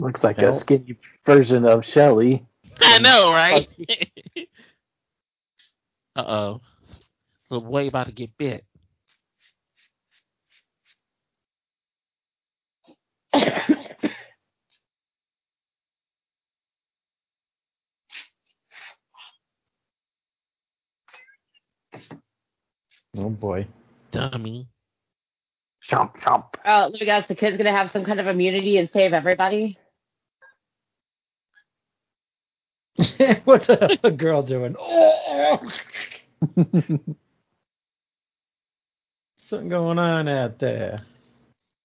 Looks 0.00 0.24
like 0.24 0.38
Hell. 0.38 0.56
a 0.56 0.60
skinny 0.60 0.98
version 1.26 1.66
of 1.66 1.84
Shelly. 1.84 2.46
I 2.80 2.98
know, 2.98 3.30
right? 3.30 3.68
uh 6.16 6.24
oh. 6.26 6.60
The 7.50 7.60
boy 7.60 7.88
about 7.88 8.06
to 8.06 8.12
get 8.12 8.30
bit. 8.38 8.64
Oh 23.16 23.30
boy. 23.30 23.66
Dummy. 24.12 24.68
Chomp 25.88 26.16
chomp. 26.20 26.54
Oh, 26.64 26.88
let 26.90 27.00
me 27.00 27.06
guess. 27.06 27.26
The 27.26 27.34
kid's 27.34 27.56
gonna 27.56 27.72
have 27.72 27.90
some 27.90 28.04
kind 28.04 28.20
of 28.20 28.26
immunity 28.26 28.76
and 28.78 28.90
save 28.90 29.12
everybody. 29.12 29.78
What's 33.44 33.66
the, 33.68 33.98
the 34.02 34.10
girl 34.10 34.42
doing? 34.42 34.76
Oh, 34.78 35.60
something 39.36 39.68
going 39.68 39.98
on 39.98 40.28
out 40.28 40.58
there. 40.58 41.00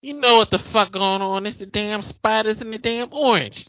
You 0.01 0.15
know 0.15 0.37
what 0.37 0.49
the 0.51 0.59
fuck 0.59 0.91
going 0.91 1.21
on? 1.21 1.45
It's 1.45 1.57
the 1.57 1.65
damn 1.65 2.01
spiders 2.01 2.61
in 2.61 2.71
the 2.71 2.77
damn 2.77 3.07
orange. 3.13 3.67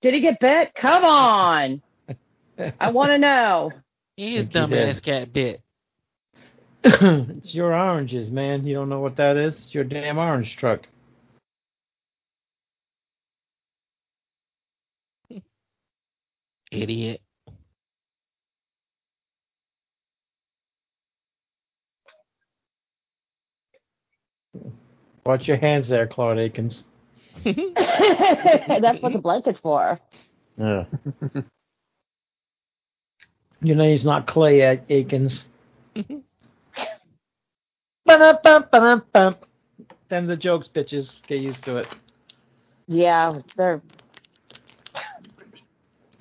Did 0.00 0.14
he 0.14 0.20
get 0.20 0.40
bit? 0.40 0.74
Come 0.74 1.04
on. 1.04 1.82
I 2.80 2.90
want 2.90 3.10
to 3.10 3.18
know. 3.18 3.70
His 4.16 4.48
Think 4.48 4.52
he 4.52 4.52
dumb 4.52 4.70
did. 4.70 4.88
ass 4.88 5.00
got 5.00 5.32
bit. 5.32 5.62
it's 6.84 7.54
your 7.54 7.74
oranges, 7.74 8.30
man. 8.30 8.64
You 8.66 8.74
don't 8.74 8.88
know 8.88 9.00
what 9.00 9.16
that 9.16 9.36
is? 9.36 9.56
It's 9.56 9.74
your 9.74 9.84
damn 9.84 10.18
orange 10.18 10.56
truck. 10.56 10.82
Idiot. 16.72 17.20
Watch 25.26 25.48
your 25.48 25.58
hands 25.58 25.88
there, 25.88 26.06
Claude 26.06 26.38
Akins. 26.38 26.84
That's 27.44 29.02
what 29.02 29.12
the 29.12 29.20
blanket's 29.22 29.58
for. 29.60 30.00
Yeah. 30.58 30.84
Your 33.62 33.76
name's 33.76 34.04
not 34.04 34.26
Clay 34.26 34.60
A- 34.60 34.82
Akins. 34.90 35.46
Ba-dum-bum-ba-dum-bum. 38.08 39.36
The 40.08 40.36
jokes, 40.36 40.68
bitches. 40.74 41.20
Get 41.26 41.40
used 41.40 41.62
to 41.64 41.76
it. 41.76 41.88
Yeah, 42.86 43.34
they're 43.56 43.82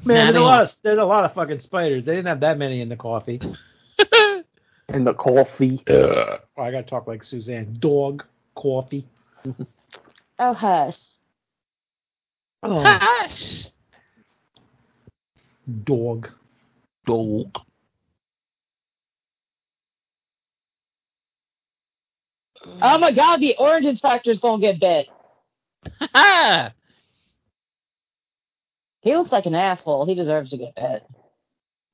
Man, 0.03 0.33
there's 0.33 0.37
a 0.37 0.45
lot 0.45 0.61
of 0.61 0.75
there's 0.83 0.99
a 0.99 1.03
lot 1.03 1.25
of 1.25 1.33
fucking 1.33 1.59
spiders. 1.59 2.05
They 2.05 2.15
didn't 2.15 2.27
have 2.27 2.39
that 2.41 2.57
many 2.57 2.81
in 2.81 2.89
the 2.89 2.95
coffee. 2.95 3.41
in 4.89 5.03
the 5.03 5.13
coffee. 5.13 5.83
Oh, 5.89 6.37
I 6.57 6.71
gotta 6.71 6.83
talk 6.83 7.07
like 7.07 7.23
Suzanne. 7.23 7.77
Dog, 7.79 8.23
coffee. 8.55 9.05
oh 10.39 10.53
hush. 10.53 10.97
Oh, 12.63 12.81
Hush. 12.83 13.67
dog. 15.83 16.29
Dog. 17.05 17.57
Oh 22.65 22.97
my 22.97 23.11
God, 23.11 23.37
the 23.37 23.55
orange 23.57 23.85
inspector's 23.85 24.39
gonna 24.39 24.61
get 24.61 24.79
bit. 24.79 25.07
Ha! 25.99 26.73
He 29.01 29.15
looks 29.15 29.31
like 29.31 29.45
an 29.45 29.55
asshole. 29.55 30.05
He 30.05 30.15
deserves 30.15 30.49
to 30.49 30.57
get 30.57 30.75
bit. 30.75 31.01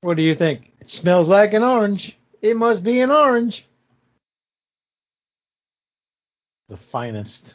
What 0.01 0.17
do 0.17 0.23
you 0.23 0.33
think? 0.33 0.71
It 0.79 0.89
smells 0.89 1.27
like 1.27 1.53
an 1.53 1.61
orange. 1.63 2.17
It 2.41 2.57
must 2.57 2.83
be 2.83 3.01
an 3.01 3.11
orange. 3.11 3.67
The 6.69 6.77
finest. 6.91 7.53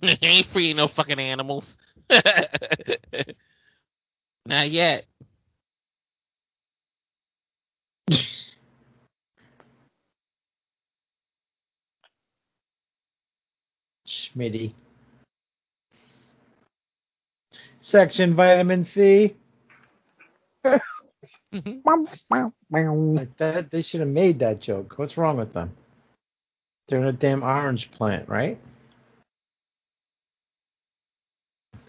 Ain't 0.02 0.48
free 0.48 0.74
no 0.74 0.88
fucking 0.88 1.20
animals. 1.20 1.76
Not 4.46 4.70
yet. 4.70 5.04
Schmitty. 14.34 14.74
Section 17.80 18.34
vitamin 18.34 18.86
C. 18.94 19.36
Like 21.52 23.36
that, 23.38 23.70
they 23.72 23.82
should 23.82 24.00
have 24.00 24.08
made 24.08 24.38
that 24.38 24.60
joke. 24.60 24.94
What's 24.96 25.16
wrong 25.16 25.36
with 25.36 25.52
them? 25.52 25.72
They're 26.88 27.00
in 27.00 27.06
a 27.06 27.12
damn 27.12 27.42
orange 27.42 27.90
plant, 27.90 28.28
right? 28.28 28.58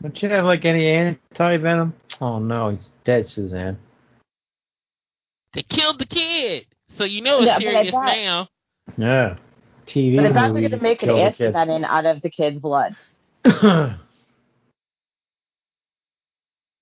Don't 0.01 0.19
you 0.21 0.29
have 0.29 0.45
like 0.45 0.65
any 0.65 0.87
anti 0.87 1.57
venom? 1.57 1.93
Oh 2.19 2.39
no, 2.39 2.69
he's 2.69 2.89
dead, 3.03 3.29
Suzanne. 3.29 3.77
they 5.53 5.61
killed 5.61 5.99
the 5.99 6.07
kid. 6.07 6.65
So 6.89 7.03
you 7.03 7.21
know 7.21 7.37
it's 7.37 7.47
Yeah, 7.47 7.59
serious 7.59 7.93
now. 7.93 8.47
Yeah. 8.97 9.37
TV. 9.91 10.15
But 10.15 10.23
they're 10.23 10.33
probably 10.33 10.61
movie 10.61 10.69
gonna 10.69 10.83
make 10.83 11.03
an 11.03 11.09
killed 11.09 11.33
antivenin 11.33 11.83
out 11.83 12.05
of 12.05 12.21
the 12.21 12.29
kid's 12.29 12.59
blood. 12.59 12.95
You 13.45 13.51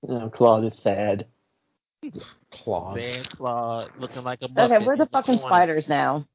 know, 0.07 0.29
Claude 0.31 0.65
is 0.65 0.77
sad. 0.77 1.25
Claws. 2.51 2.95
Bad 2.95 3.29
claw 3.29 3.87
looking 3.99 4.23
like 4.23 4.41
a 4.41 4.47
bucket. 4.47 4.71
Okay, 4.71 4.85
where 4.85 4.93
are 4.93 4.97
the 4.97 5.05
fucking 5.05 5.37
corner. 5.37 5.49
spiders 5.49 5.89
now? 5.89 6.25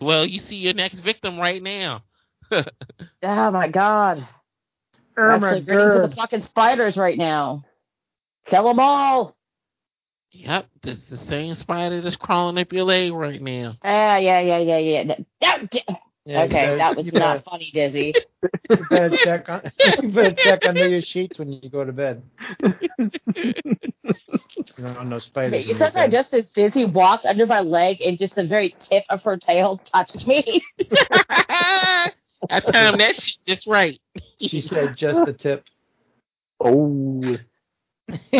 Well, 0.00 0.24
you 0.24 0.38
see 0.38 0.56
your 0.56 0.74
next 0.74 1.00
victim 1.00 1.38
right 1.38 1.62
now. 1.62 2.02
Oh 3.22 3.50
my 3.52 3.68
god. 3.68 4.26
I'm 5.16 5.24
Irma 5.24 5.46
actually 5.46 5.74
rooting 5.74 6.02
for 6.02 6.08
the 6.08 6.16
fucking 6.16 6.40
spiders 6.40 6.96
right 6.96 7.16
now. 7.16 7.64
Kill 8.46 8.64
them 8.64 8.80
all. 8.80 9.36
Yep, 10.32 10.66
this 10.82 10.96
is 10.98 11.08
the 11.08 11.18
same 11.18 11.54
spider 11.54 12.00
that's 12.00 12.16
crawling 12.16 12.58
up 12.58 12.72
your 12.72 12.84
leg 12.84 13.12
right 13.12 13.42
now. 13.42 13.72
Ah, 13.82 14.16
yeah, 14.18 14.40
yeah, 14.40 14.58
yeah, 14.58 14.78
yeah. 14.78 15.02
No, 15.02 15.16
no, 15.42 15.66
d- 15.70 15.82
Yeah, 16.24 16.44
you 16.44 16.44
okay, 16.44 16.50
better- 16.66 16.76
that 16.78 16.96
was 16.96 17.06
you 17.06 17.12
better- 17.12 17.24
not 17.24 17.44
funny, 17.44 17.70
Dizzy. 17.72 18.14
You 18.70 18.76
better 18.88 19.16
check 19.18 19.48
on. 19.48 19.62
You 20.02 20.08
better 20.10 20.34
check 20.34 20.64
under 20.64 20.88
your 20.88 21.02
sheets 21.02 21.38
when 21.38 21.52
you 21.52 21.68
go 21.68 21.84
to 21.84 21.92
bed. 21.92 22.22
You 24.76 24.84
don't 24.86 24.96
want 24.96 25.08
no 25.08 25.18
spiders. 25.18 25.52
Okay, 25.52 25.62
in 25.62 25.68
you 25.68 25.74
said 25.78 25.92
that 25.94 26.10
bed. 26.10 26.10
just 26.10 26.32
as 26.34 26.48
Dizzy 26.50 26.84
walked 26.86 27.26
under 27.26 27.46
my 27.46 27.60
leg 27.60 28.00
and 28.00 28.16
just 28.16 28.34
the 28.34 28.44
very 28.46 28.74
tip 28.78 29.04
of 29.10 29.22
her 29.24 29.36
tail 29.36 29.78
touched 29.78 30.26
me. 30.26 30.62
I 32.48 32.60
timed 32.64 33.00
that 33.00 33.14
shit 33.16 33.36
just 33.46 33.66
right. 33.66 34.00
She 34.40 34.60
said 34.62 34.96
just 34.96 35.24
the 35.26 35.32
tip. 35.34 35.64
Oh, 36.60 37.36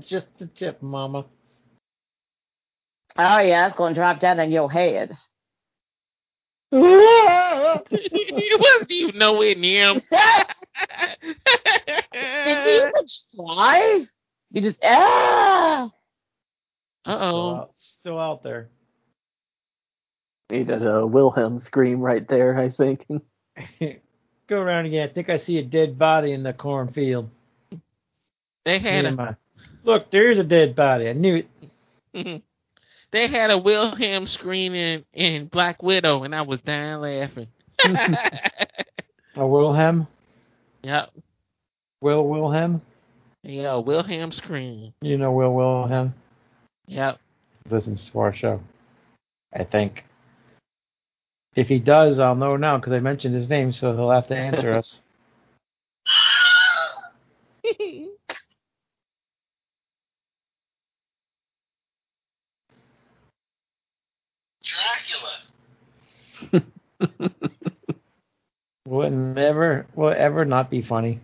just 0.00 0.28
the 0.38 0.46
tip, 0.54 0.82
Mama. 0.82 1.24
Oh 3.18 3.38
yeah, 3.38 3.66
it's 3.66 3.76
gonna 3.76 3.94
drop 3.94 4.20
down 4.20 4.40
on 4.40 4.50
your 4.50 4.70
head. 4.70 5.16
it 6.72 8.60
wasn't 8.60 8.90
even 8.90 9.18
nowhere 9.18 9.54
near 9.54 9.94
him. 9.94 10.02
Did 11.22 12.66
you 12.66 12.86
even 12.88 12.92
try? 13.34 14.06
You 14.50 14.60
just 14.60 14.78
ah. 14.84 15.90
Uh 17.04 17.16
Still 17.16 17.36
oh. 17.36 17.54
out, 17.54 17.70
still 17.76 18.18
out 18.18 18.42
there. 18.42 18.68
he 20.48 20.64
did 20.64 20.84
a 20.84 21.06
Wilhelm 21.06 21.60
scream 21.60 22.00
right 22.00 22.26
there. 22.26 22.58
I 22.58 22.70
think. 22.70 23.06
Go 24.48 24.60
around 24.60 24.86
again. 24.86 25.08
I 25.08 25.12
think 25.12 25.30
I 25.30 25.38
see 25.38 25.58
a 25.58 25.62
dead 25.62 25.98
body 25.98 26.32
in 26.32 26.42
the 26.42 26.52
cornfield. 26.52 27.30
They 28.66 28.80
had 28.80 29.04
a 29.06 29.12
my- 29.12 29.36
Look, 29.84 30.10
there's 30.10 30.38
a 30.38 30.44
dead 30.44 30.74
body. 30.74 31.08
I 31.08 31.12
knew 31.12 31.44
it. 32.12 32.42
they 33.12 33.28
had 33.28 33.52
a 33.52 33.56
Wilhelm 33.58 34.26
scream 34.26 34.74
in, 34.74 35.04
in 35.14 35.46
Black 35.46 35.84
Widow, 35.84 36.24
and 36.24 36.34
I 36.34 36.42
was 36.42 36.60
dying 36.62 37.00
laughing. 37.00 37.46
A 39.36 39.46
Wilhelm. 39.46 40.08
yep. 40.82 41.10
Will 42.00 42.26
Wilhelm. 42.26 42.82
Yeah, 43.44 43.76
Wilhelm 43.76 44.32
scream. 44.32 44.92
You 45.00 45.16
know 45.16 45.30
Will 45.30 45.54
Wilhelm 45.54 46.12
Yep. 46.88 47.20
listens 47.70 48.10
to 48.10 48.18
our 48.18 48.34
show. 48.34 48.60
I 49.54 49.62
think. 49.62 50.04
If 51.54 51.68
he 51.68 51.78
does, 51.78 52.18
I'll 52.18 52.34
know 52.34 52.56
now 52.56 52.78
because 52.78 52.92
I 52.94 52.98
mentioned 53.00 53.34
his 53.36 53.48
name, 53.48 53.70
so 53.72 53.94
he'll 53.94 54.10
have 54.10 54.26
to 54.28 54.36
answer 54.36 54.74
us. 54.74 55.02
Will 68.86 69.02
it 69.02 69.10
never, 69.10 69.86
will 69.96 70.14
ever 70.16 70.44
not 70.44 70.70
be 70.70 70.82
funny? 70.82 71.20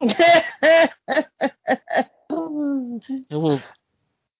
It 3.30 3.36
will. 3.36 3.60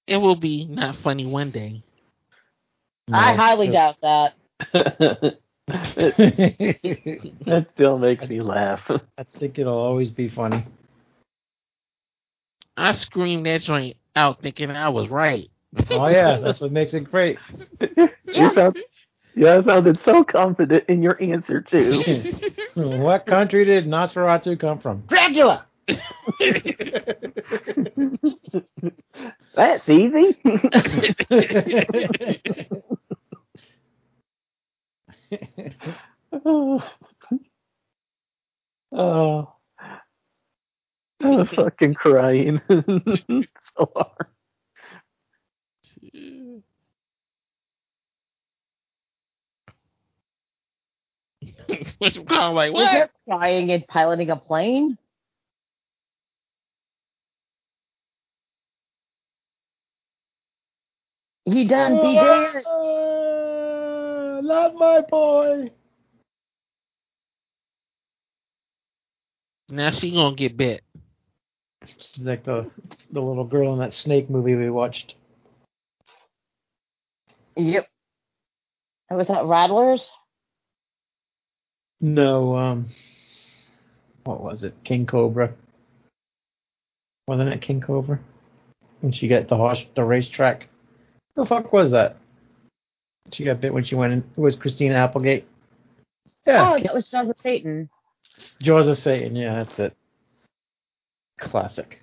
It 0.06 0.16
will 0.16 0.36
be 0.36 0.66
not 0.66 0.96
funny 0.96 1.26
one 1.26 1.50
day. 1.50 1.82
I 3.12 3.34
highly 3.34 3.68
doubt 3.70 4.00
that. 4.02 4.34
that 4.72 5.38
still 7.74 7.98
makes 7.98 8.28
me 8.28 8.40
laugh. 8.40 8.82
I 8.88 9.24
think 9.24 9.58
it'll 9.58 9.78
always 9.78 10.10
be 10.10 10.28
funny. 10.28 10.64
I 12.76 12.92
screamed 12.92 13.46
that 13.46 13.62
joint 13.62 13.96
out, 14.14 14.42
thinking 14.42 14.70
I 14.70 14.88
was 14.88 15.08
right. 15.08 15.48
Oh 15.90 16.08
yeah, 16.08 16.38
that's 16.38 16.60
what 16.60 16.72
makes 16.72 16.94
it 16.94 17.00
great. 17.10 17.38
you 17.80 18.54
sound, 18.54 18.78
yeah, 19.36 19.58
I 19.58 19.64
sounded 19.64 20.00
so 20.02 20.24
confident 20.24 20.84
in 20.88 21.02
your 21.02 21.22
answer 21.22 21.60
too. 21.60 22.02
what 22.74 23.26
country 23.26 23.66
did 23.66 23.84
Nosferatu 23.86 24.58
come 24.58 24.78
from? 24.78 25.00
Dracula. 25.02 25.66
That's 29.54 29.88
easy. 29.88 30.36
oh. 36.32 36.82
oh. 38.92 39.52
I'm 41.22 41.46
fucking 41.46 41.94
crying 41.94 42.60
so 42.68 43.44
hard. 43.94 44.26
What's 51.98 52.18
called 52.18 52.55
like 52.55 52.72
Was 52.72 52.84
what? 52.84 52.93
there 52.93 53.10
crying 53.28 53.70
and 53.72 53.86
piloting 53.86 54.30
a 54.30 54.36
plane? 54.36 54.98
He 61.44 61.64
done 61.64 61.97
be 62.01 62.14
dead. 62.14 62.66
Uh, 62.66 64.40
not 64.43 64.74
my 64.74 65.01
boy. 65.02 65.70
Now 69.68 69.90
she 69.90 70.12
gonna 70.12 70.34
get 70.34 70.56
bit. 70.56 70.82
She's 71.84 72.24
like 72.24 72.44
the 72.44 72.70
the 73.12 73.20
little 73.20 73.44
girl 73.44 73.72
in 73.72 73.78
that 73.78 73.94
snake 73.94 74.28
movie 74.28 74.56
we 74.56 74.70
watched. 74.70 75.14
Yep. 77.56 77.88
Was 79.10 79.28
that 79.28 79.44
Rattlers? 79.44 80.10
No, 82.01 82.56
um, 82.56 82.86
what 84.24 84.43
was 84.43 84.64
it? 84.64 84.74
King 84.85 85.06
Cobra. 85.06 85.52
Wasn't 87.27 87.48
it 87.48 87.60
King 87.62 87.81
Cobra? 87.81 88.20
When 89.01 89.12
she 89.12 89.28
got 89.28 89.48
the 89.48 89.56
horse, 89.56 89.85
the 89.94 90.05
racetrack. 90.05 90.68
The 91.35 91.44
fuck 91.47 91.73
was 91.73 91.90
that? 91.93 92.16
She 93.32 93.44
got 93.44 93.60
bit 93.60 93.74
when 93.74 93.85
she 93.85 93.94
went 93.94 94.12
in. 94.12 94.18
It 94.20 94.40
was 94.40 94.56
Christina 94.56 94.94
Applegate. 94.94 95.47
Yeah, 96.47 96.73
Oh, 96.74 96.82
that 96.82 96.94
was 96.94 97.09
Jaws 97.09 97.28
of 97.28 97.39
Satan. 97.39 97.90
Jaws 98.62 98.86
of 98.86 98.98
Satan. 98.98 99.35
Yeah, 99.35 99.62
that's 99.64 99.78
it. 99.78 99.97
Classic. 101.39 102.01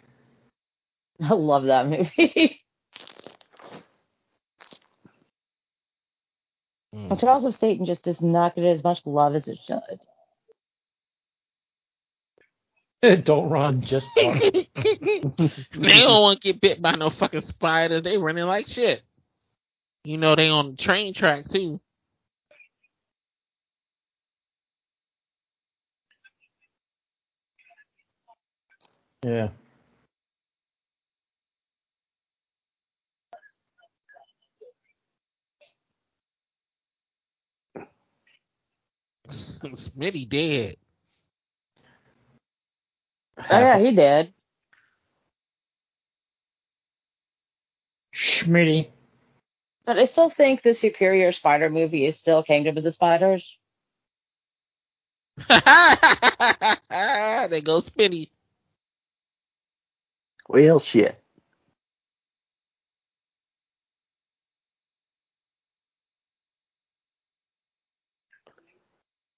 I 1.22 1.34
love 1.34 1.64
that 1.66 1.88
movie. 1.88 2.60
Mm. 6.94 7.20
Jaws 7.20 7.46
of 7.46 7.56
Satan 7.56 7.86
just 7.86 8.04
does 8.04 8.22
not 8.22 8.56
get 8.56 8.66
as 8.66 8.84
much 8.84 9.02
love 9.06 9.36
as 9.36 9.48
it 9.48 9.60
should. 9.66 10.00
Don't 13.26 13.50
run, 13.50 13.82
just 13.82 14.08
walk. 14.16 14.42
they 14.42 14.68
don't 15.76 16.22
want 16.22 16.40
to 16.42 16.54
get 16.54 16.62
bit 16.62 16.82
by 16.82 16.96
no 16.96 17.10
fucking 17.10 17.42
spiders. 17.42 18.04
They 18.04 18.18
running 18.18 18.46
like 18.46 18.68
shit. 18.68 19.02
You 20.06 20.18
know 20.18 20.36
they 20.36 20.50
on 20.50 20.72
the 20.72 20.78
train 20.78 21.14
track 21.14 21.50
too. 21.50 21.82
yeah. 29.24 29.50
Smitty 39.64 40.28
dead. 40.30 40.78
Oh 43.50 43.60
yeah, 43.60 43.80
he 43.80 43.92
did. 43.92 44.34
Schmitty. 48.14 48.90
But 49.86 49.98
I 49.98 50.06
still 50.06 50.30
think 50.30 50.62
the 50.62 50.74
superior 50.74 51.32
spider 51.32 51.70
movie 51.70 52.06
is 52.06 52.18
still 52.18 52.44
Kingdom 52.44 52.78
of 52.78 52.84
the 52.84 52.92
Spiders. 52.92 53.58
they 55.38 55.54
go 57.62 57.82
Smitty. 57.82 58.30
Well, 60.48 60.80
shit. 60.80 61.23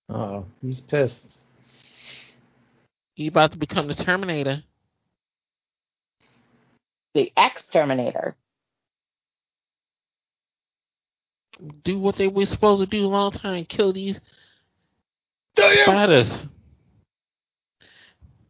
Oh, 0.09 0.45
he's 0.61 0.81
pissed. 0.81 1.25
He 3.15 3.27
about 3.27 3.51
to 3.53 3.57
become 3.57 3.87
the 3.87 3.95
Terminator. 3.95 4.63
The 7.13 7.31
X 7.37 7.67
Terminator. 7.67 8.35
do 11.83 11.99
what 11.99 12.15
they 12.17 12.27
were 12.27 12.45
supposed 12.45 12.81
to 12.81 12.97
do 12.97 13.05
a 13.05 13.07
long 13.07 13.31
time, 13.31 13.65
kill 13.65 13.93
these 13.93 14.19
spiders. 15.55 16.47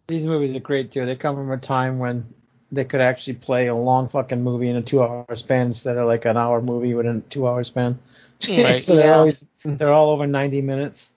These 0.08 0.26
movies 0.26 0.56
are 0.56 0.60
great 0.60 0.92
too. 0.92 1.06
They 1.06 1.16
come 1.16 1.36
from 1.36 1.52
a 1.52 1.58
time 1.58 1.98
when 2.00 2.26
they 2.72 2.86
could 2.86 3.02
actually 3.02 3.36
play 3.36 3.68
a 3.68 3.76
long 3.76 4.10
fucking 4.10 4.42
movie 4.44 4.70
in 4.70 4.76
a 4.76 4.82
two-hour 4.82 5.26
span 5.36 5.68
instead 5.68 5.98
of 5.98 6.06
like 6.06 6.26
an 6.26 6.38
hour 6.38 6.62
movie 6.62 6.94
within 6.94 7.18
a 7.18 7.34
two-hour 7.34 7.64
span. 7.64 7.98
Right. 8.48 8.84
so 8.84 8.96
they're 8.96 9.06
Yeah. 9.06 9.18
always 9.18 9.44
they're 9.64 9.94
all 9.94 10.12
over 10.12 10.28
ninety 10.28 10.62
minutes. 10.62 11.10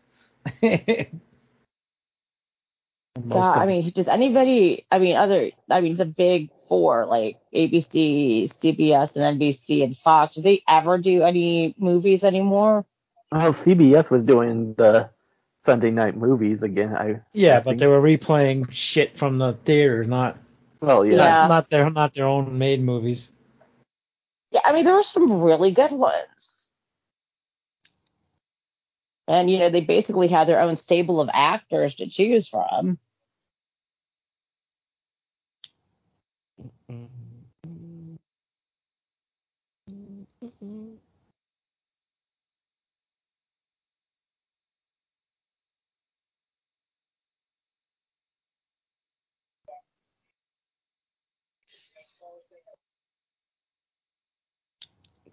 Most 3.24 3.34
God, 3.34 3.58
I 3.58 3.66
mean, 3.66 3.90
does 3.90 4.06
anybody? 4.06 4.86
I 4.90 4.98
mean, 4.98 5.16
other. 5.16 5.50
I 5.70 5.80
mean, 5.80 5.96
the 5.96 6.04
big 6.04 6.50
four 6.68 7.06
like 7.06 7.38
ABC, 7.54 8.52
CBS, 8.62 9.16
and 9.16 9.40
NBC 9.40 9.82
and 9.82 9.96
Fox. 9.98 10.36
Do 10.36 10.42
they 10.42 10.62
ever 10.68 10.98
do 10.98 11.22
any 11.22 11.74
movies 11.78 12.22
anymore? 12.22 12.84
Well, 13.32 13.54
CBS 13.54 14.10
was 14.10 14.22
doing 14.22 14.74
the 14.78 15.10
Sunday 15.60 15.90
night 15.90 16.16
movies 16.16 16.62
again. 16.62 16.94
I 16.94 17.20
Yeah, 17.32 17.58
I 17.58 17.60
but 17.60 17.78
they 17.78 17.86
were 17.86 18.00
replaying 18.00 18.70
shit 18.70 19.18
from 19.18 19.38
the 19.38 19.58
theaters, 19.64 20.06
not 20.06 20.38
Well, 20.80 21.04
yeah. 21.04 21.16
Yeah. 21.16 21.46
not 21.48 21.70
their 21.70 21.90
not 21.90 22.14
their 22.14 22.26
own 22.26 22.56
made 22.56 22.82
movies. 22.82 23.30
Yeah, 24.50 24.60
I 24.64 24.72
mean, 24.72 24.84
there 24.84 24.94
were 24.94 25.02
some 25.02 25.42
really 25.42 25.72
good 25.72 25.92
ones. 25.92 26.37
And, 29.28 29.50
you 29.50 29.58
know, 29.58 29.70
they 29.70 29.82
basically 29.82 30.28
had 30.28 30.48
their 30.48 30.60
own 30.60 30.76
stable 30.76 31.20
of 31.20 31.30
actors 31.32 31.94
to 31.96 32.08
choose 32.08 32.48
from. 32.48 32.98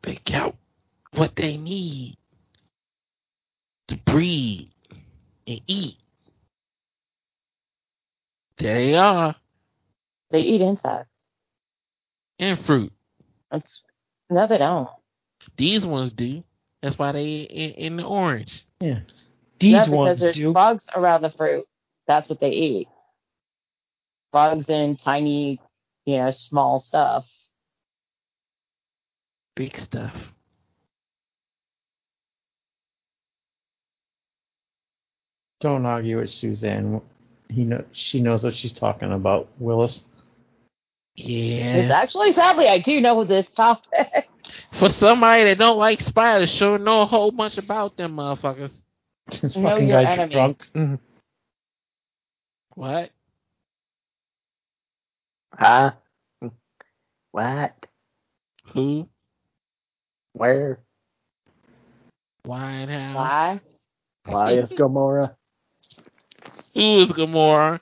They 0.04 0.20
got 0.26 0.56
what 1.14 1.36
they 1.36 1.58
need 1.58 2.18
to 3.88 3.98
breathe 3.98 4.70
and 5.48 5.62
eat. 5.68 5.98
There 8.58 8.76
they 8.76 8.96
are, 8.96 9.36
They 10.32 10.42
eat 10.42 10.62
insects. 10.62 11.10
and 12.40 12.60
fruit. 12.66 12.92
It's, 13.52 13.82
no, 14.30 14.48
they 14.48 14.58
don't. 14.58 14.90
These 15.58 15.86
ones 15.86 16.12
do. 16.12 16.44
That's 16.82 16.98
why 16.98 17.12
they 17.14 17.42
in, 17.42 17.72
in 17.72 17.98
the 17.98 18.06
orange. 18.06 18.66
Yeah, 18.80 19.00
No, 19.70 19.86
these 19.86 19.88
because 19.88 19.92
ones 19.92 20.20
there's 20.20 20.36
do. 20.36 20.54
bugs 20.54 20.86
around 20.96 21.22
the 21.24 21.32
fruit. 21.32 21.66
That's 22.08 22.30
what 22.30 22.40
they 22.40 22.52
eat. 22.52 22.90
Bugs 24.32 24.70
and 24.70 25.00
tiny, 25.00 25.62
you 26.06 26.18
know, 26.18 26.32
small 26.32 26.80
stuff. 26.80 27.26
Big 29.56 29.78
stuff. 29.78 30.14
Don't 35.66 35.84
argue 35.88 36.20
with 36.20 36.30
Suzanne. 36.30 37.02
He 37.50 37.64
know 37.64 37.84
she 37.92 38.22
knows 38.22 38.44
what 38.44 38.54
she's 38.56 38.72
talking 38.72 39.12
about. 39.12 39.50
Willis. 39.58 40.06
Yeah. 41.16 41.78
It's 41.78 41.90
Yeah. 41.90 41.98
actually, 42.00 42.34
sadly, 42.34 42.68
I 42.68 42.78
do 42.78 43.02
know 43.02 43.24
this 43.24 43.48
topic. 43.56 44.30
For 44.78 44.90
somebody 44.90 45.46
that 45.46 45.58
don't 45.58 45.80
like 45.80 46.02
spiders, 46.02 46.52
sure 46.54 46.78
know 46.78 47.02
a 47.02 47.06
whole 47.08 47.32
bunch 47.32 47.58
about 47.58 47.98
them 47.98 48.16
motherfuckers. 48.18 48.80
this 49.42 49.56
Know 49.56 49.70
fucking 49.72 49.88
guy's 49.88 50.20
enemy. 50.20 50.34
drunk. 50.34 50.64
Mm-hmm. 50.76 50.96
What? 52.76 53.10
Huh? 55.52 55.92
What? 57.32 57.74
Who? 58.74 59.10
Where? 60.34 60.80
Why 62.44 62.70
and 62.72 62.92
how? 62.92 63.16
Why? 63.16 63.62
Why 64.26 64.52
is 64.54 64.70
Gamora? 64.70 65.36
Who 66.76 67.00
is 67.02 67.10
Gamora? 67.10 67.80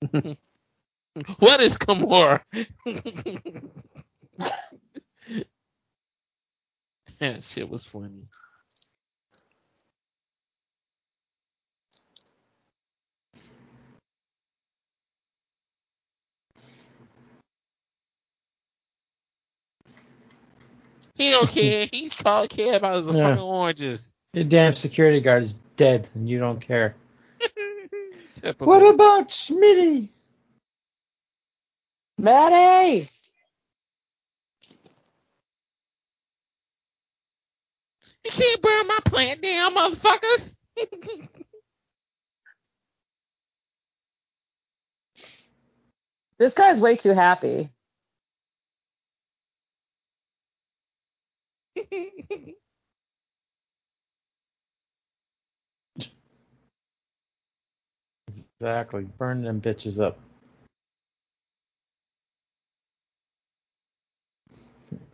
what 1.38 1.60
is 1.60 1.76
Gamora? 1.76 2.40
that 7.20 7.42
shit 7.44 7.68
was 7.68 7.84
funny. 7.84 8.24
He 21.14 21.30
don't 21.30 21.48
care. 21.50 21.88
He 21.92 22.10
all 22.24 22.48
care 22.48 22.76
about 22.76 23.04
his 23.04 23.06
Yeah. 23.14 23.28
fucking 23.28 23.42
oranges. 23.42 24.08
Your 24.32 24.44
damn 24.44 24.74
security 24.74 25.20
guard 25.20 25.44
is 25.44 25.54
dead, 25.76 26.08
and 26.14 26.28
you 26.28 26.38
don't 26.38 26.60
care. 26.60 26.96
Typical. 28.44 28.66
What 28.66 28.82
about 28.94 29.30
Smitty? 29.30 30.10
Maddie! 32.18 33.08
You 38.24 38.30
can't 38.30 38.62
burn 38.62 38.86
my 38.86 38.98
plant 39.06 39.42
down, 39.42 39.74
motherfuckers. 39.74 40.54
This 46.38 46.52
guy's 46.52 46.80
way 46.80 46.96
too 46.96 47.10
happy. 47.14 47.70
Exactly. 58.60 59.04
Burn 59.18 59.42
them 59.42 59.60
bitches 59.60 60.00
up. 60.00 60.18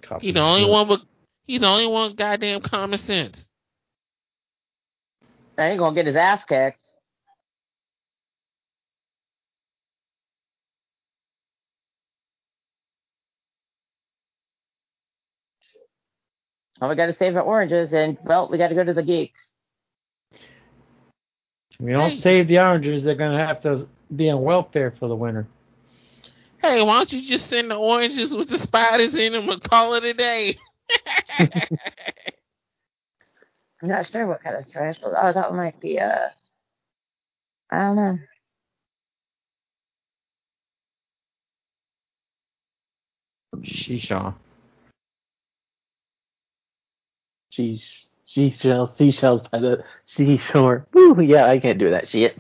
Copy 0.03 0.29
He 0.29 0.33
the 0.33 0.41
only 0.41 0.71
one 0.71 0.89
with 0.89 1.03
he's 1.47 1.61
the 1.61 1.67
only 1.69 1.87
one 1.87 2.11
with 2.11 2.19
goddamn 2.19 2.63
common 2.63 3.01
sense. 3.01 3.47
Now 5.59 5.71
he's 5.71 5.79
gonna 5.79 5.95
get 5.95 6.07
his 6.07 6.17
ass 6.17 6.45
kicked. 6.45 6.85
Well, 16.81 16.91
we 16.91 16.97
gotta 16.97 17.15
save 17.15 17.37
our 17.37 17.43
oranges, 17.43 17.93
and 17.93 18.19
well, 18.25 18.49
we 18.51 18.59
gotta 18.59 18.75
go 18.75 18.85
to 18.85 18.95
the 18.95 19.03
geek. 19.03 19.35
If 21.81 21.87
we 21.87 21.93
don't 21.93 22.11
Hey. 22.11 22.17
save 22.17 22.49
the 22.49 22.59
oranges, 22.59 23.03
they're 23.03 23.15
gonna 23.15 23.39
have 23.39 23.63
to 23.63 23.89
be 24.15 24.29
on 24.29 24.43
welfare 24.43 24.91
for 24.91 25.09
the 25.09 25.17
winter. 25.17 25.47
Hey, 26.61 26.83
why 26.83 26.99
don't 26.99 27.11
you 27.11 27.23
just 27.23 27.49
send 27.49 27.71
the 27.71 27.77
oranges 27.77 28.35
with 28.35 28.51
the 28.51 28.59
spiders 28.59 29.15
in 29.15 29.33
them 29.33 29.49
and 29.49 29.63
call 29.63 29.95
it 29.95 30.05
a 30.05 30.13
day? 30.13 30.59
I'm 33.83 33.89
not 33.89 34.07
sure 34.07 34.27
what 34.27 34.43
kind 34.43 34.57
of 34.57 34.71
trash. 34.71 34.97
Oh, 35.03 35.33
that 35.33 35.55
might 35.55 35.81
be 35.81 35.99
uh, 35.99 36.29
I 37.71 37.79
don't 37.79 37.97
know. 37.97 38.19
Shisha. 43.63 44.35
She's 47.49 48.07
seashells, 48.31 48.91
seashells 48.99 49.43
by 49.53 49.61
the 49.61 49.85
seashore. 50.07 50.87
Woo, 50.95 51.21
yeah, 51.23 51.47
I 51.47 51.61
can't 51.61 51.79
do 51.81 51.91
that 51.93 52.09
shit. 52.09 52.39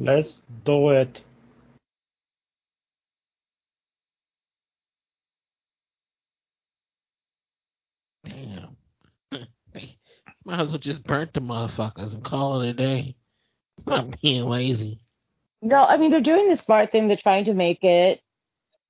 Let's 0.00 0.40
do 0.64 0.90
it. 0.90 1.22
Damn. 8.24 8.76
Might 10.48 10.60
as 10.60 10.70
well 10.70 10.78
just 10.78 11.04
burn 11.04 11.28
the 11.34 11.42
motherfuckers 11.42 12.14
and 12.14 12.24
call 12.24 12.62
it 12.62 12.70
a 12.70 12.72
day. 12.72 13.16
Stop 13.80 14.18
being 14.22 14.48
lazy. 14.48 14.98
No, 15.60 15.84
I 15.84 15.98
mean 15.98 16.10
they're 16.10 16.22
doing 16.22 16.48
the 16.48 16.56
smart 16.56 16.90
thing. 16.90 17.06
They're 17.06 17.18
trying 17.18 17.44
to 17.44 17.52
make 17.52 17.84
it 17.84 18.22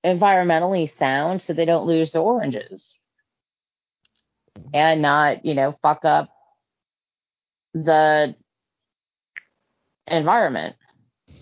environmentally 0.06 0.96
sound 0.98 1.42
so 1.42 1.52
they 1.52 1.64
don't 1.64 1.88
lose 1.88 2.12
the 2.12 2.20
oranges 2.20 2.94
and 4.72 5.02
not, 5.02 5.44
you 5.44 5.54
know, 5.54 5.76
fuck 5.82 6.04
up 6.04 6.30
the 7.74 8.36
environment. 10.06 10.76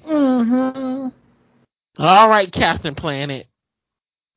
Mm-hmm. 0.08 1.08
All 2.02 2.28
right, 2.30 2.50
Captain 2.50 2.94
Planet. 2.94 3.48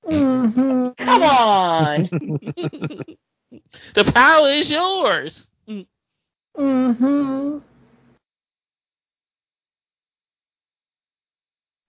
Mm-hmm. 0.06 0.90
Come 0.98 1.24
on. 1.24 2.10
the 3.96 4.12
power 4.12 4.50
is 4.50 4.70
yours. 4.70 5.46
Mm-hmm. 5.70 7.60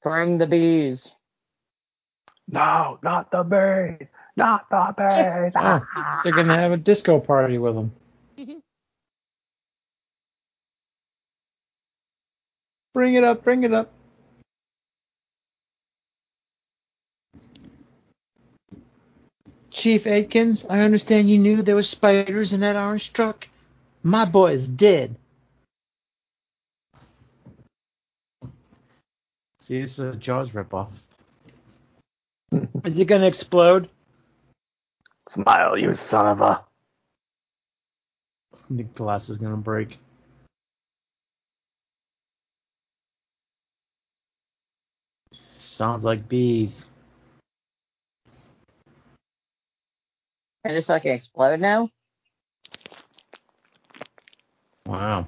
Bring 0.03 0.39
the 0.39 0.47
bees. 0.47 1.11
No, 2.49 2.99
not 3.03 3.31
the 3.31 3.43
bird. 3.43 4.09
Not 4.37 4.69
the 4.71 4.95
bird. 4.97 5.53
Oh, 5.57 5.81
they're 6.25 6.33
gonna 6.33 6.57
have 6.57 6.73
a 6.73 6.77
disco 6.77 7.21
party 7.21 7.59
with 7.59 7.75
them. 7.75 7.93
Bring 12.93 13.15
it 13.15 13.23
up, 13.23 13.45
bring 13.45 13.63
it 13.63 13.73
up. 13.73 13.93
Chief 19.71 20.05
Akins, 20.07 20.67
I 20.69 20.81
understand 20.81 21.31
you 21.31 21.39
knew 21.39 21.63
there 21.63 21.77
were 21.77 21.85
spiders 21.85 22.53
in 22.53 22.59
that 22.61 22.75
orange 22.75 23.13
truck. 23.13 23.47
My 24.03 24.25
boy 24.25 24.53
is 24.53 24.67
dead. 24.67 25.17
See, 29.61 29.81
this 29.81 29.99
is 29.99 30.15
a 30.15 30.17
Jaws 30.17 30.51
ripoff. 30.51 30.89
is 32.53 32.97
it 32.97 33.05
gonna 33.05 33.27
explode? 33.27 33.91
Smile, 35.29 35.77
you 35.77 35.95
son 35.95 36.27
of 36.27 36.41
a. 36.41 36.65
The 38.71 38.85
glass 38.85 39.29
is 39.29 39.37
gonna 39.37 39.59
break. 39.59 39.99
Sounds 45.59 46.05
like 46.05 46.27
bees. 46.27 46.85
And 50.65 50.75
it's 50.77 50.87
fucking 50.87 51.13
explode 51.13 51.61
now? 51.61 51.91
Wow. 54.91 55.27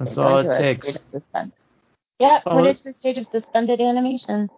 That's 0.00 0.16
all 0.16 0.38
it 0.38 0.58
takes. 0.58 0.88
state 0.88 0.96
of 0.96 1.02
suspend- 1.22 1.52
Yeah, 2.18 2.40
put 2.40 2.64
it 2.64 2.78
it- 2.78 2.84
the 2.84 2.92
state 2.94 3.18
of 3.18 3.26
suspended 3.26 3.78
animation. 3.78 4.48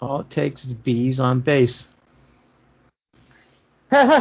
All 0.00 0.20
it 0.20 0.30
takes 0.30 0.64
is 0.64 0.72
bees 0.72 1.20
on 1.20 1.40
base. 1.40 1.86
That's 3.90 4.14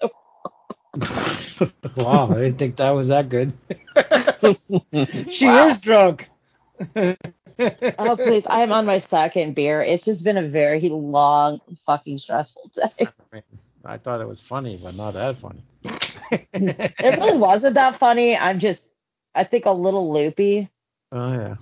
so 0.00 0.10
wow, 1.96 2.30
I 2.30 2.34
didn't 2.34 2.58
think 2.58 2.76
that 2.76 2.90
was 2.90 3.08
that 3.08 3.30
good. 3.30 3.54
she 5.30 5.46
is 5.46 5.78
drunk. 5.78 6.28
Oh 6.94 8.16
please, 8.16 8.44
I'm 8.46 8.72
on 8.72 8.84
my 8.84 9.00
second 9.08 9.54
beer. 9.54 9.80
It's 9.82 10.04
just 10.04 10.22
been 10.22 10.36
a 10.36 10.48
very 10.48 10.80
long, 10.90 11.60
fucking 11.86 12.18
stressful 12.18 12.70
day. 12.74 13.08
I 13.84 13.98
thought 13.98 14.20
it 14.20 14.28
was 14.28 14.40
funny, 14.40 14.78
but 14.82 14.94
not 14.94 15.14
that 15.14 15.38
funny. 15.40 15.64
It 16.54 17.18
really 17.18 17.36
wasn't 17.36 17.74
that 17.74 17.98
funny. 17.98 18.36
I'm 18.36 18.58
just, 18.58 18.80
I 19.34 19.44
think, 19.44 19.66
a 19.66 19.70
little 19.70 20.12
loopy. 20.12 20.70
Oh 21.10 21.32
yeah. 21.32 21.54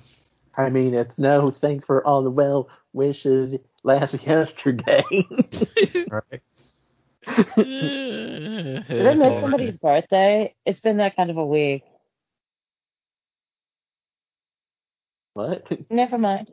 I 0.56 0.68
mean, 0.70 0.94
it's 0.94 1.18
no 1.18 1.50
thanks 1.50 1.86
for 1.86 2.06
all 2.06 2.22
the 2.22 2.30
well 2.30 2.68
wishes 2.92 3.54
last 3.82 4.14
yesterday. 4.26 5.02
Right. 6.08 6.42
Did 7.56 9.06
I 9.06 9.14
miss 9.14 9.40
somebody's 9.40 9.76
birthday? 9.78 10.54
It's 10.64 10.80
been 10.80 10.98
that 10.98 11.16
kind 11.16 11.30
of 11.30 11.36
a 11.36 11.46
week. 11.46 11.82
what? 15.34 15.70
Never 15.90 16.18
mind. 16.18 16.50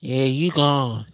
Yeah, 0.00 0.24
you 0.24 0.50
gone. 0.52 1.06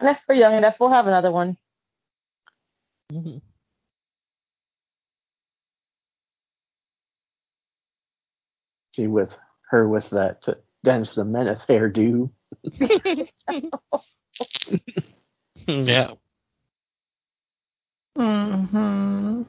And 0.00 0.08
if 0.08 0.18
we're 0.26 0.34
young 0.34 0.54
enough, 0.54 0.76
we'll 0.80 0.90
have 0.90 1.06
another 1.06 1.30
one. 1.30 1.58
Mm-hmm. 3.12 3.38
She 8.92 9.06
with 9.06 9.34
her 9.68 9.86
with 9.86 10.08
that 10.10 10.48
Dennis 10.82 11.14
the 11.14 11.24
Menace 11.24 11.64
hairdo. 11.68 12.30
yeah. 15.66 16.12
Mm-hmm. 18.16 19.42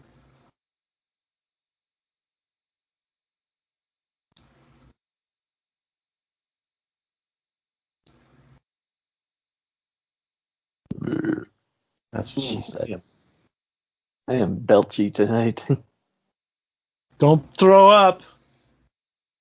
That's 12.14 12.36
what 12.36 12.44
she 12.44 12.62
said. 12.64 13.02
I 14.28 14.36
am 14.36 14.58
belchy 14.58 15.14
tonight. 15.14 15.64
Don't 17.20 17.46
throw 17.58 17.90
up. 17.90 18.22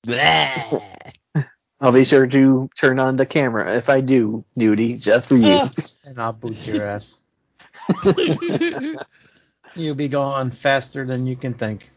I'll 1.80 1.92
be 1.92 2.04
sure 2.04 2.26
to 2.26 2.68
turn 2.78 2.98
on 2.98 3.16
the 3.16 3.24
camera 3.24 3.76
if 3.76 3.88
I 3.88 4.00
do, 4.00 4.44
Nudie, 4.58 5.00
just 5.00 5.28
for 5.28 5.36
you. 5.36 5.60
And 6.04 6.20
I'll 6.20 6.32
boot 6.32 6.56
your 6.66 6.82
ass. 6.82 7.20
You'll 9.74 9.94
be 9.94 10.08
going 10.08 10.50
faster 10.50 11.06
than 11.06 11.26
you 11.26 11.36
can 11.36 11.54
think. 11.54 11.88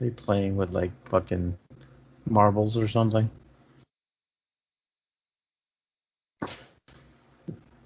They 0.00 0.10
playing 0.10 0.56
with 0.56 0.70
like 0.70 0.90
fucking 1.08 1.56
marbles 2.28 2.76
or 2.76 2.88
something. 2.88 3.30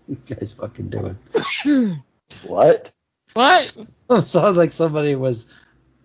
You 0.08 0.16
guys 0.26 0.50
fucking 0.58 0.88
doing? 0.88 1.18
what? 2.46 2.90
what? 3.34 3.76
Sounds 4.26 4.56
like 4.56 4.72
somebody 4.72 5.14
was 5.16 5.44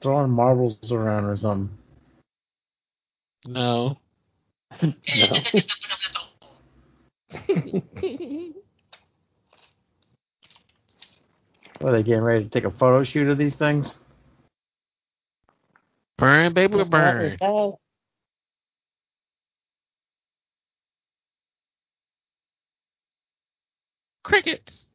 throwing 0.02 0.30
marbles 0.30 0.92
around 0.92 1.24
or 1.24 1.38
something. 1.38 1.70
No. 3.48 3.98
No. 4.82 4.92
What, 11.80 11.94
are 11.94 11.98
they 11.98 12.04
getting 12.04 12.24
ready 12.24 12.44
to 12.44 12.50
take 12.50 12.66
a 12.66 12.72
photo 12.72 13.04
shoot 13.04 13.30
of 13.30 13.38
these 13.38 13.56
things? 13.56 14.00
Burn, 16.18 16.54
baby, 16.54 16.84
burn. 16.84 17.38
Crickets. 24.24 24.88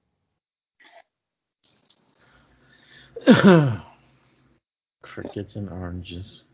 Crickets 5.03 5.57
and 5.57 5.69
oranges. 5.69 6.45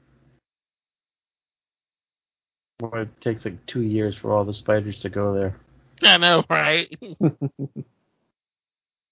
Boy, 2.79 3.03
it 3.03 3.21
takes 3.21 3.45
like 3.45 3.65
two 3.67 3.83
years 3.83 4.17
for 4.17 4.33
all 4.33 4.45
the 4.45 4.53
spiders 4.53 5.01
to 5.03 5.09
go 5.09 5.33
there. 5.33 5.57
I 6.03 6.17
know, 6.17 6.45
right? 6.51 6.93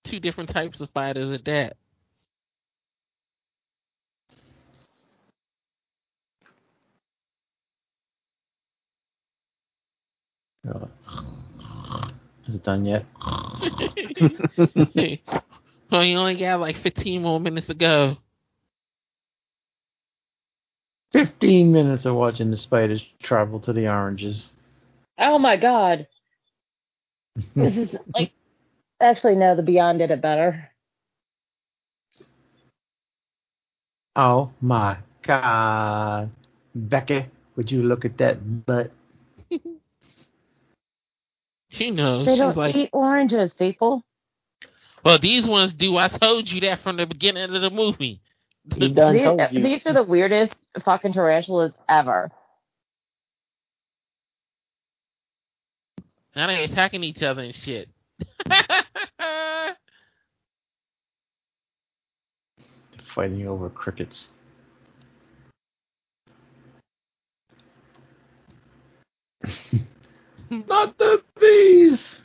Two 0.05 0.19
different 0.19 0.51
types 0.51 0.81
of 0.81 0.89
spiders 0.89 1.31
at 1.31 1.45
that. 1.45 1.77
Is 12.47 12.55
it 12.57 12.65
done 12.65 12.85
yet? 12.85 13.05
well, 15.91 16.05
you 16.05 16.17
only 16.17 16.37
got 16.37 16.61
like 16.61 16.77
15 16.77 17.23
more 17.23 17.41
minutes 17.41 17.67
to 17.67 17.75
go. 17.75 18.17
Fifteen 21.13 21.73
minutes 21.73 22.07
of 22.07 22.15
watching 22.15 22.51
the 22.51 22.57
spiders 22.57 23.05
travel 23.23 23.61
to 23.61 23.73
the 23.75 23.87
oranges. 23.87 24.51
Oh 25.19 25.39
my 25.39 25.59
god. 25.59 26.09
This 27.55 27.77
is 27.77 27.97
like 28.15 28.33
actually 28.99 29.37
no, 29.37 29.55
the 29.55 29.63
Beyond 29.63 29.99
did 29.99 30.11
it 30.11 30.23
better. 30.23 30.71
oh 34.17 34.51
my 34.63 34.97
god. 35.23 36.31
Becky, 36.75 37.27
would 37.57 37.71
you 37.71 37.83
look 37.83 38.07
at 38.07 38.17
that 38.19 38.65
butt? 38.65 38.91
She 41.73 41.91
knows. 41.91 42.27
They 42.27 42.37
She's 42.37 42.41
don't 42.41 42.57
like, 42.57 42.77
eat 42.77 42.91
oranges, 42.93 43.55
people. 43.55 44.05
well, 45.05 45.19
these 45.19 45.47
ones 45.47 45.73
do. 45.73 45.97
I 45.97 46.09
told 46.09 46.51
you 46.51 46.61
that 46.63 46.81
from 46.83 46.97
the 46.99 47.07
beginning 47.07 47.55
of 47.55 47.63
the 47.63 47.71
movie. 47.71 48.21
He 48.77 48.89
done 48.89 49.15
These, 49.15 49.25
these 49.63 49.87
are 49.87 49.93
the 49.95 50.03
weirdest 50.05 50.55
fucking 50.85 51.13
tarantulas 51.15 51.75
ever. 51.89 52.31
Now 56.37 56.47
they 56.49 56.65
attacking 56.65 57.05
each 57.05 57.23
other 57.23 57.43
and 57.43 57.55
shit. 57.55 57.89
Fighting 63.15 63.47
over 63.49 63.71
crickets. 63.71 64.29
Not 70.53 70.99
the 70.99 71.23
bees! 71.41 72.21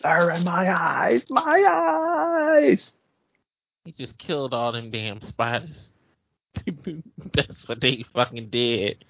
Sir, 0.00 0.30
in 0.30 0.44
my 0.44 0.72
eyes, 0.72 1.24
my 1.28 2.56
eyes. 2.56 2.90
he 3.84 3.90
just 3.90 4.16
killed 4.18 4.54
all 4.54 4.70
them 4.70 4.90
damn 4.90 5.20
spiders. 5.20 5.88
That's 7.34 7.68
what 7.68 7.80
they 7.80 8.04
fucking 8.14 8.50
did. 8.50 9.04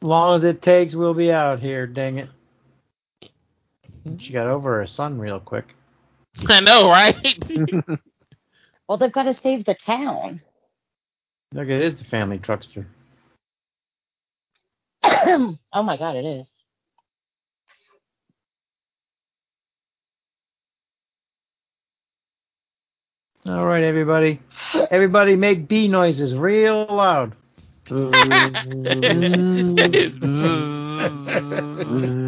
long 0.00 0.34
as 0.34 0.44
it 0.44 0.62
takes, 0.62 0.94
we'll 0.94 1.12
be 1.12 1.30
out 1.30 1.60
here, 1.60 1.86
dang 1.86 2.18
it. 2.18 2.28
Hmm? 4.04 4.16
She 4.16 4.32
got 4.32 4.46
over 4.46 4.78
her 4.78 4.86
son 4.86 5.18
real 5.18 5.38
quick. 5.38 5.74
I 6.48 6.60
know, 6.60 6.88
right? 6.88 7.38
Well, 8.88 8.98
they've 8.98 9.12
got 9.12 9.22
to 9.22 9.38
save 9.42 9.64
the 9.64 9.76
town. 9.86 10.42
Look, 11.54 11.68
it 11.68 11.82
is 11.82 11.96
the 11.96 12.04
family 12.04 12.38
truckster. 12.38 12.84
oh 15.04 15.82
my 15.82 15.96
god, 15.96 16.16
it 16.16 16.26
is. 16.26 16.48
All 23.46 23.66
right, 23.66 23.82
everybody. 23.82 24.40
Everybody 24.90 25.36
make 25.36 25.68
bee 25.68 25.88
noises 25.88 26.34
real 26.34 26.86
loud. 26.88 27.34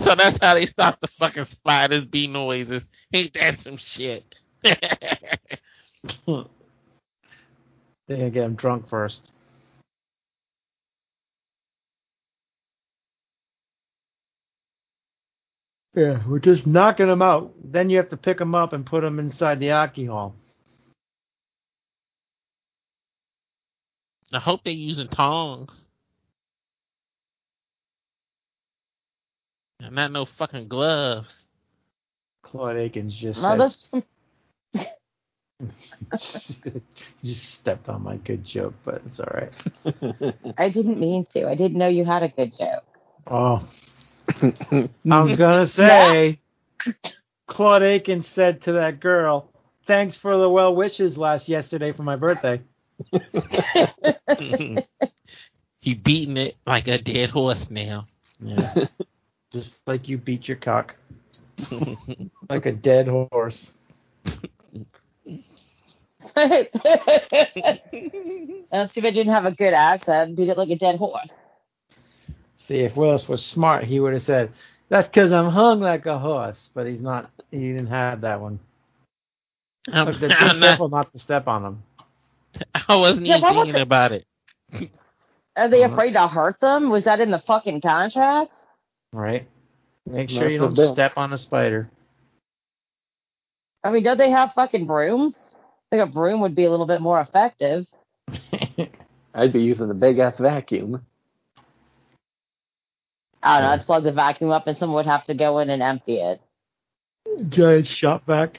so 0.00 0.14
that's 0.14 0.38
how 0.42 0.54
they 0.54 0.66
stop 0.66 1.00
the 1.00 1.08
fucking 1.08 1.46
spiders 1.46 2.04
bee 2.06 2.26
noises. 2.26 2.82
Ain't 3.12 3.34
that 3.34 3.58
some 3.60 3.76
shit? 3.76 4.24
They 8.06 8.16
gonna 8.16 8.30
get 8.30 8.44
him 8.44 8.54
drunk 8.54 8.88
first. 8.88 9.30
Yeah, 15.94 16.22
we're 16.28 16.40
just 16.40 16.66
knocking 16.66 17.06
them 17.06 17.22
out. 17.22 17.52
Then 17.62 17.90
you 17.90 17.96
have 17.98 18.10
to 18.10 18.16
pick 18.16 18.38
them 18.38 18.54
up 18.54 18.72
and 18.72 18.84
put 18.84 19.02
them 19.02 19.18
inside 19.18 19.60
the 19.60 19.72
Aki 19.72 20.06
Hall. 20.06 20.34
I 24.32 24.40
hope 24.40 24.62
they're 24.64 24.72
using 24.72 25.08
tongs. 25.08 25.83
And 29.84 29.94
not 29.96 30.12
no 30.12 30.24
fucking 30.24 30.68
gloves. 30.68 31.44
Claude 32.42 32.76
Akins 32.76 33.14
just 33.14 33.42
No, 33.42 33.56
said, 33.56 33.58
this, 33.58 33.90
just 37.24 37.44
stepped 37.54 37.88
on 37.88 38.02
my 38.02 38.16
good 38.16 38.44
joke, 38.44 38.74
but 38.84 39.02
it's 39.06 39.20
all 39.20 39.32
right. 39.34 39.52
I 40.58 40.68
didn't 40.70 40.98
mean 41.00 41.26
to. 41.34 41.48
I 41.48 41.54
didn't 41.54 41.78
know 41.78 41.88
you 41.88 42.04
had 42.04 42.22
a 42.22 42.28
good 42.28 42.52
joke. 42.58 42.84
Oh, 43.26 43.68
I 45.10 45.20
was 45.22 45.36
gonna 45.36 45.66
say, 45.66 46.40
Claude 47.46 47.82
Akins 47.82 48.28
said 48.28 48.62
to 48.62 48.72
that 48.72 49.00
girl, 49.00 49.50
"Thanks 49.86 50.16
for 50.16 50.36
the 50.38 50.48
well 50.48 50.74
wishes 50.74 51.16
last 51.18 51.48
yesterday 51.48 51.92
for 51.92 52.02
my 52.02 52.16
birthday." 52.16 52.62
he 55.80 55.94
beating 55.94 56.36
it 56.36 56.56
like 56.66 56.88
a 56.88 56.98
dead 56.98 57.30
horse 57.30 57.70
now. 57.70 58.06
Yeah, 58.40 58.74
just 59.54 59.72
like 59.86 60.08
you 60.08 60.18
beat 60.18 60.48
your 60.48 60.58
cock 60.58 60.96
like 62.50 62.66
a 62.66 62.72
dead 62.72 63.08
horse. 63.08 63.72
That's 66.34 66.70
too 68.94 69.02
bad 69.02 69.14
you 69.16 69.22
didn't 69.24 69.32
have 69.32 69.46
a 69.46 69.52
good 69.52 69.74
accent. 69.74 70.36
Beat 70.36 70.50
it 70.50 70.58
like 70.58 70.70
a 70.70 70.76
dead 70.76 70.96
horse. 70.96 71.28
See, 72.56 72.80
if 72.80 72.96
Willis 72.96 73.28
was 73.28 73.44
smart, 73.44 73.84
he 73.84 74.00
would 74.00 74.14
have 74.14 74.22
said, 74.22 74.52
"That's 74.88 75.08
because 75.08 75.32
I'm 75.32 75.50
hung 75.50 75.80
like 75.80 76.06
a 76.06 76.18
horse." 76.18 76.70
But 76.74 76.86
he's 76.86 77.00
not. 77.00 77.30
He 77.50 77.58
didn't 77.72 77.88
have 77.88 78.22
that 78.22 78.40
one. 78.40 78.60
I'm, 79.92 80.06
Look, 80.06 80.20
be 80.20 80.26
I'm 80.32 80.60
careful 80.60 80.88
not 80.88 81.12
to 81.12 81.18
step 81.18 81.48
on 81.48 81.64
him. 81.64 81.82
I 82.88 82.96
wasn't 82.96 83.26
Yeah, 83.26 83.36
even 83.36 83.42
why 83.42 83.52
was 83.52 83.66
thinking 83.66 83.76
it- 83.76 83.82
about 83.82 84.12
it. 84.12 84.24
Are 85.56 85.68
they 85.68 85.82
Uh-huh. 85.82 85.92
afraid 85.92 86.14
to 86.14 86.28
hurt 86.28 86.60
them? 86.60 86.90
Was 86.90 87.04
that 87.04 87.20
in 87.20 87.30
the 87.30 87.38
fucking 87.40 87.80
contract? 87.82 88.54
Right? 89.14 89.46
Make 90.06 90.28
Not 90.30 90.40
sure 90.40 90.50
you 90.50 90.58
don't 90.58 90.76
step 90.76 91.12
on 91.16 91.32
a 91.32 91.38
spider. 91.38 91.88
I 93.84 93.92
mean, 93.92 94.02
don't 94.02 94.18
they 94.18 94.30
have 94.30 94.52
fucking 94.54 94.86
brooms? 94.86 95.38
I 95.38 95.96
think 95.96 96.08
a 96.08 96.12
broom 96.12 96.40
would 96.40 96.56
be 96.56 96.64
a 96.64 96.70
little 96.70 96.86
bit 96.86 97.00
more 97.00 97.20
effective. 97.20 97.86
I'd 99.34 99.52
be 99.52 99.62
using 99.62 99.88
a 99.88 99.94
big 99.94 100.18
ass 100.18 100.38
vacuum. 100.38 101.06
I 103.40 103.60
don't 103.60 103.68
know. 103.68 103.72
I'd 103.74 103.86
plug 103.86 104.02
the 104.02 104.10
vacuum 104.10 104.50
up 104.50 104.66
and 104.66 104.76
someone 104.76 104.96
would 104.96 105.06
have 105.06 105.24
to 105.26 105.34
go 105.34 105.60
in 105.60 105.70
and 105.70 105.80
empty 105.80 106.16
it. 106.16 106.40
Giant 107.50 107.86
shot 107.86 108.26
back. 108.26 108.58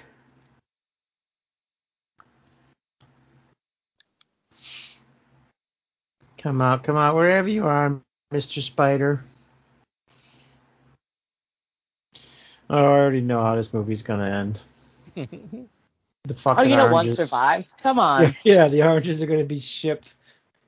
Come 6.38 6.62
out, 6.62 6.84
come 6.86 6.96
out, 6.96 7.16
wherever 7.16 7.50
you 7.50 7.66
are, 7.66 8.00
Mr. 8.32 8.62
Spider. 8.62 9.22
Oh, 12.14 12.20
I 12.70 12.78
already 12.80 13.22
know 13.22 13.42
how 13.44 13.56
this 13.56 13.74
movie's 13.74 14.02
gonna 14.04 14.30
end. 14.30 14.62
The 16.28 16.34
fucking 16.34 16.66
Oh, 16.66 16.68
you 16.68 16.76
know 16.76 16.86
one 16.86 17.06
oranges. 17.06 17.18
survives? 17.30 17.74
Come 17.84 18.00
on. 18.00 18.36
Yeah, 18.44 18.68
the 18.68 18.82
oranges 18.82 19.22
are 19.22 19.28
gonna 19.28 19.44
be 19.44 19.60
shipped, 19.60 20.16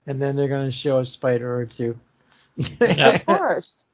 and 0.05 0.21
then 0.21 0.35
they're 0.35 0.47
gonna 0.47 0.71
show 0.71 0.99
a 0.99 1.05
spider 1.05 1.59
or 1.59 1.65
two. 1.65 1.97
of 2.81 3.25
course. 3.25 3.85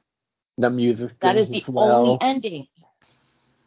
The 0.56 0.70
music's 0.70 1.14
That 1.20 1.36
is 1.36 1.48
the 1.48 1.62
as 1.62 1.68
well. 1.68 2.04
only 2.04 2.18
ending. 2.20 2.68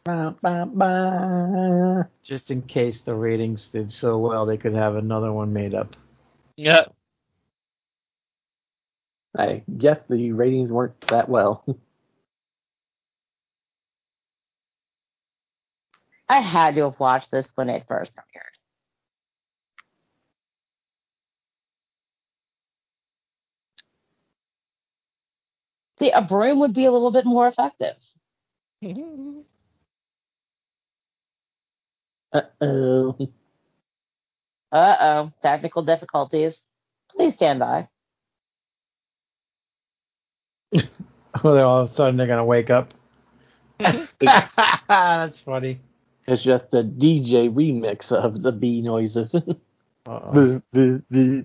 Ba, 0.04 0.34
ba, 0.40 0.66
ba. 0.72 2.08
Just 2.22 2.50
in 2.50 2.62
case 2.62 3.00
the 3.02 3.14
ratings 3.14 3.68
did 3.68 3.92
so 3.92 4.16
well, 4.16 4.46
they 4.46 4.56
could 4.56 4.72
have 4.74 4.96
another 4.96 5.30
one 5.30 5.52
made 5.52 5.74
up. 5.74 5.96
Yeah. 6.56 6.84
I 9.36 9.62
guess 9.76 9.98
the 10.08 10.32
ratings 10.32 10.72
weren't 10.72 10.98
that 11.08 11.28
well. 11.28 11.62
I 16.28 16.40
had 16.40 16.76
to 16.76 16.84
have 16.84 17.00
watched 17.00 17.30
this 17.30 17.48
when 17.56 17.70
it 17.70 17.84
first 17.88 18.12
premiered. 18.14 18.56
See, 26.00 26.10
a 26.10 26.22
broom 26.22 26.60
would 26.60 26.74
be 26.74 26.86
a 26.86 26.92
little 26.92 27.10
bit 27.12 27.26
more 27.26 27.48
effective. 27.48 27.96
Uh 32.32 32.42
oh. 32.60 33.16
Uh 34.72 34.96
oh, 35.00 35.32
technical 35.42 35.82
difficulties. 35.84 36.64
Please 37.10 37.34
stand 37.36 37.60
by. 37.60 37.88
well, 41.44 41.58
all 41.66 41.82
of 41.84 41.90
a 41.90 41.94
sudden 41.94 42.16
they're 42.16 42.26
gonna 42.26 42.44
wake 42.44 42.70
up. 42.70 42.94
That's 44.88 45.40
funny. 45.40 45.80
It's 46.28 46.44
just 46.44 46.74
a 46.74 46.84
DJ 46.84 47.50
remix 47.52 48.12
of 48.12 48.42
the 48.42 48.52
bee 48.52 48.82
noises. 48.82 49.34
Uh-oh. 50.06 50.32
Boo, 50.32 50.62
boo, 50.72 51.02
boo. 51.10 51.44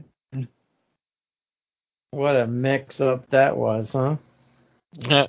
What 2.12 2.36
a 2.38 2.48
mix 2.48 3.02
up 3.02 3.30
that 3.32 3.58
was, 3.58 3.92
huh? 3.92 4.18
Uh, 5.10 5.28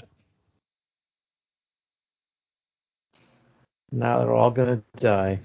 Now 3.92 4.18
they're 4.20 4.34
all 4.34 4.50
gonna 4.50 4.82
die. 4.98 5.40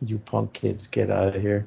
You 0.00 0.18
punk 0.18 0.54
kids, 0.54 0.86
get 0.88 1.10
out 1.10 1.36
of 1.36 1.42
here. 1.42 1.66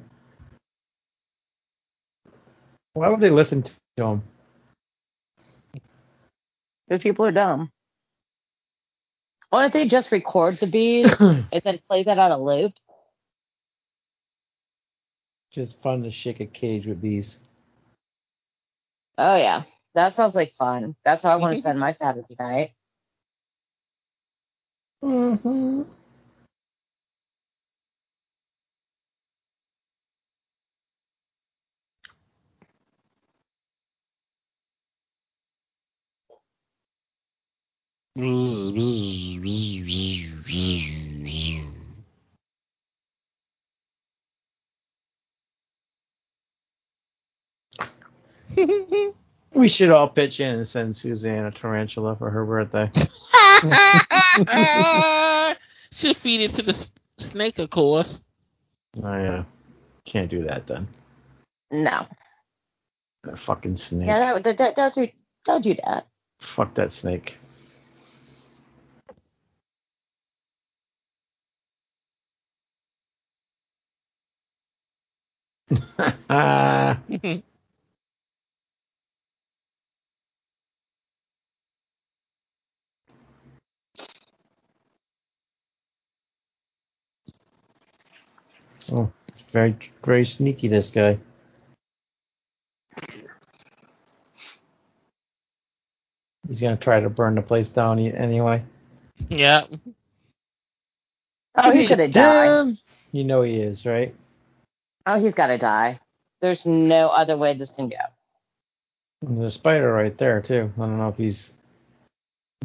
Why 2.96 3.10
would 3.10 3.20
they 3.20 3.28
listen 3.28 3.62
to 3.98 4.06
him? 4.06 4.22
Those 6.88 7.02
people 7.02 7.26
are 7.26 7.30
dumb. 7.30 7.70
Why 9.50 9.60
don't 9.60 9.72
they 9.74 9.86
just 9.86 10.10
record 10.10 10.58
the 10.58 10.66
bees 10.66 11.12
and 11.20 11.46
then 11.62 11.78
play 11.90 12.04
that 12.04 12.18
on 12.18 12.32
a 12.32 12.42
loop? 12.42 12.72
Just 15.52 15.82
fun 15.82 16.04
to 16.04 16.10
shake 16.10 16.40
a 16.40 16.46
cage 16.46 16.86
with 16.86 17.02
bees. 17.02 17.36
Oh 19.18 19.36
yeah, 19.36 19.64
that 19.94 20.14
sounds 20.14 20.34
like 20.34 20.52
fun. 20.52 20.96
That's 21.04 21.22
how 21.22 21.32
I 21.32 21.36
want 21.36 21.54
to 21.54 21.60
spend 21.60 21.78
my 21.78 21.92
Saturday 21.92 22.34
night. 22.40 22.70
Mm-hmm. 25.04 25.82
We 49.54 49.68
should 49.68 49.90
all 49.90 50.08
pitch 50.08 50.40
in 50.40 50.54
and 50.54 50.68
send 50.68 50.96
Suzanne 50.96 51.46
a 51.46 51.50
tarantula 51.50 52.16
for 52.16 52.30
her 52.30 52.44
birthday. 52.44 52.90
She'll 55.92 56.14
feed 56.14 56.42
it 56.42 56.52
to 56.56 56.62
the 56.62 56.86
snake, 57.18 57.58
of 57.58 57.70
course. 57.70 58.20
Oh 59.02 59.16
yeah. 59.16 59.44
Can't 60.04 60.28
do 60.28 60.42
that 60.44 60.66
then. 60.66 60.86
No, 61.70 62.06
That 63.24 63.38
fucking 63.38 63.78
snake. 63.78 64.08
yeah, 64.08 64.38
don't, 64.38 64.56
don't, 64.56 64.76
don't 64.76 64.94
do 64.94 65.08
don't 65.46 65.62
do 65.62 65.74
that. 65.84 66.06
Fuck 66.38 66.74
that 66.74 66.92
snake. 66.92 67.34
Oh, 88.92 89.10
very, 89.52 89.76
very 90.04 90.24
sneaky. 90.24 90.68
This 90.68 90.90
guy. 90.90 91.18
He's 96.48 96.60
gonna 96.60 96.76
try 96.76 97.00
to 97.00 97.10
burn 97.10 97.34
the 97.36 97.42
place 97.42 97.68
down 97.68 97.98
e- 97.98 98.12
anyway. 98.14 98.62
yeah. 99.30 99.66
Oh, 101.56 101.72
he's 101.72 101.88
gonna 101.88 102.08
die. 102.08 102.60
You 103.12 103.24
know 103.24 103.42
he 103.42 103.56
is, 103.56 103.86
right? 103.86 104.14
Oh, 105.06 105.18
he's 105.20 105.34
gotta 105.34 105.56
die. 105.56 106.00
There's 106.40 106.66
no 106.66 107.08
other 107.08 107.36
way 107.36 107.54
this 107.56 107.70
can 107.70 107.88
go. 107.88 107.96
There's 109.22 109.54
a 109.54 109.56
spider 109.56 109.92
right 109.92 110.16
there 110.18 110.42
too. 110.42 110.72
I 110.76 110.80
don't 110.80 110.98
know 110.98 111.08
if 111.08 111.16
he's 111.16 111.52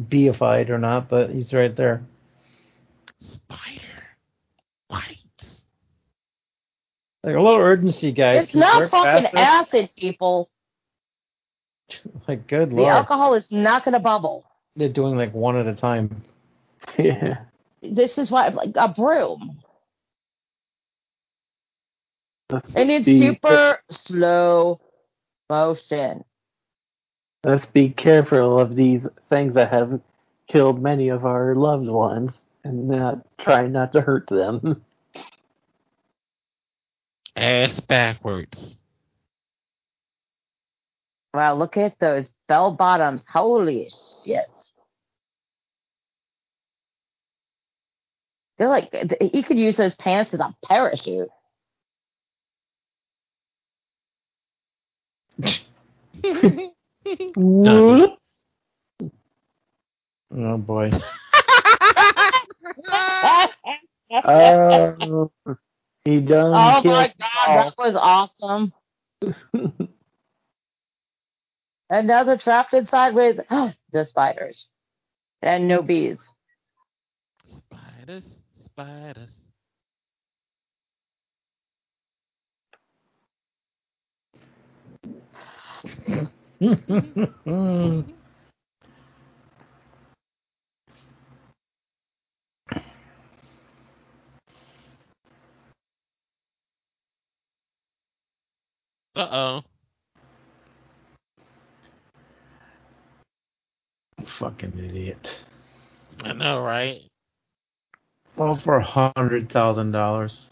beified 0.00 0.68
or 0.68 0.78
not, 0.78 1.08
but 1.08 1.30
he's 1.30 1.52
right 1.54 1.74
there. 1.74 2.02
Spider. 3.20 3.80
White. 4.88 5.18
Like 7.22 7.36
a 7.36 7.40
little 7.40 7.56
urgency, 7.60 8.12
guys. 8.12 8.44
it's 8.44 8.54
not 8.54 8.90
fucking 8.90 9.30
faster? 9.30 9.38
acid, 9.38 9.90
people. 9.96 10.48
Like 12.26 12.46
good 12.46 12.70
The 12.70 12.74
lord, 12.76 12.88
alcohol 12.88 13.34
is 13.34 13.46
not 13.50 13.84
gonna 13.84 14.00
bubble. 14.00 14.46
they're 14.76 14.88
doing 14.88 15.16
like 15.16 15.34
one 15.34 15.56
at 15.56 15.66
a 15.66 15.74
time. 15.74 16.22
Yeah. 16.98 17.42
This 17.82 18.16
is 18.16 18.30
why, 18.30 18.48
like 18.48 18.70
a 18.76 18.88
broom. 18.88 19.58
Let's 22.52 22.68
It 22.74 22.84
needs 22.84 23.06
be- 23.06 23.18
super 23.18 23.78
slow 23.90 24.80
motion. 25.48 26.24
Let's 27.44 27.66
be 27.72 27.88
careful 27.88 28.58
of 28.58 28.76
these 28.76 29.06
things 29.30 29.54
that 29.54 29.72
have 29.72 30.00
killed 30.46 30.80
many 30.80 31.08
of 31.08 31.24
our 31.24 31.54
loved 31.54 31.88
ones 31.88 32.40
and 32.62 32.88
not 32.88 33.26
try 33.38 33.66
not 33.66 33.92
to 33.94 34.02
hurt 34.02 34.28
them. 34.28 34.84
Ass 37.36 37.80
backwards. 37.80 38.76
Wow, 41.34 41.54
look 41.54 41.78
at 41.78 41.98
those 41.98 42.30
bell 42.46 42.76
bottoms. 42.76 43.22
Holy 43.26 43.90
shit. 44.24 44.44
They're 48.58 48.68
like, 48.68 48.94
he 49.20 49.42
could 49.42 49.58
use 49.58 49.76
those 49.76 49.94
pants 49.94 50.34
as 50.34 50.40
a 50.40 50.54
parachute. 50.68 51.30
Done. 56.22 58.16
Oh 60.34 60.56
boy. 60.58 60.90
Oh, 64.24 65.30
he 66.04 66.20
done 66.20 66.52
oh 66.52 66.82
my 66.82 66.82
killed 66.82 66.84
god, 66.84 67.14
that 67.18 67.74
was 67.78 67.96
awesome. 67.96 68.72
Another 71.90 72.38
trapped 72.38 72.74
inside 72.74 73.14
with 73.14 73.40
the 73.92 74.06
spiders. 74.06 74.68
And 75.42 75.68
no 75.68 75.82
bees. 75.82 76.20
Spiders, 77.46 78.28
spiders. 78.64 79.41
Uh 85.84 86.02
oh. 99.16 99.62
Fucking 104.38 104.72
idiot. 104.78 105.44
I 106.22 106.32
know, 106.32 106.60
right? 106.62 107.00
All 108.38 108.54
for 108.56 108.76
a 108.76 108.84
hundred 108.84 109.50
thousand 109.50 109.90
dollars. 109.92 110.46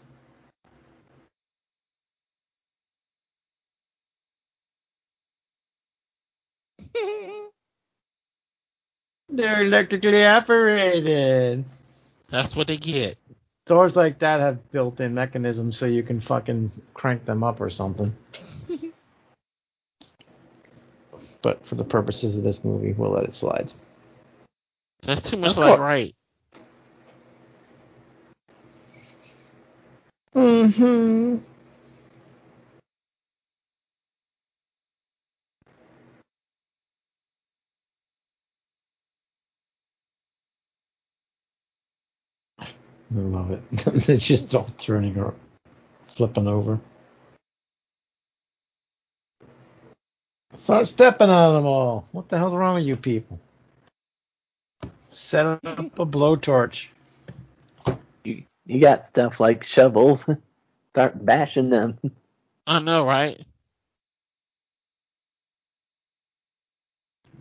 They're 9.31 9.63
electrically 9.63 10.25
operated. 10.25 11.65
That's 12.29 12.55
what 12.55 12.67
they 12.67 12.77
get. 12.77 13.17
Doors 13.65 13.95
like 13.95 14.19
that 14.19 14.39
have 14.39 14.71
built-in 14.71 15.13
mechanisms 15.13 15.77
so 15.77 15.85
you 15.85 16.03
can 16.03 16.19
fucking 16.19 16.71
crank 16.93 17.25
them 17.25 17.43
up 17.43 17.61
or 17.61 17.69
something. 17.69 18.13
but 21.41 21.65
for 21.67 21.75
the 21.75 21.83
purposes 21.83 22.37
of 22.37 22.43
this 22.43 22.59
movie, 22.63 22.93
we'll 22.93 23.11
let 23.11 23.23
it 23.23 23.35
slide. 23.35 23.71
That's 25.03 25.29
too 25.29 25.37
much 25.37 25.57
like 25.57 25.79
right. 25.79 26.15
Mm-hmm. 30.35 31.37
I 43.15 43.19
love 43.19 43.51
it. 43.51 43.61
They're 44.07 44.17
just 44.17 44.53
all 44.55 44.69
turning 44.79 45.17
or 45.19 45.33
flipping 46.15 46.47
over. 46.47 46.79
Start 50.57 50.87
stepping 50.87 51.29
on 51.29 51.55
them 51.55 51.65
all. 51.65 52.07
What 52.11 52.29
the 52.29 52.37
hell's 52.37 52.53
wrong 52.53 52.75
with 52.75 52.85
you 52.85 52.95
people? 52.97 53.39
Set 55.09 55.45
up 55.45 55.59
a 55.63 56.05
blowtorch. 56.05 56.87
You, 58.23 58.43
You 58.65 58.81
got 58.81 59.09
stuff 59.11 59.39
like 59.39 59.63
shovels. 59.63 60.21
Start 60.91 61.25
bashing 61.25 61.69
them. 61.69 61.99
I 62.67 62.79
know, 62.79 63.05
right? 63.05 63.39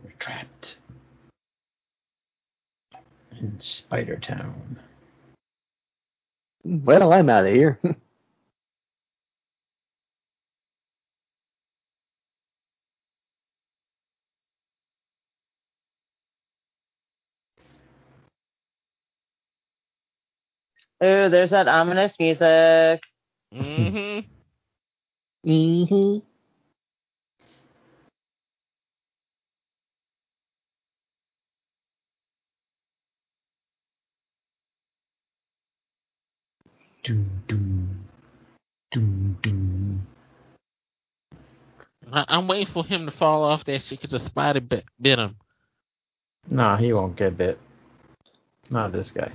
We're 0.04 0.12
trapped 0.18 0.76
in 3.40 3.60
Spider 3.60 4.16
Town. 4.16 4.78
Well, 6.64 7.12
I'm 7.12 7.28
out 7.30 7.46
of 7.46 7.52
here. 7.54 7.78
Ooh, 7.84 7.94
there's 21.30 21.50
that 21.50 21.68
ominous 21.68 22.16
music. 22.20 23.02
Mm-hmm. 23.54 24.20
hmm 25.44 26.18
Doom, 37.10 37.28
doom, 37.48 38.04
doom, 38.92 39.38
doom. 39.42 40.06
I- 42.12 42.24
I'm 42.28 42.46
waiting 42.46 42.72
for 42.72 42.84
him 42.86 43.06
to 43.06 43.10
fall 43.10 43.42
off 43.42 43.64
that 43.64 43.82
shit 43.82 44.00
because 44.00 44.12
the 44.12 44.24
spider 44.24 44.60
bit, 44.60 44.84
bit 45.00 45.18
him. 45.18 45.34
Nah, 46.48 46.76
he 46.76 46.92
won't 46.92 47.16
get 47.16 47.36
bit. 47.36 47.58
Not 48.70 48.92
this 48.92 49.10
guy. 49.10 49.32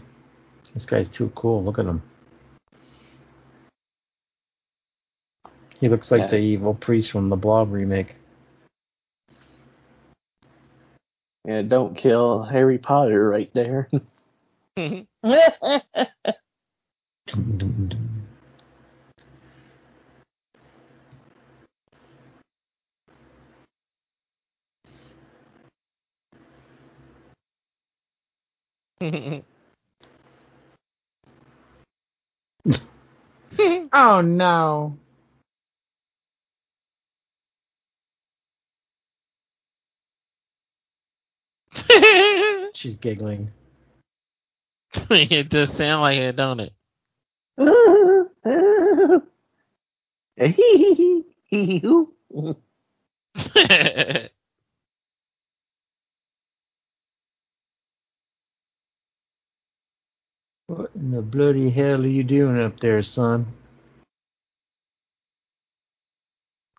This 0.74 0.86
guy's 0.86 1.10
too 1.10 1.34
cool. 1.36 1.66
Look 1.66 1.78
at 1.78 1.86
him. 1.86 2.02
He 5.82 5.90
looks 5.90 6.12
like 6.12 6.22
Yeah. 6.22 6.28
the 6.28 6.38
evil 6.38 6.76
priest 6.76 7.12
from 7.12 7.28
the 7.28 7.36
Blob 7.36 7.74
remake. 7.74 8.16
Yeah, 11.44 11.62
don't 11.64 11.94
kill 11.94 12.44
Harry 12.44 12.78
Potter 12.78 13.28
right 13.28 13.54
there. 13.54 13.90
Oh 33.94 34.22
no. 34.22 34.98
She's 42.74 42.95
giggling. 42.95 43.52
it 45.12 45.49
does 45.49 45.72
sound 45.74 46.02
like 46.02 46.18
it, 46.18 46.36
don't 46.36 46.60
it? 46.60 46.74
What 60.68 60.91
in 60.95 61.11
the 61.11 61.22
bloody 61.22 61.69
hell 61.69 62.03
are 62.03 62.07
you 62.07 62.23
doing 62.23 62.60
up 62.60 62.80
there, 62.80 63.03
son? 63.03 63.48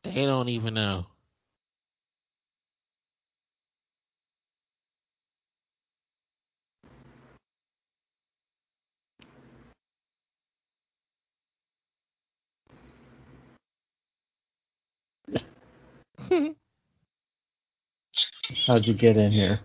they 0.04 0.24
don't 0.26 0.48
even 0.48 0.74
know. 0.74 1.06
How'd 18.66 18.86
you 18.86 18.94
get 18.94 19.16
in 19.16 19.32
here? 19.32 19.60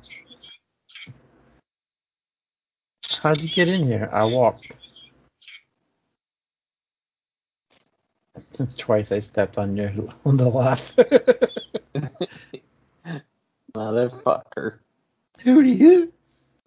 How'd 3.22 3.40
you 3.40 3.50
get 3.50 3.68
in 3.68 3.86
here? 3.86 4.10
I 4.12 4.24
walked. 4.26 4.72
Twice 8.78 9.12
I 9.12 9.20
stepped 9.20 9.58
on 9.58 9.78
your 9.78 9.92
on 10.26 10.38
the 10.38 10.50
laugh. 10.50 10.82
Motherfucker. 13.76 14.80
Who 15.44 15.64
do 15.64 15.70
you? 15.70 16.14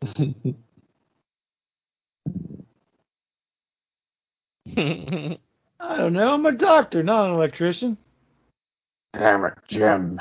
I 4.77 5.39
don't 5.97 6.15
know. 6.15 6.35
I'm 6.35 6.47
a 6.47 6.53
doctor, 6.53 7.03
not 7.03 7.29
an 7.29 7.35
electrician. 7.35 7.97
Damn 9.15 9.47
it, 9.47 9.55
Jim. 9.69 10.21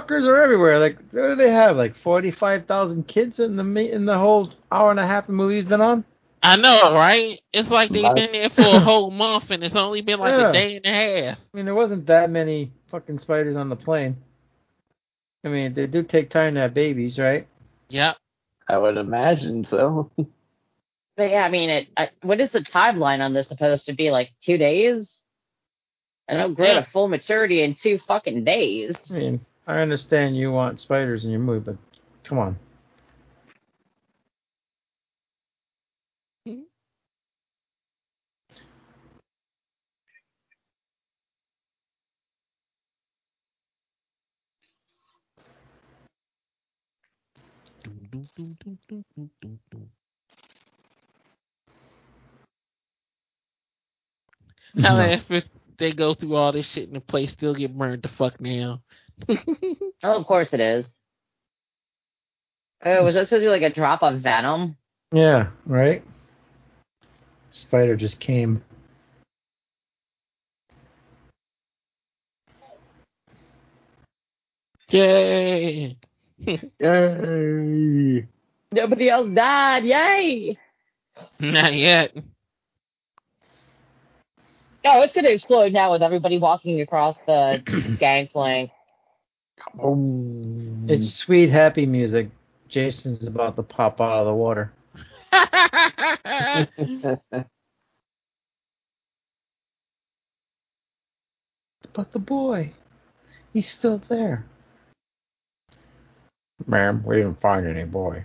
Fuckers 0.00 0.26
are 0.26 0.42
everywhere. 0.42 0.78
Like, 0.78 0.96
what 1.10 1.28
do 1.28 1.34
they 1.36 1.50
have? 1.50 1.76
Like 1.76 1.96
forty-five 1.96 2.66
thousand 2.66 3.06
kids 3.08 3.38
in 3.38 3.56
the 3.56 3.92
in 3.92 4.04
the 4.04 4.18
whole 4.18 4.52
hour 4.70 4.90
and 4.90 5.00
a 5.00 5.06
half 5.06 5.26
the 5.26 5.32
movie's 5.32 5.64
been 5.64 5.80
on. 5.80 6.04
I 6.42 6.56
know, 6.56 6.94
right? 6.94 7.40
It's 7.52 7.70
like 7.70 7.90
they've 7.90 8.14
been 8.14 8.32
there 8.32 8.50
for 8.50 8.62
a 8.62 8.80
whole 8.80 9.10
month 9.10 9.50
and 9.50 9.64
it's 9.64 9.74
only 9.74 10.02
been 10.02 10.20
like 10.20 10.38
Yeah. 10.38 10.50
a 10.50 10.52
day 10.52 10.76
and 10.76 10.86
a 10.86 10.88
half. 11.28 11.38
I 11.38 11.56
mean, 11.56 11.64
there 11.64 11.74
wasn't 11.74 12.06
that 12.06 12.30
many 12.30 12.72
fucking 12.90 13.18
spiders 13.18 13.56
on 13.56 13.68
the 13.68 13.76
plane. 13.76 14.16
I 15.44 15.48
mean, 15.48 15.74
they 15.74 15.86
do 15.86 16.02
take 16.02 16.30
time 16.30 16.54
to 16.54 16.60
have 16.60 16.74
babies, 16.74 17.18
right? 17.18 17.46
Yep. 17.88 18.16
I 18.68 18.78
would 18.78 18.96
imagine 18.96 19.64
so. 19.64 20.10
But 21.16 21.30
yeah, 21.30 21.46
I 21.46 21.48
mean, 21.48 21.70
it. 21.70 21.88
I, 21.96 22.10
what 22.20 22.40
is 22.42 22.52
the 22.52 22.60
timeline 22.60 23.24
on 23.24 23.32
this 23.32 23.48
supposed 23.48 23.86
to 23.86 23.94
be? 23.94 24.10
Like 24.10 24.32
two 24.38 24.58
days? 24.58 25.16
I 26.28 26.34
know 26.34 26.50
grow 26.50 26.66
Yeah. 26.66 26.80
to 26.80 26.90
full 26.90 27.08
maturity 27.08 27.62
in 27.62 27.74
two 27.74 27.98
fucking 28.06 28.44
days. 28.44 28.94
I 29.10 29.14
mean, 29.14 29.40
I 29.66 29.80
understand 29.80 30.36
you 30.36 30.52
want 30.52 30.80
spiders 30.80 31.24
in 31.24 31.32
your 31.32 31.40
movie, 31.40 31.64
but 31.72 31.76
come 32.24 32.38
on. 32.38 32.58
How 54.82 54.96
No. 54.96 55.00
if 55.30 55.44
they 55.78 55.92
go 55.92 56.14
through 56.14 56.36
all 56.36 56.52
this 56.52 56.66
shit 56.66 56.88
and 56.88 56.96
the 56.96 57.00
place 57.00 57.32
still 57.32 57.54
get 57.54 57.76
burned 57.76 58.02
the 58.02 58.08
fuck 58.08 58.38
down? 58.42 58.80
Oh, 60.02 60.20
of 60.20 60.26
course 60.26 60.52
it 60.52 60.60
is. 60.60 60.86
Oh, 62.84 63.02
was 63.02 63.14
that 63.14 63.26
supposed 63.26 63.40
to 63.40 63.46
be 63.46 63.50
like 63.50 63.62
a 63.62 63.70
drop 63.70 64.02
of 64.02 64.20
venom? 64.20 64.76
Yeah, 65.12 65.48
right? 65.64 66.04
Spider 67.50 67.96
just 67.96 68.20
came. 68.20 68.62
Yay! 74.90 75.96
Yay. 76.38 78.26
Nobody 78.72 79.10
else 79.10 79.28
died. 79.30 79.84
Yay! 79.84 80.58
Not 81.40 81.74
yet. 81.74 82.12
Oh, 84.84 85.02
it's 85.02 85.12
gonna 85.12 85.30
explode 85.30 85.72
now 85.72 85.90
with 85.90 86.02
everybody 86.02 86.38
walking 86.38 86.80
across 86.80 87.16
the 87.26 87.96
gangplank. 87.98 88.70
Oh. 89.78 90.86
It's 90.88 91.14
sweet, 91.14 91.50
happy 91.50 91.86
music. 91.86 92.30
Jason's 92.68 93.26
about 93.26 93.56
to 93.56 93.62
pop 93.62 94.00
out 94.00 94.20
of 94.20 94.26
the 94.26 94.34
water. 94.34 94.72
but 101.92 102.12
the 102.12 102.18
boy, 102.18 102.72
he's 103.52 103.68
still 103.68 104.00
there. 104.08 104.44
Ma'am, 106.66 107.02
we 107.04 107.16
didn't 107.16 107.40
find 107.40 107.66
any 107.66 107.84
boy. 107.84 108.24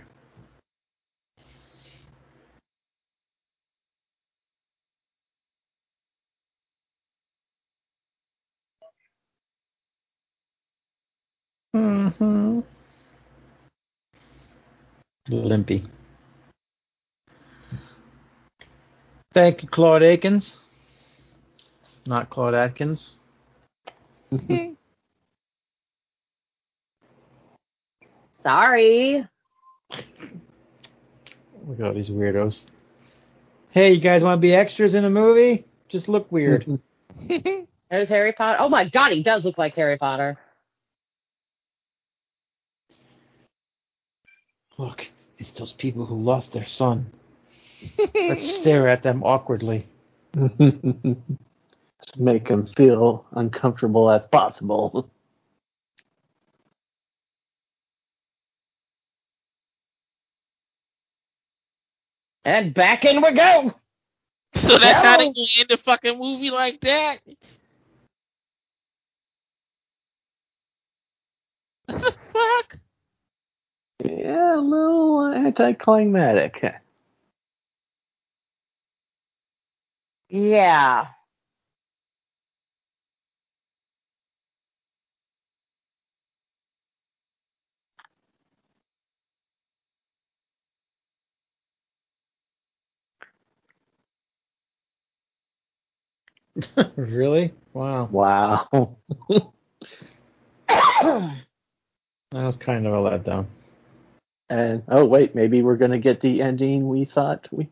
Mm-hmm. 11.74 12.60
Limpy. 15.28 15.84
Thank 19.32 19.62
you, 19.62 19.68
Claude 19.68 20.02
Akins. 20.02 20.56
Not 22.06 22.28
Claude 22.28 22.54
Atkins. 22.54 23.14
Sorry. 28.42 29.26
Look 31.66 31.78
at 31.78 31.86
all 31.86 31.94
these 31.94 32.10
weirdos. 32.10 32.66
Hey, 33.70 33.92
you 33.92 34.00
guys 34.00 34.22
want 34.22 34.38
to 34.38 34.42
be 34.42 34.52
extras 34.54 34.94
in 34.94 35.04
a 35.04 35.10
movie? 35.10 35.64
Just 35.88 36.08
look 36.08 36.30
weird. 36.32 36.66
There's 37.90 38.08
Harry 38.08 38.32
Potter. 38.32 38.58
Oh 38.60 38.68
my 38.68 38.88
god, 38.88 39.12
he 39.12 39.22
does 39.22 39.44
look 39.44 39.58
like 39.58 39.74
Harry 39.74 39.96
Potter. 39.96 40.38
Look, 44.78 45.06
it's 45.38 45.50
those 45.58 45.72
people 45.72 46.06
who 46.06 46.16
lost 46.16 46.52
their 46.52 46.66
son. 46.66 47.06
Let's 48.14 48.48
stare 48.56 48.88
at 48.88 49.02
them 49.02 49.22
awkwardly. 49.24 49.86
Just 50.34 52.18
make 52.18 52.48
them 52.48 52.66
feel 52.66 53.26
uncomfortable 53.32 54.10
as 54.10 54.26
possible. 54.28 55.10
And 62.44 62.74
back 62.74 63.04
in 63.04 63.22
we 63.22 63.32
go. 63.34 63.72
So 64.56 64.78
that's 64.78 64.98
how 65.04 65.16
they 65.16 65.28
No. 65.28 65.32
gonna 65.32 65.46
end 65.58 65.68
the 65.68 65.76
fucking 65.78 66.18
movie 66.18 66.50
like 66.50 66.80
that? 66.80 67.18
What 71.86 72.00
the 72.00 72.12
fuck? 72.32 72.78
Yeah, 74.04 74.56
a 74.56 74.60
little 74.60 75.20
uh, 75.20 75.34
anticlimactic. 75.34 76.62
Yeah. 80.28 81.08
really? 96.96 97.52
Wow. 97.72 98.06
Wow. 98.10 98.96
That 102.32 102.44
was 102.46 102.56
kind 102.56 102.86
of 102.86 102.92
a 102.94 102.96
letdown. 102.96 103.46
And 104.52 104.82
oh 104.88 105.06
wait, 105.06 105.34
maybe 105.34 105.62
we're 105.62 105.78
gonna 105.78 105.98
get 105.98 106.20
the 106.20 106.42
ending 106.42 106.86
we 106.86 107.06
thought 107.06 107.48
we. 107.50 107.70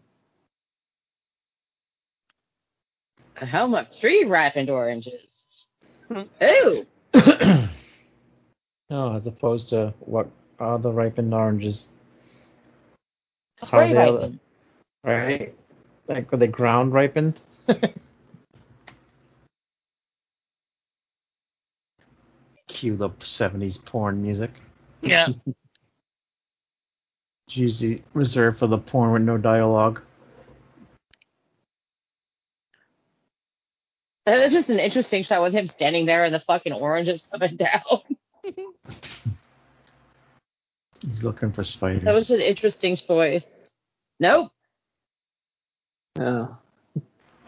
A 3.37 3.45
helm 3.45 3.75
of 3.75 3.87
tree 4.01 4.25
ripened 4.25 4.71
oranges. 4.71 5.67
Hmm. 6.09 6.23
Ooh. 6.43 6.87
no, 8.89 9.15
as 9.15 9.27
opposed 9.27 9.69
to 9.69 9.93
what 10.01 10.31
are 10.59 10.79
the 10.79 10.91
ripened 10.91 11.35
oranges, 11.35 11.87
Spray 13.59 13.89
How 13.93 14.13
they- 14.13 14.13
ripened. 14.13 14.39
right? 15.05 15.55
Like 16.09 16.33
were 16.33 16.39
they 16.39 16.47
ground 16.47 16.95
ripened? 16.95 17.43
Cue 22.69 22.97
the 22.97 23.11
'70s 23.11 23.85
porn 23.85 24.23
music. 24.23 24.53
Yeah. 25.03 25.29
It's 27.51 27.57
usually 27.57 28.05
reserved 28.15 28.61
for 28.61 28.69
the 28.69 28.79
porn 28.79 29.11
with 29.11 29.23
no 29.23 29.37
dialogue. 29.37 30.01
It 34.25 34.45
was 34.45 34.53
just 34.53 34.69
an 34.69 34.79
interesting 34.79 35.25
shot 35.25 35.43
with 35.43 35.53
him 35.53 35.67
standing 35.67 36.07
there 36.07 36.23
and 36.25 36.33
the 36.33 36.39
fucking 36.39 36.73
oranges 36.73 37.25
coming 37.33 37.57
down. 37.57 37.83
He's 41.01 41.25
looking 41.25 41.51
for 41.51 41.65
spiders. 41.65 42.05
That 42.05 42.15
was 42.15 42.31
an 42.31 42.41
interesting 42.41 42.97
choice. 42.97 43.45
Nope. 44.21 44.53
Oh, 46.21 46.57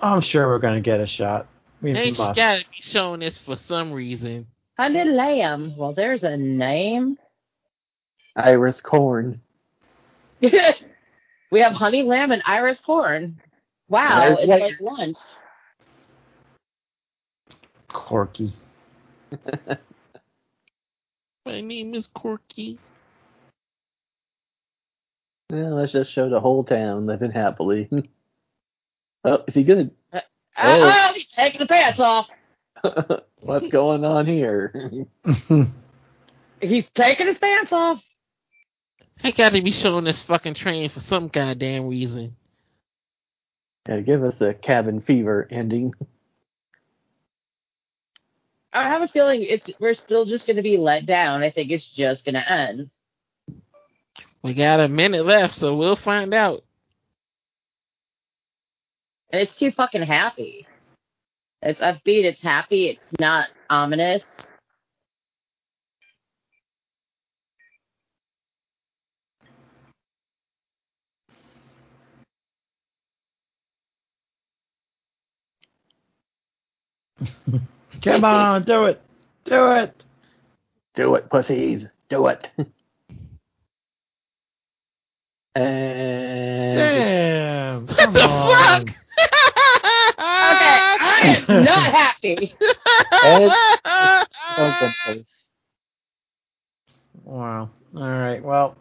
I'm 0.00 0.20
sure 0.20 0.48
we're 0.48 0.58
gonna 0.58 0.80
get 0.80 0.98
a 0.98 1.06
shot. 1.06 1.46
We 1.80 1.92
They 1.92 2.10
must. 2.10 2.34
gotta 2.34 2.64
be 2.64 2.82
showing 2.82 3.20
this 3.20 3.38
for 3.38 3.54
some 3.54 3.92
reason. 3.92 4.48
Honey 4.76 5.04
lamb. 5.04 5.76
Well, 5.76 5.92
there's 5.92 6.24
a 6.24 6.36
name. 6.36 7.18
Iris 8.34 8.80
Corn. 8.80 9.40
we 11.50 11.60
have 11.60 11.72
honey 11.72 12.02
lamb 12.02 12.32
and 12.32 12.42
iris 12.44 12.80
corn. 12.80 13.40
Wow, 13.88 14.20
There's 14.36 14.38
it's 14.40 14.48
what- 14.48 14.60
like 14.60 14.80
lunch. 14.80 15.16
Corky. 17.88 18.52
My 21.44 21.60
name 21.60 21.94
is 21.94 22.08
Corky. 22.14 22.78
Well, 25.50 25.74
let's 25.76 25.92
just 25.92 26.10
show 26.12 26.30
the 26.30 26.40
whole 26.40 26.64
town 26.64 27.04
living 27.06 27.30
happily. 27.32 27.88
oh, 29.24 29.44
is 29.46 29.54
he 29.54 29.62
good? 29.64 29.90
Uh, 30.12 30.20
oh, 30.56 30.92
Oh. 31.10 31.12
he's 31.14 31.30
taking 31.30 31.58
the 31.58 31.66
pants 31.66 32.00
off. 32.00 32.28
What's 33.42 33.68
going 33.68 34.04
on 34.04 34.24
here? 34.26 34.72
He's 36.60 36.86
taking 36.94 37.26
his 37.26 37.38
pants 37.38 37.72
off. 37.72 38.02
They 39.22 39.32
gotta 39.32 39.62
be 39.62 39.70
showing 39.70 40.04
this 40.04 40.22
fucking 40.24 40.54
train 40.54 40.90
for 40.90 41.00
some 41.00 41.28
goddamn 41.28 41.86
reason. 41.88 42.36
yeah, 43.88 44.00
give 44.00 44.24
us 44.24 44.40
a 44.40 44.52
cabin 44.54 45.00
fever 45.00 45.46
ending. 45.50 45.94
I 48.72 48.88
have 48.88 49.02
a 49.02 49.08
feeling 49.08 49.42
it's 49.42 49.70
we're 49.78 49.94
still 49.94 50.24
just 50.24 50.46
going 50.46 50.56
to 50.56 50.62
be 50.62 50.78
let 50.78 51.04
down. 51.04 51.42
I 51.42 51.50
think 51.50 51.70
it's 51.70 51.86
just 51.86 52.24
going 52.24 52.34
to 52.34 52.52
end. 52.52 52.90
We 54.42 54.54
got 54.54 54.80
a 54.80 54.88
minute 54.88 55.26
left, 55.26 55.56
so 55.56 55.76
we'll 55.76 55.94
find 55.94 56.32
out. 56.34 56.64
And 59.30 59.42
it's 59.42 59.56
too 59.56 59.70
fucking 59.70 60.02
happy. 60.02 60.66
It's 61.60 61.80
upbeat. 61.80 62.24
It's 62.24 62.40
happy. 62.40 62.88
It's 62.88 63.20
not 63.20 63.48
ominous. 63.70 64.24
Come 78.02 78.24
on, 78.26 78.64
do 78.64 78.84
it. 78.86 79.00
Do 79.44 79.72
it. 79.72 80.04
Do 80.94 81.14
it, 81.14 81.30
pussies. 81.30 81.86
Do 82.08 82.26
it. 82.28 82.48
and 85.54 86.76
Damn. 86.76 87.86
What 87.86 87.96
Come 87.98 88.12
the 88.12 88.22
on. 88.22 88.86
fuck? 88.86 88.96
Okay, 90.18 90.18
I 90.18 91.44
am 91.48 91.64
not 91.64 91.92
happy. 91.92 92.54
Oh. 93.12 93.50
Wow. 97.24 97.70
All 97.96 98.02
right. 98.18 98.42
Well, 98.42 98.76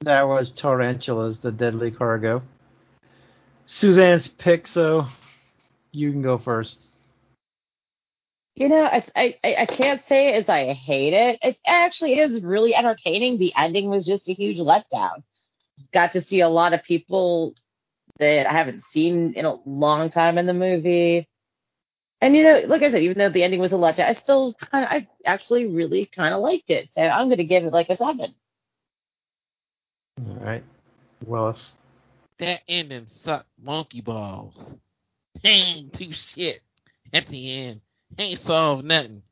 that 0.00 0.22
was 0.26 0.50
Tarantulas, 0.50 1.38
the 1.38 1.52
Deadly 1.52 1.90
Cargo. 1.90 2.42
Suzanne's 3.66 4.28
pick, 4.28 4.66
so 4.66 5.06
you 5.92 6.12
can 6.12 6.22
go 6.22 6.38
first. 6.38 6.85
You 8.56 8.70
know, 8.70 8.84
I, 8.84 9.04
I 9.14 9.36
I 9.44 9.56
I 9.60 9.66
can't 9.66 10.02
say 10.08 10.32
as 10.34 10.48
I 10.48 10.72
hate 10.72 11.12
it. 11.12 11.38
It 11.42 11.58
actually 11.66 12.18
is 12.18 12.42
really 12.42 12.74
entertaining. 12.74 13.38
The 13.38 13.52
ending 13.56 13.90
was 13.90 14.06
just 14.06 14.28
a 14.30 14.34
huge 14.34 14.58
letdown. 14.58 15.22
Got 15.92 16.12
to 16.14 16.22
see 16.22 16.40
a 16.40 16.48
lot 16.48 16.74
of 16.74 16.82
people 16.82 17.54
that 18.18 18.46
I 18.46 18.52
haven't 18.52 18.82
seen 18.92 19.34
in 19.34 19.44
a 19.44 19.56
long 19.66 20.10
time 20.10 20.38
in 20.38 20.46
the 20.46 20.54
movie. 20.54 21.28
And 22.22 22.34
you 22.34 22.44
know, 22.44 22.62
like 22.66 22.82
I 22.82 22.90
said, 22.90 23.02
even 23.02 23.18
though 23.18 23.28
the 23.30 23.44
ending 23.44 23.60
was 23.60 23.72
a 23.72 23.76
letdown, 23.76 24.08
I 24.08 24.14
still 24.14 24.54
kind 24.54 24.84
of, 24.86 24.90
I 24.90 25.08
actually 25.26 25.66
really 25.66 26.06
kind 26.06 26.34
of 26.34 26.40
liked 26.40 26.70
it. 26.70 26.88
So 26.96 27.02
I'm 27.02 27.28
going 27.28 27.38
to 27.38 27.44
give 27.44 27.64
it 27.64 27.74
like 27.74 27.90
a 27.90 27.96
seven. 27.96 28.34
All 30.26 30.36
right. 30.36 30.64
Willis. 31.26 31.74
that 32.38 32.62
ending 32.68 33.06
sucked 33.22 33.48
monkey 33.62 34.00
balls. 34.00 34.54
Ain't 35.44 35.92
too 35.94 36.12
shit 36.12 36.60
at 37.12 37.28
the 37.28 37.52
end. 37.52 37.80
ain't 38.18 38.40
solved 38.40 38.84
nothing. 38.84 39.22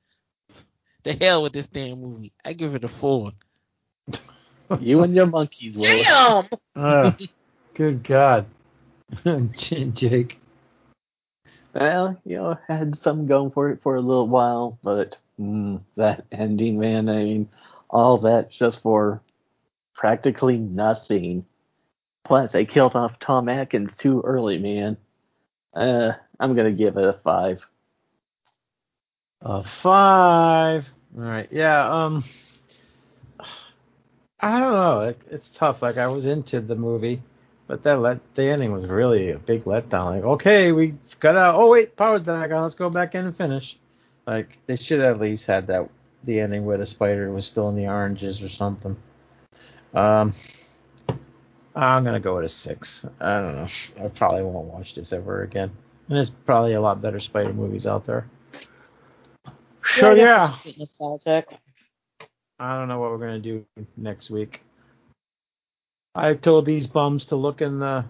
The 1.04 1.14
hell 1.14 1.42
with 1.42 1.52
this 1.52 1.66
damn 1.66 2.00
movie. 2.00 2.32
I 2.44 2.54
give 2.54 2.74
it 2.74 2.84
a 2.84 2.88
four. 2.88 3.32
You 4.80 5.02
and 5.02 5.14
your 5.14 5.26
monkeys, 5.26 5.76
Will. 5.76 6.02
Damn. 6.02 6.48
Uh, 6.74 7.12
good 7.74 8.02
God. 8.02 8.46
Jake. 9.92 10.38
Well, 11.74 12.20
you 12.24 12.36
know, 12.36 12.58
had 12.66 12.96
some 12.96 13.26
going 13.26 13.50
for 13.50 13.70
it 13.70 13.80
for 13.82 13.96
a 13.96 14.00
little 14.00 14.26
while, 14.26 14.78
but 14.82 15.18
mm, 15.38 15.80
that 15.96 16.24
ending, 16.32 16.78
man, 16.78 17.10
I 17.10 17.24
mean, 17.24 17.48
all 17.90 18.18
that 18.18 18.50
just 18.50 18.80
for 18.80 19.20
practically 19.94 20.56
nothing. 20.56 21.44
Plus, 22.24 22.52
they 22.52 22.64
killed 22.64 22.94
off 22.94 23.18
Tom 23.18 23.48
Atkins 23.48 23.90
too 23.98 24.22
early, 24.24 24.58
man. 24.58 24.96
Uh, 25.74 26.12
I'm 26.40 26.54
gonna 26.54 26.72
give 26.72 26.96
it 26.96 27.04
a 27.04 27.18
five. 27.24 27.60
A 29.44 29.62
five. 29.82 30.86
All 31.16 31.22
right. 31.22 31.48
Yeah. 31.52 31.86
Um. 31.86 32.24
I 34.40 34.58
don't 34.58 34.72
know. 34.72 35.00
It, 35.00 35.20
it's 35.30 35.50
tough. 35.50 35.82
Like 35.82 35.98
I 35.98 36.06
was 36.06 36.26
into 36.26 36.60
the 36.60 36.74
movie, 36.74 37.22
but 37.66 37.82
that 37.82 38.00
let 38.00 38.20
the 38.34 38.44
ending 38.44 38.72
was 38.72 38.86
really 38.86 39.30
a 39.30 39.38
big 39.38 39.64
letdown. 39.64 40.16
Like, 40.16 40.24
okay, 40.24 40.72
we 40.72 40.94
got 41.20 41.36
out. 41.36 41.56
Oh 41.56 41.68
wait, 41.68 41.94
power's 41.94 42.22
back 42.22 42.50
on. 42.50 42.62
Let's 42.62 42.74
go 42.74 42.88
back 42.88 43.14
in 43.14 43.26
and 43.26 43.36
finish. 43.36 43.78
Like 44.26 44.58
they 44.66 44.76
should 44.76 45.00
at 45.00 45.20
least 45.20 45.46
had 45.46 45.66
that 45.66 45.90
the 46.24 46.40
ending 46.40 46.64
where 46.64 46.78
the 46.78 46.86
spider 46.86 47.30
was 47.30 47.46
still 47.46 47.68
in 47.68 47.76
the 47.76 47.86
oranges 47.86 48.42
or 48.42 48.48
something. 48.48 48.96
Um. 49.94 50.34
I'm 51.76 52.04
gonna 52.04 52.20
go 52.20 52.36
with 52.36 52.44
a 52.44 52.48
six. 52.48 53.04
I 53.20 53.40
don't 53.40 53.56
know. 53.56 53.68
I 54.04 54.08
probably 54.08 54.42
won't 54.42 54.68
watch 54.68 54.94
this 54.94 55.12
ever 55.12 55.42
again. 55.42 55.70
And 56.08 56.16
there's 56.16 56.30
probably 56.30 56.74
a 56.74 56.80
lot 56.80 57.02
better 57.02 57.18
spider 57.18 57.52
movies 57.52 57.84
out 57.84 58.06
there. 58.06 58.28
So 59.94 60.10
I 60.10 60.14
yeah. 60.14 60.54
Nostalgic. 60.76 61.46
I 62.58 62.78
don't 62.78 62.88
know 62.88 62.98
what 62.98 63.10
we're 63.10 63.18
gonna 63.18 63.38
do 63.38 63.64
next 63.96 64.30
week. 64.30 64.62
I 66.14 66.34
told 66.34 66.64
these 66.64 66.86
bums 66.86 67.26
to 67.26 67.36
look 67.36 67.60
in 67.60 67.80
the 67.80 68.04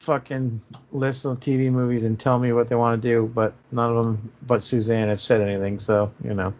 fucking 0.00 0.60
list 0.92 1.24
of 1.24 1.40
TV 1.40 1.70
movies 1.70 2.04
and 2.04 2.18
tell 2.18 2.38
me 2.38 2.52
what 2.52 2.68
they 2.68 2.74
want 2.74 3.00
to 3.00 3.08
do, 3.08 3.30
but 3.34 3.54
none 3.72 3.90
of 3.90 3.96
them, 3.96 4.32
but 4.46 4.62
Suzanne, 4.62 5.08
have 5.08 5.20
said 5.20 5.40
anything. 5.40 5.78
So 5.78 6.12
you 6.22 6.34
know, 6.34 6.52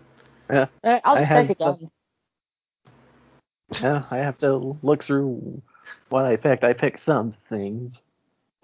Yeah, 0.50 0.66
I'll 0.84 1.16
I 1.16 1.20
just 1.20 1.28
had 1.28 1.46
break 1.46 1.50
it 1.50 1.58
down. 1.58 1.90
Yeah, 3.80 4.04
I 4.10 4.18
have 4.18 4.38
to 4.38 4.78
look 4.82 5.02
through 5.02 5.62
what 6.08 6.24
I 6.24 6.36
picked. 6.36 6.64
I 6.64 6.72
picked 6.72 7.04
some 7.04 7.34
things, 7.48 7.94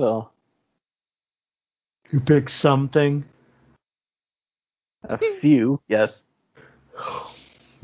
so 0.00 0.30
you 2.10 2.20
pick 2.20 2.48
something. 2.48 3.24
A 5.04 5.18
few, 5.40 5.80
yes. 5.88 6.10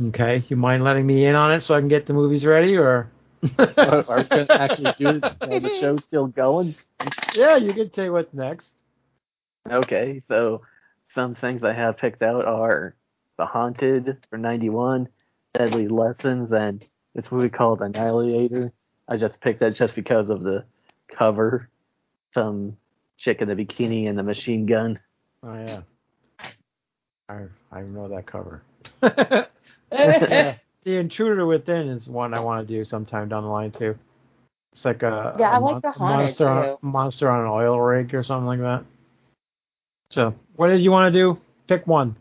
Okay, 0.08 0.44
you 0.48 0.56
mind 0.56 0.84
letting 0.84 1.06
me 1.06 1.26
in 1.26 1.34
on 1.34 1.52
it 1.52 1.62
so 1.62 1.74
I 1.74 1.80
can 1.80 1.88
get 1.88 2.06
the 2.06 2.12
movies 2.12 2.44
ready, 2.44 2.76
or? 2.76 3.10
Are 3.58 4.04
are 4.08 4.18
we 4.18 4.24
gonna 4.24 4.46
actually 4.50 4.94
do 4.98 5.20
this? 5.20 5.34
While 5.40 5.60
the 5.60 5.76
show's 5.80 6.04
still 6.04 6.26
going? 6.26 6.74
yeah, 7.34 7.56
you 7.56 7.72
can 7.72 7.92
say 7.94 8.10
what's 8.10 8.32
next. 8.34 8.70
Okay, 9.70 10.22
so 10.28 10.62
some 11.14 11.34
things 11.34 11.62
I 11.64 11.72
have 11.72 11.96
picked 11.96 12.22
out 12.22 12.44
are 12.44 12.94
The 13.38 13.46
Haunted 13.46 14.18
for 14.28 14.38
91, 14.38 15.08
Deadly 15.54 15.88
Lessons, 15.88 16.52
and 16.52 16.84
this 17.14 17.24
movie 17.30 17.48
called 17.48 17.80
Annihilator. 17.80 18.72
I 19.08 19.16
just 19.16 19.40
picked 19.40 19.60
that 19.60 19.74
just 19.74 19.94
because 19.94 20.30
of 20.30 20.42
the 20.42 20.64
cover. 21.16 21.68
Some 22.34 22.76
chick 23.18 23.40
in 23.40 23.48
the 23.48 23.54
bikini 23.54 24.08
and 24.08 24.18
the 24.18 24.22
machine 24.22 24.66
gun. 24.66 24.98
Oh 25.42 25.54
yeah, 25.54 25.80
I 27.28 27.42
I 27.72 27.82
know 27.82 28.08
that 28.08 28.26
cover. 28.26 28.62
the 29.00 30.58
Intruder 30.84 31.46
Within 31.46 31.88
is 31.88 32.08
one 32.08 32.34
I 32.34 32.40
want 32.40 32.66
to 32.66 32.74
do 32.74 32.84
sometime 32.84 33.28
down 33.28 33.42
the 33.42 33.48
line 33.48 33.72
too. 33.72 33.96
It's 34.72 34.84
like 34.84 35.02
a, 35.02 35.34
Yeah, 35.38 35.50
a 35.50 35.54
I 35.54 35.58
like 35.58 35.82
The 35.82 35.90
Haunted, 35.90 36.18
monster 36.40 36.48
on, 36.48 36.64
too. 36.64 36.78
monster 36.82 37.30
on 37.30 37.40
an 37.40 37.46
oil 37.50 37.80
rig 37.80 38.14
or 38.14 38.22
something 38.22 38.46
like 38.46 38.60
that. 38.60 38.84
So, 40.10 40.34
what 40.56 40.68
did 40.68 40.82
you 40.82 40.90
want 40.90 41.12
to 41.12 41.18
do? 41.18 41.38
Pick 41.66 41.86
one. 41.86 42.14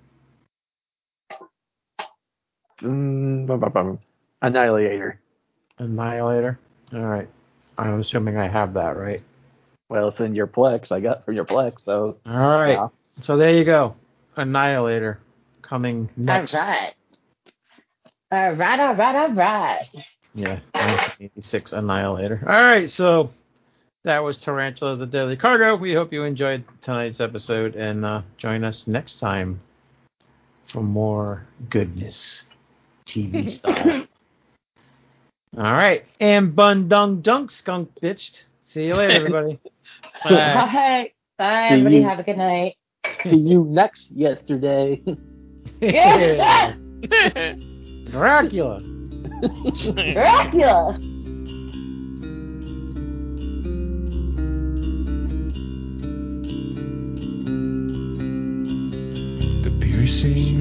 Mm, 2.81 3.45
bum, 3.45 3.59
bum, 3.59 3.71
bum. 3.71 3.99
Annihilator. 4.41 5.19
Annihilator. 5.77 6.59
All 6.93 6.99
right. 7.01 7.27
I'm 7.77 7.99
assuming 7.99 8.37
I 8.37 8.47
have 8.47 8.73
that 8.73 8.97
right. 8.97 9.21
Well, 9.89 10.07
it's 10.09 10.19
in 10.19 10.33
your 10.33 10.47
Plex. 10.47 10.91
I 10.91 10.99
got 10.99 11.23
from 11.25 11.35
your 11.35 11.45
Plex, 11.45 11.83
so 11.85 12.17
All 12.25 12.33
right. 12.59 12.71
yeah. 12.71 12.87
So 13.23 13.37
there 13.37 13.53
you 13.55 13.63
go. 13.65 13.95
Annihilator 14.37 15.19
coming 15.61 16.09
all 16.17 16.23
next. 16.23 16.53
right. 16.53 16.93
All 18.31 18.53
right, 18.53 18.79
all 18.79 18.95
right, 18.95 19.15
all 19.15 19.31
right. 19.33 19.87
Yeah, 20.33 20.59
1986 20.73 21.73
Annihilator. 21.73 22.43
All 22.47 22.61
right, 22.61 22.89
so 22.89 23.29
that 24.03 24.19
was 24.19 24.37
Tarantula 24.37 24.97
the 24.97 25.05
Deadly 25.05 25.37
Cargo. 25.37 25.75
We 25.75 25.93
hope 25.93 26.11
you 26.11 26.23
enjoyed 26.23 26.63
tonight's 26.81 27.19
episode 27.19 27.75
and 27.75 28.03
uh, 28.03 28.21
join 28.37 28.63
us 28.63 28.87
next 28.87 29.19
time 29.19 29.61
for 30.67 30.81
more 30.81 31.45
goodness, 31.69 32.45
TV 33.07 33.49
style. 33.51 34.07
All 35.57 35.63
right, 35.63 36.03
and 36.19 36.55
Bun 36.55 36.89
Dung 36.89 37.21
Dunk 37.21 37.51
Skunk 37.51 37.89
Bitched. 38.01 38.41
See 38.63 38.87
you 38.87 38.95
later, 38.95 39.13
everybody. 39.13 39.59
Bye. 40.23 40.29
Bye. 40.29 41.11
Bye, 41.37 41.67
everybody. 41.69 42.01
Have 42.01 42.19
a 42.19 42.23
good 42.23 42.37
night. 42.37 42.75
see 43.29 43.37
you 43.37 43.65
next 43.65 44.11
yesterday. 44.11 45.01
Yeah. 45.81 46.75
Dracula. 48.11 48.81
Dracula. 50.13 50.99
The 59.63 59.71
piercing 59.81 60.54